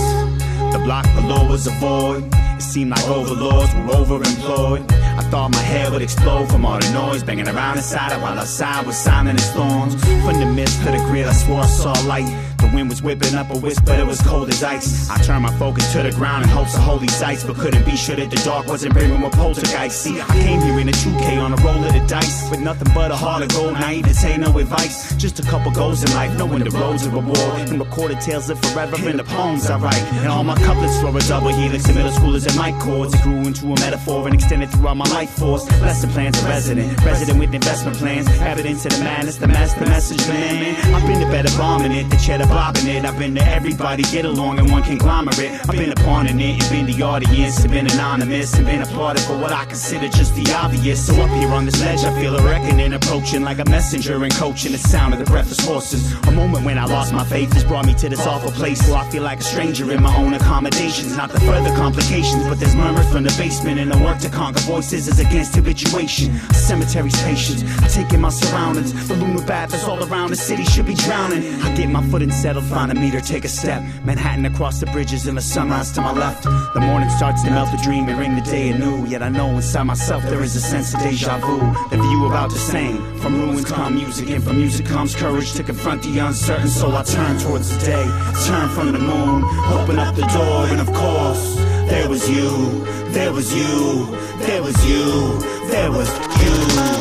The 0.71 0.79
block 0.83 1.05
below 1.15 1.47
was 1.47 1.65
a 1.65 1.71
void. 1.79 2.23
It 2.31 2.61
seemed 2.61 2.91
like 2.91 3.07
overlords 3.07 3.73
were 3.73 3.93
overemployed. 3.93 4.91
I 4.91 5.23
thought 5.31 5.51
my 5.51 5.61
head 5.61 5.91
would 5.91 6.03
explode 6.03 6.47
from 6.51 6.63
all 6.65 6.79
the 6.79 6.91
noise 6.91 7.23
banging 7.23 7.47
around 7.47 7.77
inside 7.77 8.11
it 8.11 8.21
while 8.21 8.37
outside 8.37 8.85
was 8.85 8.97
silent 8.97 9.39
as 9.39 9.51
thorns. 9.51 9.95
From 10.23 10.39
the 10.39 10.45
midst 10.45 10.77
of 10.79 10.91
the 10.91 10.99
grid, 11.09 11.25
I 11.25 11.33
swore 11.33 11.61
I 11.61 11.65
saw 11.65 11.93
light. 12.05 12.29
The 12.59 12.71
wind 12.73 12.89
was 12.89 13.01
whipping 13.01 13.35
up 13.35 13.49
a 13.49 13.57
wisp, 13.57 13.85
but 13.85 13.99
it 13.99 14.05
was 14.05 14.21
cold 14.21 14.49
as 14.49 14.63
ice. 14.63 15.09
I 15.09 15.17
turned 15.21 15.43
my 15.43 15.53
focus 15.57 15.91
to 15.93 16.03
the 16.03 16.11
ground 16.11 16.43
in 16.43 16.49
hopes 16.49 16.75
of 16.75 16.81
holy 16.81 17.07
sights, 17.07 17.43
but 17.43 17.57
couldn't 17.57 17.85
be 17.85 17.95
sure 17.95 18.15
that 18.15 18.29
the 18.29 18.37
dark 18.37 18.67
wasn't 18.67 18.93
bringing 18.93 19.21
with 19.21 19.33
poltergeist. 19.33 20.01
See, 20.01 20.19
I 20.19 20.25
came 20.27 20.61
here 20.61 20.79
in 20.79 20.89
a 20.89 20.91
2K 20.91 21.41
on 21.41 21.53
a 21.53 21.55
roll 21.63 21.83
of 21.83 21.93
the 21.93 22.05
dice, 22.07 22.49
with 22.49 22.61
nothing 22.61 22.91
but 22.93 23.11
a 23.11 23.15
heart 23.15 23.43
of 23.43 23.49
gold. 23.49 23.73
Naive 23.73 24.05
to 24.05 24.13
say 24.13 24.37
no 24.37 24.57
advice, 24.57 25.15
just 25.15 25.39
a 25.39 25.43
couple 25.43 25.71
goals 25.71 26.03
in 26.03 26.11
life, 26.13 26.37
knowing 26.37 26.63
the 26.63 26.71
roads 26.71 27.05
are 27.05 27.11
reward. 27.11 27.69
And 27.69 27.79
recorded 27.79 28.21
tales 28.21 28.49
live 28.49 28.61
forever 28.61 28.97
in 29.09 29.17
the 29.17 29.23
poems 29.23 29.69
I 29.69 29.77
write. 29.77 30.03
And 30.23 30.27
all 30.27 30.43
my 30.43 30.55
couplets 30.55 30.99
flow 30.99 31.15
a 31.15 31.19
double 31.21 31.49
helix 31.49 31.87
in 31.87 31.95
middle 31.95 32.11
schoolers 32.11 32.47
and 32.47 32.55
mic 32.55 32.79
chords. 32.81 33.13
It 33.13 33.21
grew 33.23 33.39
into 33.39 33.65
a 33.67 33.79
metaphor 33.79 34.25
and 34.27 34.33
extended 34.33 34.69
throughout 34.69 34.97
my 34.97 35.09
life 35.09 35.29
force. 35.31 35.69
Lesson 35.81 36.09
plans 36.11 36.41
are 36.43 36.47
resident, 36.47 37.03
resident 37.03 37.39
with 37.39 37.53
investment 37.53 37.97
plans. 37.97 38.27
Evidence 38.39 38.85
of 38.85 38.91
the 38.93 39.03
madness, 39.03 39.37
the 39.37 39.47
the 39.47 39.85
message, 39.85 40.27
man. 40.27 40.75
I've 40.93 41.05
been 41.07 41.19
the 41.19 41.25
better 41.27 41.55
bombing 41.57 41.91
it, 41.91 42.09
the 42.09 42.17
cheddar 42.17 42.45
bobbing 42.49 42.87
it. 42.87 43.05
I've 43.05 43.17
been 43.17 43.35
to 43.35 43.47
everybody 43.47 44.03
get 44.03 44.25
along 44.25 44.59
in 44.59 44.69
one 44.71 44.83
conglomerate. 44.83 45.51
I've 45.69 45.77
been 45.77 45.91
a 45.91 45.95
pawn 45.95 46.27
in 46.27 46.39
it 46.39 46.61
and 46.61 46.69
been 46.69 46.97
the 46.97 47.03
audience 47.03 47.63
and 47.63 47.71
been 47.71 47.87
anonymous 47.91 48.55
and 48.55 48.65
been 48.65 48.81
applauded 48.81 49.21
for 49.23 49.37
what 49.37 49.53
I 49.53 49.65
consider 49.65 50.09
just 50.09 50.35
the 50.35 50.51
obvious. 50.53 51.05
So 51.07 51.13
up 51.21 51.29
here 51.29 51.49
on 51.49 51.65
this 51.65 51.79
ledge, 51.79 52.03
I 52.03 52.11
feel 52.19 52.35
a 52.35 52.43
reckoning 52.43 52.93
approaching 52.93 53.43
like 53.43 53.59
a 53.59 53.65
messenger 53.65 54.21
and 54.23 54.33
coaching 54.33 54.71
the 54.73 54.77
sound 54.77 55.13
of 55.13 55.19
the 55.19 55.25
breathless 55.25 55.63
horses. 55.65 56.11
A 56.27 56.31
moment 56.31 56.65
when 56.65 56.77
I 56.77 56.85
lost 56.85 57.13
my 57.13 57.23
faith 57.23 57.53
has 57.53 57.63
brought 57.63 57.85
me 57.85 57.93
to 57.95 58.09
this 58.09 58.25
awful 58.25 58.51
place 58.51 58.81
where 58.89 58.97
I 58.97 59.09
feel 59.09 59.23
like 59.23 59.39
a 59.39 59.43
stranger 59.43 59.91
in 59.91 60.01
my 60.01 60.15
own 60.17 60.33
accommodations. 60.33 61.15
Not 61.15 61.29
the 61.29 61.39
further 61.41 61.73
complications, 61.75 62.43
but 62.47 62.59
there's 62.59 62.75
murmurs 62.75 63.09
from 63.11 63.23
the 63.23 63.33
basement 63.37 63.79
and 63.79 63.91
the 63.91 63.97
work 64.03 64.19
to 64.19 64.29
conquer 64.29 64.61
voices 64.61 65.07
is 65.07 65.19
against 65.19 65.55
habituation. 65.55 66.35
A 66.49 66.53
cemetery's 66.53 67.21
patience. 67.23 67.63
I 67.83 67.87
take 67.87 68.11
in 68.11 68.21
my 68.21 68.29
surroundings. 68.29 69.07
The 69.07 69.15
lunar 69.15 69.45
bath 69.45 69.73
is 69.73 69.83
all 69.83 70.03
around 70.03 70.31
the 70.31 70.35
city 70.35 70.63
should 70.63 70.85
be 70.85 70.95
drowning. 70.95 71.43
I 71.61 71.75
get 71.75 71.89
my 71.89 72.01
footing 72.09 72.31
settled, 72.41 72.65
find 72.65 72.89
a 72.91 72.95
meter 72.95 73.19
take 73.19 73.43
a 73.43 73.49
step. 73.49 73.81
Manhattan 74.05 74.45
across 74.45 74.79
the 74.79 74.85
bridges 74.87 75.27
and 75.27 75.37
the 75.37 75.41
sunrise 75.41 75.91
to 75.91 76.01
my 76.01 76.13
left. 76.13 76.43
The 76.73 76.79
morning 76.79 77.09
starts 77.09 77.43
to 77.43 77.49
melt 77.49 77.69
the 77.71 77.81
dream 77.83 78.07
and 78.07 78.17
ring 78.17 78.35
the 78.35 78.41
day 78.41 78.69
anew. 78.69 79.05
Yet 79.05 79.21
I 79.21 79.29
know 79.29 79.49
inside 79.49 79.83
myself 79.83 80.23
there 80.23 80.41
is 80.41 80.55
a 80.55 80.61
sense 80.61 80.93
of 80.93 81.01
deja 81.01 81.37
vu. 81.39 81.59
The 81.89 82.01
view 82.01 82.27
about 82.27 82.49
the 82.51 82.59
same. 82.59 82.97
From 83.19 83.41
ruins 83.41 83.65
come 83.65 83.95
music, 83.95 84.29
and 84.29 84.41
from 84.41 84.57
music 84.57 84.85
comes 84.85 85.15
courage 85.15 85.51
to 85.53 85.63
confront 85.63 86.03
the 86.03 86.19
uncertain. 86.19 86.69
So 86.69 86.95
I 86.95 87.03
turn 87.03 87.37
towards 87.39 87.77
the 87.77 87.85
day, 87.85 88.05
turn 88.47 88.69
from 88.69 88.93
the 88.93 88.99
moon, 88.99 89.43
open 89.77 89.99
up 89.99 90.15
the 90.15 90.27
door, 90.27 90.67
and 90.71 90.79
of 90.79 90.87
course, 90.93 91.55
there 91.91 92.07
was 92.07 92.29
you, 92.29 92.85
there 93.11 93.33
was 93.33 93.53
you, 93.53 94.05
there 94.47 94.63
was 94.63 94.77
you, 94.89 95.39
there 95.71 95.91
was 95.91 96.09
you. 96.43 96.98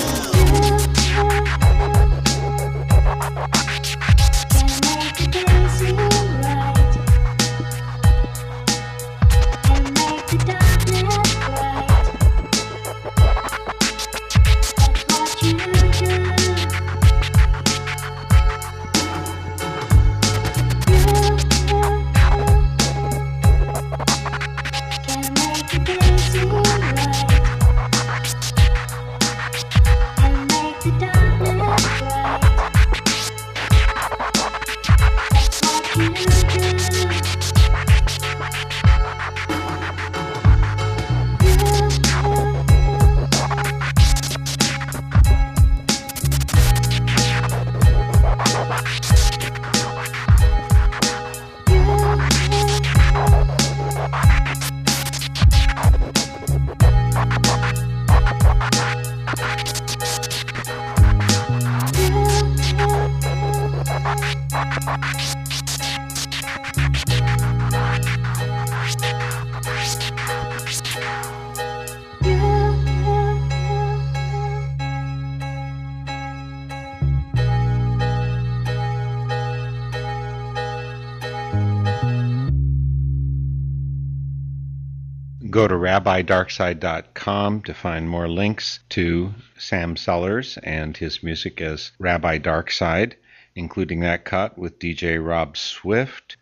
rabbidarkside.com 86.09 87.61
to 87.61 87.75
find 87.75 88.09
more 88.09 88.29
links 88.29 88.81
to 88.89 89.35
Sam 89.59 89.95
Sellers 89.95 90.57
and 90.63 90.97
his 90.97 91.23
music 91.23 91.61
as 91.61 91.93
Rabbi 91.99 92.39
Darkside, 92.39 93.13
including 93.55 94.01
that 94.01 94.25
cut 94.25 94.57
with 94.57 94.79
DJ 94.79 95.23
Rob 95.23 95.59
Swift. 95.59 96.39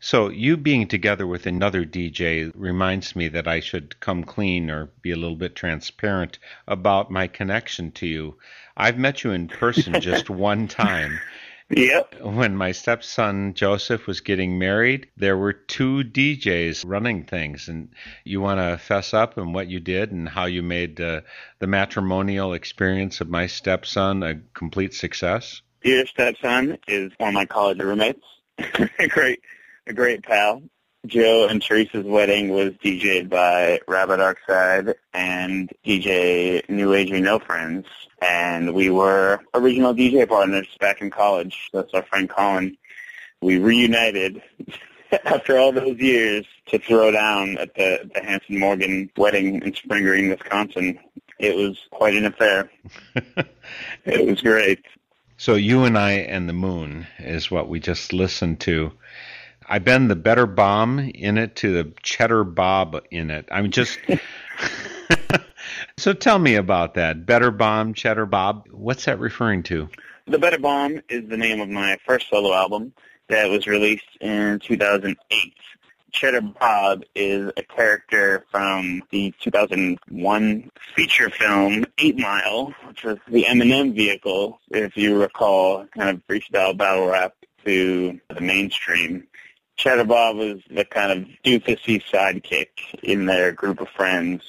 So, 0.00 0.28
you 0.28 0.56
being 0.56 0.88
together 0.88 1.24
with 1.24 1.46
another 1.46 1.84
DJ 1.84 2.50
reminds 2.56 3.14
me 3.14 3.28
that 3.28 3.46
I 3.46 3.60
should 3.60 4.00
come 4.00 4.24
clean 4.24 4.70
or 4.70 4.86
be 5.02 5.12
a 5.12 5.16
little 5.16 5.36
bit 5.36 5.54
transparent 5.54 6.40
about 6.66 7.08
my 7.08 7.28
connection 7.28 7.92
to 7.92 8.08
you. 8.08 8.38
I've 8.76 8.98
met 8.98 9.22
you 9.22 9.30
in 9.30 9.46
person 9.46 10.00
just 10.00 10.28
one 10.28 10.66
time. 10.66 11.20
Yep. 11.70 12.20
When 12.20 12.56
my 12.56 12.70
stepson 12.70 13.54
Joseph 13.54 14.06
was 14.06 14.20
getting 14.20 14.58
married, 14.58 15.08
there 15.16 15.36
were 15.36 15.52
two 15.52 16.04
DJs 16.04 16.84
running 16.86 17.24
things, 17.24 17.68
and 17.68 17.88
you 18.24 18.40
want 18.40 18.60
to 18.60 18.78
fess 18.78 19.12
up 19.12 19.36
and 19.36 19.52
what 19.52 19.66
you 19.66 19.80
did 19.80 20.12
and 20.12 20.28
how 20.28 20.44
you 20.44 20.62
made 20.62 21.00
uh, 21.00 21.22
the 21.58 21.66
matrimonial 21.66 22.52
experience 22.52 23.20
of 23.20 23.28
my 23.28 23.48
stepson 23.48 24.22
a 24.22 24.36
complete 24.54 24.94
success. 24.94 25.62
Your 25.82 26.06
stepson 26.06 26.78
is 26.86 27.12
one 27.18 27.28
of 27.28 27.34
my 27.34 27.46
college 27.46 27.78
roommates. 27.80 28.22
a 28.58 29.08
great, 29.08 29.40
a 29.88 29.92
great 29.92 30.22
pal. 30.22 30.62
Joe 31.06 31.46
and 31.48 31.62
Teresa's 31.62 32.04
wedding 32.04 32.48
was 32.48 32.72
DJ'd 32.74 33.30
by 33.30 33.80
Rabbi 33.86 34.16
Darkside 34.16 34.94
and 35.14 35.70
DJ 35.84 36.68
New 36.68 36.94
Age 36.94 37.10
No 37.10 37.38
Friends. 37.38 37.86
And 38.20 38.74
we 38.74 38.90
were 38.90 39.40
original 39.54 39.94
DJ 39.94 40.28
partners 40.28 40.66
back 40.80 41.00
in 41.00 41.10
college. 41.10 41.70
That's 41.72 41.92
our 41.94 42.02
friend 42.02 42.28
Colin. 42.28 42.76
We 43.40 43.58
reunited 43.58 44.42
after 45.24 45.58
all 45.58 45.72
those 45.72 45.98
years 45.98 46.46
to 46.66 46.78
throw 46.78 47.10
down 47.10 47.58
at 47.58 47.74
the, 47.74 48.10
the 48.12 48.20
Hanson 48.20 48.58
Morgan 48.58 49.10
wedding 49.16 49.62
in 49.62 49.74
Spring 49.74 50.02
Green, 50.02 50.30
Wisconsin. 50.30 50.98
It 51.38 51.54
was 51.54 51.78
quite 51.90 52.14
an 52.14 52.24
affair. 52.24 52.70
it 54.04 54.26
was 54.26 54.40
great. 54.40 54.84
So 55.36 55.54
you 55.54 55.84
and 55.84 55.98
I 55.98 56.12
and 56.12 56.48
the 56.48 56.54
moon 56.54 57.06
is 57.18 57.50
what 57.50 57.68
we 57.68 57.78
just 57.78 58.14
listened 58.14 58.60
to. 58.60 58.92
I 59.68 59.78
bend 59.78 60.10
the 60.10 60.16
better 60.16 60.46
bomb 60.46 60.98
in 60.98 61.38
it 61.38 61.56
to 61.56 61.72
the 61.72 61.92
cheddar 62.02 62.44
bob 62.44 63.02
in 63.10 63.30
it. 63.30 63.48
I'm 63.50 63.70
just. 63.70 63.98
so 65.96 66.12
tell 66.12 66.38
me 66.38 66.54
about 66.54 66.94
that. 66.94 67.26
Better 67.26 67.50
bomb, 67.50 67.94
cheddar 67.94 68.26
bob. 68.26 68.68
What's 68.70 69.04
that 69.06 69.18
referring 69.18 69.64
to? 69.64 69.88
The 70.28 70.38
Better 70.40 70.58
Bomb 70.58 71.00
is 71.08 71.28
the 71.28 71.36
name 71.36 71.60
of 71.60 71.68
my 71.68 71.98
first 72.04 72.28
solo 72.28 72.52
album 72.52 72.92
that 73.28 73.48
was 73.48 73.68
released 73.68 74.08
in 74.20 74.58
2008. 74.58 75.54
Cheddar 76.10 76.40
Bob 76.40 77.04
is 77.14 77.52
a 77.56 77.62
character 77.62 78.44
from 78.50 79.04
the 79.10 79.32
2001 79.40 80.70
feature 80.96 81.30
film 81.30 81.84
Eight 81.98 82.18
Mile, 82.18 82.74
which 82.88 83.04
was 83.04 83.18
the 83.28 83.44
Eminem 83.44 83.94
vehicle, 83.94 84.58
if 84.70 84.96
you 84.96 85.20
recall, 85.20 85.86
kind 85.96 86.10
of 86.10 86.26
freestyle 86.26 86.76
battle 86.76 87.06
rap 87.06 87.34
to 87.64 88.20
the 88.34 88.40
mainstream. 88.40 89.28
Cheddar 89.76 90.04
Bob 90.04 90.36
was 90.36 90.60
the 90.70 90.84
kind 90.84 91.12
of 91.12 91.28
doofusy 91.44 92.02
sidekick 92.02 92.68
in 93.02 93.26
their 93.26 93.52
group 93.52 93.80
of 93.80 93.88
friends. 93.90 94.42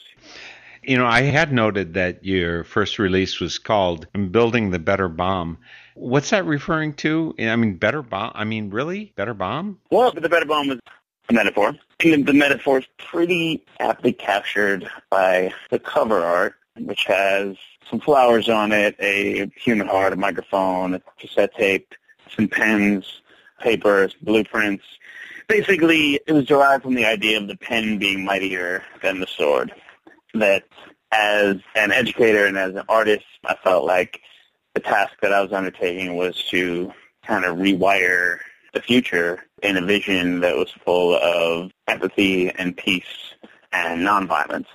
You 0.83 0.97
know, 0.97 1.05
I 1.05 1.23
had 1.23 1.51
noted 1.51 1.95
that 1.95 2.23
your 2.23 2.63
first 2.63 2.97
release 2.97 3.41
was 3.41 3.59
called 3.59 4.07
Building 4.31 4.69
the 4.69 4.79
Better 4.79 5.09
Bomb. 5.09 5.57
What's 5.95 6.29
that 6.29 6.45
referring 6.45 6.93
to? 6.95 7.35
I 7.39 7.55
mean, 7.57 7.75
better 7.75 8.01
bomb? 8.01 8.31
I 8.35 8.45
mean, 8.45 8.69
really? 8.69 9.11
Better 9.15 9.33
bomb? 9.33 9.79
Well, 9.91 10.11
the 10.11 10.29
Better 10.29 10.45
Bomb 10.45 10.69
was 10.69 10.79
a 11.29 11.33
metaphor. 11.33 11.75
And 11.99 12.25
the 12.25 12.33
metaphor 12.33 12.79
is 12.79 12.85
pretty 12.97 13.65
aptly 13.79 14.13
captured 14.13 14.87
by 15.09 15.53
the 15.71 15.79
cover 15.79 16.23
art, 16.23 16.55
which 16.77 17.03
has 17.05 17.57
some 17.89 17.99
flowers 17.99 18.47
on 18.47 18.71
it, 18.71 18.95
a 18.99 19.51
human 19.55 19.87
heart, 19.87 20.13
a 20.13 20.15
microphone, 20.15 20.93
a 20.93 21.01
cassette 21.19 21.53
tape, 21.55 21.95
some 22.33 22.47
pens, 22.47 23.21
papers, 23.59 24.15
blueprints. 24.21 24.85
Basically, 25.47 26.19
it 26.27 26.33
was 26.33 26.45
derived 26.45 26.83
from 26.83 26.95
the 26.95 27.05
idea 27.05 27.37
of 27.37 27.47
the 27.47 27.55
pen 27.55 27.97
being 27.97 28.25
mightier 28.25 28.83
than 29.01 29.19
the 29.19 29.27
sword. 29.27 29.73
That 30.33 30.65
as 31.11 31.57
an 31.75 31.91
educator 31.91 32.45
and 32.45 32.57
as 32.57 32.75
an 32.75 32.83
artist, 32.89 33.25
I 33.45 33.55
felt 33.63 33.85
like 33.85 34.21
the 34.73 34.81
task 34.81 35.13
that 35.21 35.31
I 35.31 35.41
was 35.41 35.53
undertaking 35.53 36.17
was 36.17 36.43
to 36.49 36.91
kind 37.25 37.45
of 37.45 37.57
rewire 37.57 38.39
the 38.73 38.81
future 38.81 39.43
in 39.63 39.77
a 39.77 39.81
vision 39.81 40.41
that 40.41 40.55
was 40.55 40.71
full 40.83 41.15
of 41.15 41.71
empathy 41.87 42.49
and 42.51 42.75
peace 42.75 43.33
and 43.71 44.01
nonviolence. 44.01 44.67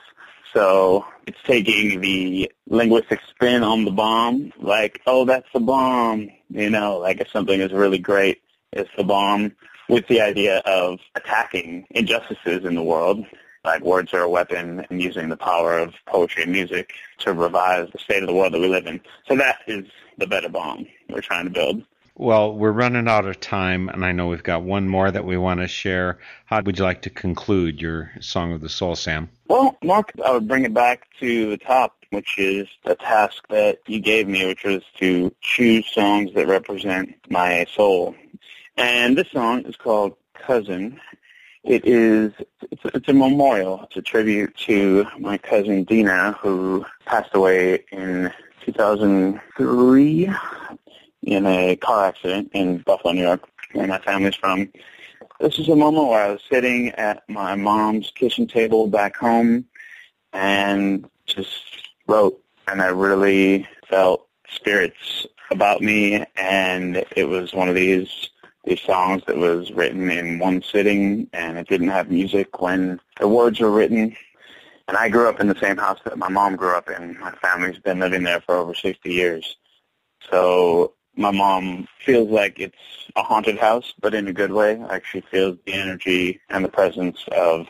So 0.52 1.06
it's 1.26 1.38
taking 1.44 2.00
the 2.00 2.50
linguistic 2.68 3.20
spin 3.30 3.62
on 3.62 3.84
the 3.84 3.90
bomb, 3.90 4.52
like, 4.58 5.00
oh, 5.06 5.24
that's 5.24 5.48
the 5.54 5.60
bomb, 5.60 6.30
you 6.50 6.70
know, 6.70 6.98
like 6.98 7.20
if 7.20 7.30
something 7.30 7.60
is 7.60 7.72
really 7.72 7.98
great, 7.98 8.42
it's 8.72 8.90
the 8.96 9.04
bomb, 9.04 9.52
with 9.92 10.06
the 10.08 10.22
idea 10.22 10.60
of 10.60 10.98
attacking 11.16 11.86
injustices 11.90 12.64
in 12.64 12.74
the 12.74 12.82
world, 12.82 13.26
like 13.62 13.82
words 13.82 14.14
are 14.14 14.22
a 14.22 14.28
weapon, 14.28 14.86
and 14.88 15.02
using 15.02 15.28
the 15.28 15.36
power 15.36 15.78
of 15.78 15.92
poetry 16.06 16.44
and 16.44 16.52
music 16.52 16.94
to 17.18 17.34
revive 17.34 17.92
the 17.92 17.98
state 17.98 18.22
of 18.22 18.26
the 18.26 18.34
world 18.34 18.54
that 18.54 18.60
we 18.60 18.68
live 18.68 18.86
in. 18.86 18.98
So 19.28 19.36
that 19.36 19.58
is 19.66 19.84
the 20.16 20.26
better 20.26 20.48
bomb 20.48 20.86
we're 21.10 21.20
trying 21.20 21.44
to 21.44 21.50
build. 21.50 21.82
Well, 22.14 22.54
we're 22.54 22.72
running 22.72 23.06
out 23.06 23.26
of 23.26 23.38
time, 23.40 23.90
and 23.90 24.02
I 24.02 24.12
know 24.12 24.28
we've 24.28 24.42
got 24.42 24.62
one 24.62 24.88
more 24.88 25.10
that 25.10 25.26
we 25.26 25.36
want 25.36 25.60
to 25.60 25.68
share. 25.68 26.18
How 26.46 26.62
would 26.62 26.78
you 26.78 26.84
like 26.84 27.02
to 27.02 27.10
conclude 27.10 27.80
your 27.80 28.12
Song 28.20 28.54
of 28.54 28.62
the 28.62 28.70
Soul, 28.70 28.96
Sam? 28.96 29.28
Well, 29.48 29.76
Mark, 29.84 30.12
I 30.24 30.32
would 30.32 30.48
bring 30.48 30.64
it 30.64 30.72
back 30.72 31.06
to 31.20 31.50
the 31.50 31.58
top, 31.58 31.96
which 32.10 32.38
is 32.38 32.66
the 32.86 32.94
task 32.94 33.46
that 33.50 33.80
you 33.86 34.00
gave 34.00 34.26
me, 34.26 34.46
which 34.46 34.64
was 34.64 34.82
to 35.00 35.34
choose 35.42 35.86
songs 35.92 36.32
that 36.34 36.46
represent 36.46 37.14
my 37.28 37.66
soul. 37.74 38.14
And 38.76 39.16
this 39.16 39.30
song 39.30 39.64
is 39.66 39.76
called 39.76 40.16
Cousin. 40.34 41.00
It 41.62 41.84
is 41.86 42.32
it's, 42.70 42.82
it's 42.84 43.08
a 43.08 43.12
memorial. 43.12 43.82
It's 43.84 43.96
a 43.96 44.02
tribute 44.02 44.56
to 44.66 45.06
my 45.18 45.38
cousin 45.38 45.84
Dina, 45.84 46.32
who 46.40 46.84
passed 47.04 47.34
away 47.34 47.84
in 47.92 48.32
2003 48.64 50.30
in 51.22 51.46
a 51.46 51.76
car 51.76 52.06
accident 52.06 52.50
in 52.54 52.78
Buffalo, 52.78 53.12
New 53.12 53.22
York, 53.22 53.48
where 53.72 53.86
my 53.86 53.98
family's 53.98 54.34
from. 54.34 54.70
This 55.38 55.58
is 55.58 55.68
a 55.68 55.76
moment 55.76 56.08
where 56.08 56.24
I 56.24 56.32
was 56.32 56.42
sitting 56.50 56.90
at 56.90 57.28
my 57.28 57.54
mom's 57.54 58.10
kitchen 58.10 58.46
table 58.46 58.86
back 58.86 59.16
home 59.16 59.66
and 60.32 61.08
just 61.26 61.88
wrote, 62.08 62.42
and 62.66 62.80
I 62.80 62.86
really 62.86 63.68
felt 63.88 64.26
spirits 64.48 65.26
about 65.50 65.82
me, 65.82 66.24
and 66.36 67.04
it 67.16 67.28
was 67.28 67.52
one 67.52 67.68
of 67.68 67.74
these 67.74 68.30
these 68.64 68.80
songs 68.80 69.22
that 69.26 69.36
was 69.36 69.72
written 69.72 70.10
in 70.10 70.38
one 70.38 70.62
sitting, 70.62 71.28
and 71.32 71.58
it 71.58 71.68
didn't 71.68 71.88
have 71.88 72.10
music 72.10 72.60
when 72.60 73.00
the 73.18 73.28
words 73.28 73.60
were 73.60 73.70
written. 73.70 74.16
And 74.88 74.96
I 74.96 75.08
grew 75.08 75.28
up 75.28 75.40
in 75.40 75.48
the 75.48 75.58
same 75.58 75.76
house 75.76 75.98
that 76.04 76.18
my 76.18 76.28
mom 76.28 76.56
grew 76.56 76.76
up 76.76 76.88
in. 76.88 77.18
My 77.18 77.32
family's 77.32 77.78
been 77.78 78.00
living 78.00 78.22
there 78.22 78.40
for 78.40 78.56
over 78.56 78.74
60 78.74 79.10
years. 79.10 79.56
So 80.30 80.94
my 81.16 81.30
mom 81.30 81.88
feels 82.04 82.30
like 82.30 82.58
it's 82.58 82.76
a 83.16 83.22
haunted 83.22 83.58
house, 83.58 83.94
but 84.00 84.14
in 84.14 84.28
a 84.28 84.32
good 84.32 84.52
way. 84.52 84.76
Like 84.76 85.04
she 85.04 85.20
feels 85.20 85.58
the 85.66 85.74
energy 85.74 86.40
and 86.48 86.64
the 86.64 86.68
presence 86.68 87.24
of 87.32 87.66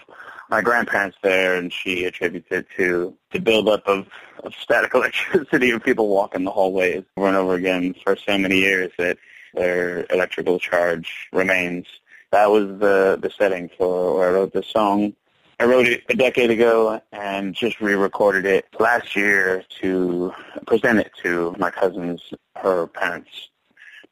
my 0.50 0.60
grandparents 0.60 1.16
there, 1.22 1.54
and 1.54 1.72
she 1.72 2.04
attributes 2.04 2.48
it 2.50 2.66
to 2.76 3.16
the 3.30 3.38
buildup 3.38 3.86
of, 3.86 4.06
of 4.44 4.54
static 4.54 4.94
electricity 4.94 5.70
of 5.70 5.82
people 5.82 6.08
walking 6.08 6.44
the 6.44 6.50
hallways 6.50 7.04
over 7.16 7.28
and 7.28 7.36
over 7.36 7.54
again 7.54 7.94
for 8.04 8.16
so 8.16 8.36
many 8.36 8.58
years 8.58 8.92
that 8.98 9.16
their 9.54 10.06
electrical 10.10 10.58
charge 10.58 11.28
remains. 11.32 11.86
That 12.30 12.50
was 12.50 12.66
the 12.78 13.18
the 13.20 13.30
setting 13.30 13.70
for 13.76 14.16
where 14.16 14.28
I 14.28 14.32
wrote 14.32 14.52
this 14.52 14.68
song. 14.68 15.14
I 15.60 15.64
wrote 15.64 15.86
it 15.86 16.02
a 16.08 16.14
decade 16.14 16.50
ago 16.50 17.00
and 17.12 17.54
just 17.54 17.80
re-recorded 17.80 18.46
it 18.46 18.66
last 18.80 19.14
year 19.14 19.64
to 19.80 20.32
present 20.66 20.98
it 20.98 21.12
to 21.22 21.54
my 21.58 21.70
cousins, 21.70 22.32
her 22.56 22.88
parents. 22.88 23.50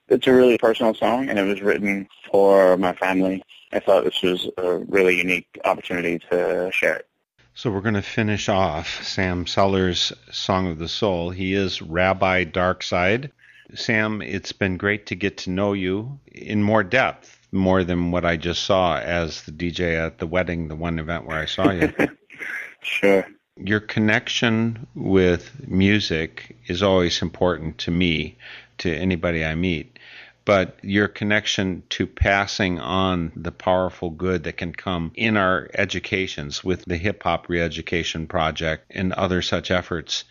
It's 0.09 0.27
a 0.27 0.33
really 0.33 0.59
personal 0.59 0.95
song, 0.95 1.29
and 1.29 1.39
it 1.39 1.45
was 1.45 1.61
written 1.61 2.09
for 2.31 2.77
my 2.77 2.93
family. 2.93 3.43
I 3.73 3.81
thought 3.81 4.05
this 4.05 4.23
was 4.23 4.49
a 4.59 4.79
really 4.79 5.17
unique 5.17 5.49
opportunity 5.65 6.21
to 6.31 6.71
share 6.73 6.97
it. 6.97 7.07
So 7.55 7.71
we're 7.71 7.81
going 7.81 7.95
to 7.95 8.03
finish 8.03 8.49
off 8.49 9.05
Sam 9.05 9.47
Sellers' 9.47 10.13
Song 10.31 10.69
of 10.69 10.79
the 10.79 10.89
Soul. 10.89 11.31
He 11.31 11.55
is 11.55 11.83
Rabbi 11.83 12.45
Darkside. 12.45 13.31
Sam, 13.75 14.23
it's 14.23 14.53
been 14.53 14.77
great 14.77 15.07
to 15.07 15.15
get 15.15 15.39
to 15.39 15.51
know 15.51 15.73
you 15.73 16.19
in 16.31 16.63
more 16.63 16.83
depth 16.83 17.37
more 17.53 17.83
than 17.85 18.11
what 18.13 18.25
I 18.25 18.37
just 18.37 18.65
saw 18.65 18.99
as 18.99 19.43
the 19.43 19.53
DJ 19.53 19.95
at 19.95 20.19
the 20.19 20.27
wedding, 20.27 20.69
the 20.69 20.77
one 20.77 20.99
event 20.99 21.27
where 21.27 21.39
I 21.39 21.47
saw 21.47 21.71
you. 21.71 21.93
sure. 22.83 23.27
Your 23.57 23.81
connection 23.81 24.87
with 24.95 25.69
music 25.69 26.57
is 26.67 26.83
always 26.83 27.21
important 27.23 27.79
to 27.79 27.91
me, 27.91 28.39
to 28.79 28.95
anybody 28.95 29.45
I 29.45 29.55
meet. 29.55 29.99
but 30.45 30.79
your 30.83 31.07
connection 31.07 31.83
to 31.91 32.07
passing 32.07 32.81
on 32.81 33.31
the 33.37 33.53
powerful 33.53 34.11
good 34.11 34.45
that 34.45 34.57
can 34.57 34.73
come 34.73 35.13
in 35.15 35.37
our 35.37 35.69
educations 35.75 36.65
with 36.65 36.85
the 36.87 36.97
Hip 36.97 37.23
Hop 37.23 37.47
Reeducation 37.47 38.29
Project 38.29 38.87
and 38.91 39.13
other 39.13 39.43
such 39.43 39.71
efforts, 39.71 40.25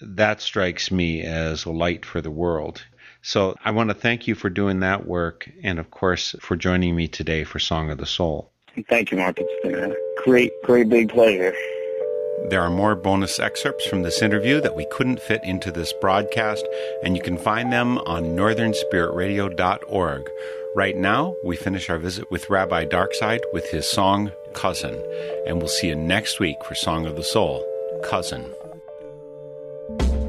that 0.00 0.40
strikes 0.40 0.90
me 0.90 1.22
as 1.22 1.64
a 1.64 1.70
light 1.70 2.04
for 2.04 2.20
the 2.20 2.30
world. 2.30 2.84
So 3.22 3.54
I 3.64 3.70
want 3.70 3.88
to 3.88 3.94
thank 3.94 4.28
you 4.28 4.34
for 4.34 4.50
doing 4.50 4.80
that 4.80 5.06
work 5.06 5.48
and, 5.62 5.78
of 5.78 5.90
course, 5.90 6.34
for 6.40 6.56
joining 6.56 6.94
me 6.94 7.08
today 7.08 7.44
for 7.44 7.58
Song 7.58 7.90
of 7.90 7.98
the 7.98 8.06
Soul. 8.06 8.50
Thank 8.88 9.10
you, 9.10 9.18
Mark. 9.18 9.38
It's 9.38 9.66
been 9.66 9.92
a 9.92 9.94
great, 10.24 10.52
great 10.64 10.88
big 10.88 11.08
pleasure. 11.08 11.54
There 12.50 12.60
are 12.60 12.70
more 12.70 12.94
bonus 12.94 13.38
excerpts 13.38 13.86
from 13.86 14.02
this 14.02 14.20
interview 14.20 14.60
that 14.60 14.76
we 14.76 14.86
couldn't 14.92 15.22
fit 15.22 15.42
into 15.44 15.72
this 15.72 15.94
broadcast, 15.94 16.66
and 17.02 17.16
you 17.16 17.22
can 17.22 17.38
find 17.38 17.72
them 17.72 17.96
on 17.98 18.36
northernspiritradio.org. 18.36 20.28
Right 20.76 20.96
now, 20.96 21.34
we 21.42 21.56
finish 21.56 21.88
our 21.88 21.98
visit 21.98 22.30
with 22.30 22.50
Rabbi 22.50 22.84
Darkside 22.84 23.40
with 23.52 23.70
his 23.70 23.90
song 23.90 24.32
Cousin, 24.52 25.02
and 25.46 25.58
we'll 25.58 25.68
see 25.68 25.88
you 25.88 25.96
next 25.96 26.40
week 26.40 26.56
for 26.64 26.74
Song 26.74 27.06
of 27.06 27.16
the 27.16 27.24
Soul 27.24 27.64
Cousin. 28.04 28.44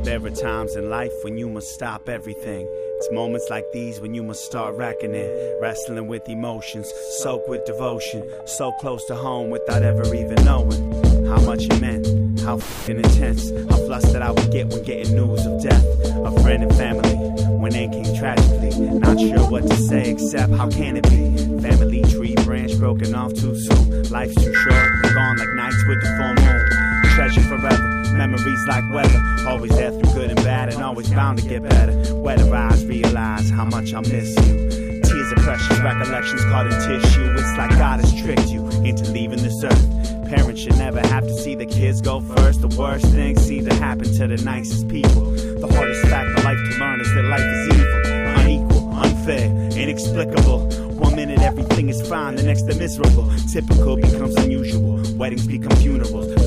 There 0.06 0.24
are 0.24 0.30
times 0.30 0.76
in 0.76 0.92
life 0.92 1.12
when 1.24 1.36
you 1.36 1.50
must 1.50 1.74
stop 1.74 2.08
everything. 2.08 2.68
It's 2.70 3.12
moments 3.12 3.48
like 3.50 3.66
these 3.74 4.00
when 4.00 4.14
you 4.14 4.22
must 4.22 4.46
start 4.46 4.76
reckoning, 4.76 5.28
wrestling 5.60 6.06
with 6.06 6.30
emotions, 6.30 6.94
soaked 7.24 7.50
with 7.50 7.66
devotion, 7.66 8.24
so 8.46 8.72
close 8.74 9.04
to 9.06 9.16
home 9.16 9.50
without 9.50 9.82
ever 9.82 10.06
even 10.14 10.46
knowing 10.46 11.26
how 11.26 11.42
much 11.42 11.64
it 11.64 11.82
meant, 11.82 12.06
how 12.42 12.60
fing 12.60 12.98
intense, 12.98 13.50
how 13.50 13.78
flustered 13.88 14.22
I 14.22 14.30
would 14.30 14.52
get 14.52 14.68
when 14.68 14.84
getting 14.84 15.16
news 15.16 15.44
of 15.44 15.64
death, 15.64 15.84
of 16.18 16.40
friend 16.44 16.62
and 16.62 16.76
family, 16.76 17.16
when 17.58 17.74
it 17.74 17.92
came 17.92 18.16
tragically. 18.16 18.88
Not 19.00 19.20
sure 19.20 19.50
what 19.50 19.68
to 19.68 19.76
say 19.76 20.12
except 20.12 20.54
how 20.54 20.70
can 20.70 20.98
it 20.98 21.10
be? 21.10 21.36
Family 21.68 22.04
tree 22.04 22.36
branch 22.46 22.78
broken 22.78 23.16
off 23.16 23.34
too 23.34 23.60
soon, 23.60 24.04
life's 24.12 24.36
too 24.36 24.54
short, 24.54 25.14
gone 25.16 25.38
like 25.38 25.50
nights 25.56 25.84
with 25.88 26.00
the 26.00 26.08
full 26.16 26.46
moon. 26.46 27.16
Treasure 27.16 27.42
forever. 27.42 27.95
Memories 28.12 28.66
like 28.68 28.84
weather, 28.92 29.22
always 29.48 29.72
there 29.72 29.92
through 29.92 30.14
good 30.14 30.30
and 30.32 30.44
bad, 30.44 30.74
and 30.74 30.82
always 30.82 31.10
bound 31.10 31.40
to 31.40 31.48
get 31.48 31.64
better. 31.64 32.16
Weather 32.16 32.54
eyes 32.56 32.86
realize 32.86 33.50
how 33.50 33.66
much 33.66 33.94
I 33.94 34.02
miss 34.02 34.36
you. 34.48 35.02
Tears 35.02 35.32
of 35.32 35.38
precious 35.40 35.80
recollections 35.80 36.44
caught 36.46 36.66
in 36.68 36.72
tissue. 36.72 37.32
It's 37.34 37.58
like 37.58 37.72
God 37.72 38.00
has 38.00 38.14
tricked 38.22 38.50
you 38.50 38.66
into 38.84 39.12
leaving 39.12 39.42
this 39.42 39.64
earth. 39.64 40.30
Parents 40.30 40.62
should 40.62 40.78
never 40.78 41.00
have 41.08 41.24
to 41.24 41.34
see 41.34 41.56
the 41.56 41.66
kids 41.66 42.02
go 42.02 42.20
first. 42.20 42.62
The 42.62 42.68
worst 42.80 43.06
things 43.08 43.42
seem 43.46 43.66
to 43.66 43.74
happen 43.76 44.06
to 44.06 44.28
the 44.28 44.38
nicest 44.44 44.88
people. 44.88 45.32
The 45.32 45.68
hardest 45.76 46.02
fact 46.08 46.38
of 46.38 46.44
life 46.44 46.58
to 46.58 46.78
learn 46.80 47.02
is 47.02 47.14
that 47.14 47.24
life 47.26 47.42
is 47.42 47.68
evil, 47.74 48.02
unequal, 48.40 48.94
unfair, 48.96 49.52
inexplicable. 49.78 50.68
One 50.96 51.16
minute 51.16 51.40
everything 51.42 51.90
is 51.90 52.02
fine, 52.08 52.36
the 52.36 52.44
next 52.44 52.64
they're 52.64 52.80
miserable. 52.80 53.30
Typical 53.52 53.98
becomes 53.98 54.36
unusual. 54.38 55.02
Weddings 55.16 55.46
become 55.46 55.76
funerals. 55.78 56.45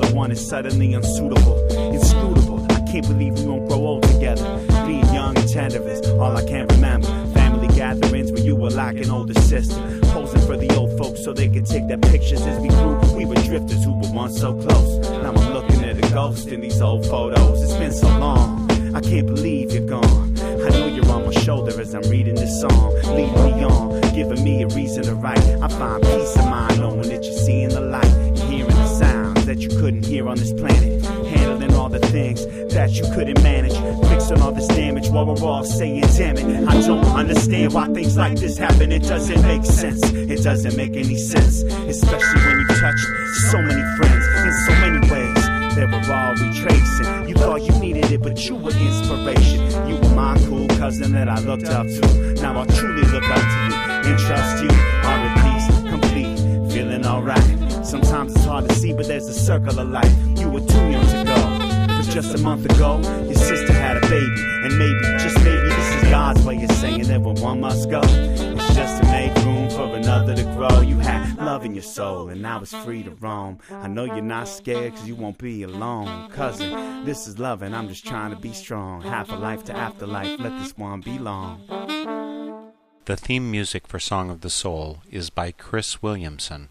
The 0.00 0.12
one 0.14 0.30
is 0.32 0.46
suddenly 0.46 0.92
unsuitable. 0.94 1.66
Inscrutable. 1.92 2.66
I 2.72 2.80
can't 2.90 3.06
believe 3.06 3.38
we 3.38 3.46
won't 3.46 3.68
grow 3.68 3.78
old 3.78 4.02
together. 4.02 4.44
Being 4.86 5.04
young 5.14 5.36
and 5.36 5.48
tender 5.48 5.86
is 5.88 6.06
all 6.10 6.36
I 6.36 6.44
can 6.46 6.66
remember. 6.68 7.08
Family 7.32 7.68
gatherings 7.74 8.30
where 8.32 8.42
you 8.42 8.56
were 8.56 8.70
like 8.70 8.96
an 8.96 9.10
older 9.10 9.34
sister. 9.34 9.80
Posing 10.12 10.40
for 10.46 10.56
the 10.56 10.74
old 10.76 10.96
folks 10.98 11.24
so 11.24 11.32
they 11.32 11.48
could 11.48 11.66
take 11.66 11.86
their 11.88 11.98
pictures 11.98 12.42
as 12.42 12.58
we 12.60 12.68
grew. 12.68 12.98
We 13.16 13.24
were 13.24 13.36
drifters 13.36 13.84
who 13.84 13.92
were 13.92 14.12
once 14.12 14.38
so 14.40 14.52
close. 14.54 14.98
Now 15.08 15.32
I'm 15.32 15.52
looking 15.52 15.84
at 15.84 15.96
a 15.96 16.12
ghost 16.12 16.48
in 16.48 16.60
these 16.60 16.80
old 16.80 17.06
photos. 17.06 17.62
It's 17.62 17.74
been 17.74 17.92
so 17.92 18.08
long. 18.18 18.70
I 18.94 19.00
can't 19.00 19.26
believe 19.26 19.72
you're 19.72 19.88
gone. 19.88 20.38
I 20.38 20.68
know 20.70 20.86
you're 20.86 21.10
on 21.10 21.26
my 21.26 21.32
shoulder 21.32 21.80
as 21.80 21.94
I'm 21.94 22.08
reading 22.10 22.36
this 22.36 22.60
song. 22.60 22.94
Lead 23.16 23.32
me 23.32 23.64
on, 23.64 24.00
giving 24.14 24.44
me 24.44 24.62
a 24.62 24.68
reason 24.68 25.02
to 25.04 25.14
write. 25.14 25.38
I 25.38 25.68
find 25.68 26.02
peace 26.02 26.36
of 26.36 26.44
mind 26.44 26.78
knowing 26.78 27.08
that 27.08 27.24
you're 27.24 27.38
seeing 27.38 27.70
the 27.70 27.80
light. 27.80 28.23
That 29.44 29.58
you 29.58 29.68
couldn't 29.68 30.06
hear 30.06 30.26
on 30.26 30.36
this 30.36 30.52
planet. 30.54 31.04
Handling 31.04 31.74
all 31.74 31.90
the 31.90 31.98
things 31.98 32.46
that 32.72 32.92
you 32.92 33.04
couldn't 33.14 33.42
manage. 33.42 33.74
Fixing 34.08 34.40
all 34.40 34.52
this 34.52 34.66
damage 34.68 35.10
while 35.10 35.26
we're 35.26 35.46
all 35.46 35.64
saying, 35.64 36.00
damn 36.16 36.38
it. 36.38 36.66
I 36.66 36.80
don't 36.80 37.04
understand 37.04 37.74
why 37.74 37.86
things 37.88 38.16
like 38.16 38.38
this 38.38 38.56
happen. 38.56 38.90
It 38.90 39.02
doesn't 39.02 39.42
make 39.42 39.64
sense. 39.66 40.02
It 40.12 40.42
doesn't 40.42 40.76
make 40.76 40.96
any 40.96 41.16
sense. 41.16 41.62
Especially 41.62 42.40
when 42.40 42.58
you've 42.60 42.80
touched 42.80 43.06
so 43.50 43.60
many 43.60 43.82
friends 43.98 44.24
in 44.46 44.52
so 44.64 44.72
many 44.80 45.00
ways. 45.10 45.44
They 45.76 45.84
were 45.84 46.14
all 46.14 46.34
retracing. 46.34 47.28
You 47.28 47.34
thought 47.34 47.62
you 47.62 47.78
needed 47.80 48.10
it, 48.10 48.22
but 48.22 48.48
you 48.48 48.56
were 48.56 48.70
inspiration. 48.70 49.60
You 49.88 49.96
were 49.98 50.14
my 50.14 50.38
cool 50.48 50.68
cousin 50.68 51.12
that 51.12 51.28
I 51.28 51.38
looked 51.40 51.66
up 51.66 51.86
to. 51.86 52.34
Now 52.40 52.60
I 52.60 52.64
truly 52.66 53.02
look 53.02 53.28
up 53.28 53.40
to 53.40 53.58
you 53.68 53.74
and 54.08 54.18
trust 54.18 54.62
you. 54.62 54.70
Sometimes 57.94 58.34
it's 58.34 58.44
hard 58.44 58.68
to 58.68 58.74
see, 58.74 58.92
but 58.92 59.06
there's 59.06 59.28
a 59.28 59.32
circle 59.32 59.78
of 59.78 59.88
life. 59.88 60.12
You 60.36 60.48
were 60.48 60.58
too 60.58 60.90
young 60.90 61.06
to 61.06 61.24
go. 61.24 61.86
But 61.86 62.02
just 62.10 62.34
a 62.34 62.38
month 62.38 62.64
ago, 62.64 63.00
your 63.22 63.36
sister 63.36 63.72
had 63.72 63.96
a 63.96 64.00
baby. 64.00 64.42
And 64.64 64.76
maybe, 64.76 64.98
just 65.22 65.36
maybe, 65.44 65.68
this 65.68 65.94
is 65.94 66.10
God's 66.10 66.44
way 66.44 66.64
of 66.64 66.72
saying 66.72 67.04
that 67.04 67.20
when 67.20 67.40
one 67.40 67.60
must 67.60 67.88
go, 67.88 68.00
it's 68.02 68.74
just 68.74 69.00
to 69.00 69.08
make 69.12 69.32
room 69.44 69.70
for 69.70 69.94
another 69.94 70.34
to 70.34 70.42
grow. 70.56 70.80
You 70.80 70.98
had 70.98 71.36
love 71.38 71.64
in 71.64 71.72
your 71.72 71.84
soul, 71.84 72.30
and 72.30 72.42
now 72.42 72.60
it's 72.60 72.74
free 72.74 73.04
to 73.04 73.12
roam. 73.12 73.60
I 73.70 73.86
know 73.86 74.06
you're 74.06 74.22
not 74.22 74.48
scared, 74.48 74.96
cause 74.96 75.06
you 75.06 75.14
won't 75.14 75.38
be 75.38 75.62
alone. 75.62 76.30
Cousin, 76.32 77.04
this 77.04 77.28
is 77.28 77.38
love, 77.38 77.62
and 77.62 77.76
I'm 77.76 77.86
just 77.86 78.04
trying 78.04 78.34
to 78.34 78.36
be 78.36 78.52
strong. 78.52 79.02
Half 79.02 79.30
a 79.30 79.36
life 79.36 79.62
to 79.66 79.76
afterlife, 79.76 80.40
let 80.40 80.58
this 80.58 80.76
one 80.76 81.00
be 81.00 81.20
long. 81.20 81.60
The 83.06 83.18
theme 83.18 83.50
music 83.50 83.86
for 83.86 83.98
Song 83.98 84.30
of 84.30 84.40
the 84.40 84.48
Soul 84.48 85.02
is 85.10 85.28
by 85.28 85.52
Chris 85.52 86.02
Williamson, 86.02 86.70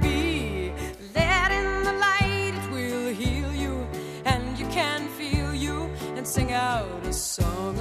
Be. 0.00 0.72
Let 1.14 1.50
in 1.52 1.84
the 1.84 1.92
light, 1.92 2.54
it 2.54 2.70
will 2.70 3.12
heal 3.14 3.52
you. 3.54 3.86
And 4.24 4.58
you 4.58 4.66
can 4.68 5.08
feel 5.08 5.54
you 5.54 5.90
and 6.16 6.26
sing 6.26 6.52
out 6.52 7.06
a 7.06 7.12
song. 7.12 7.79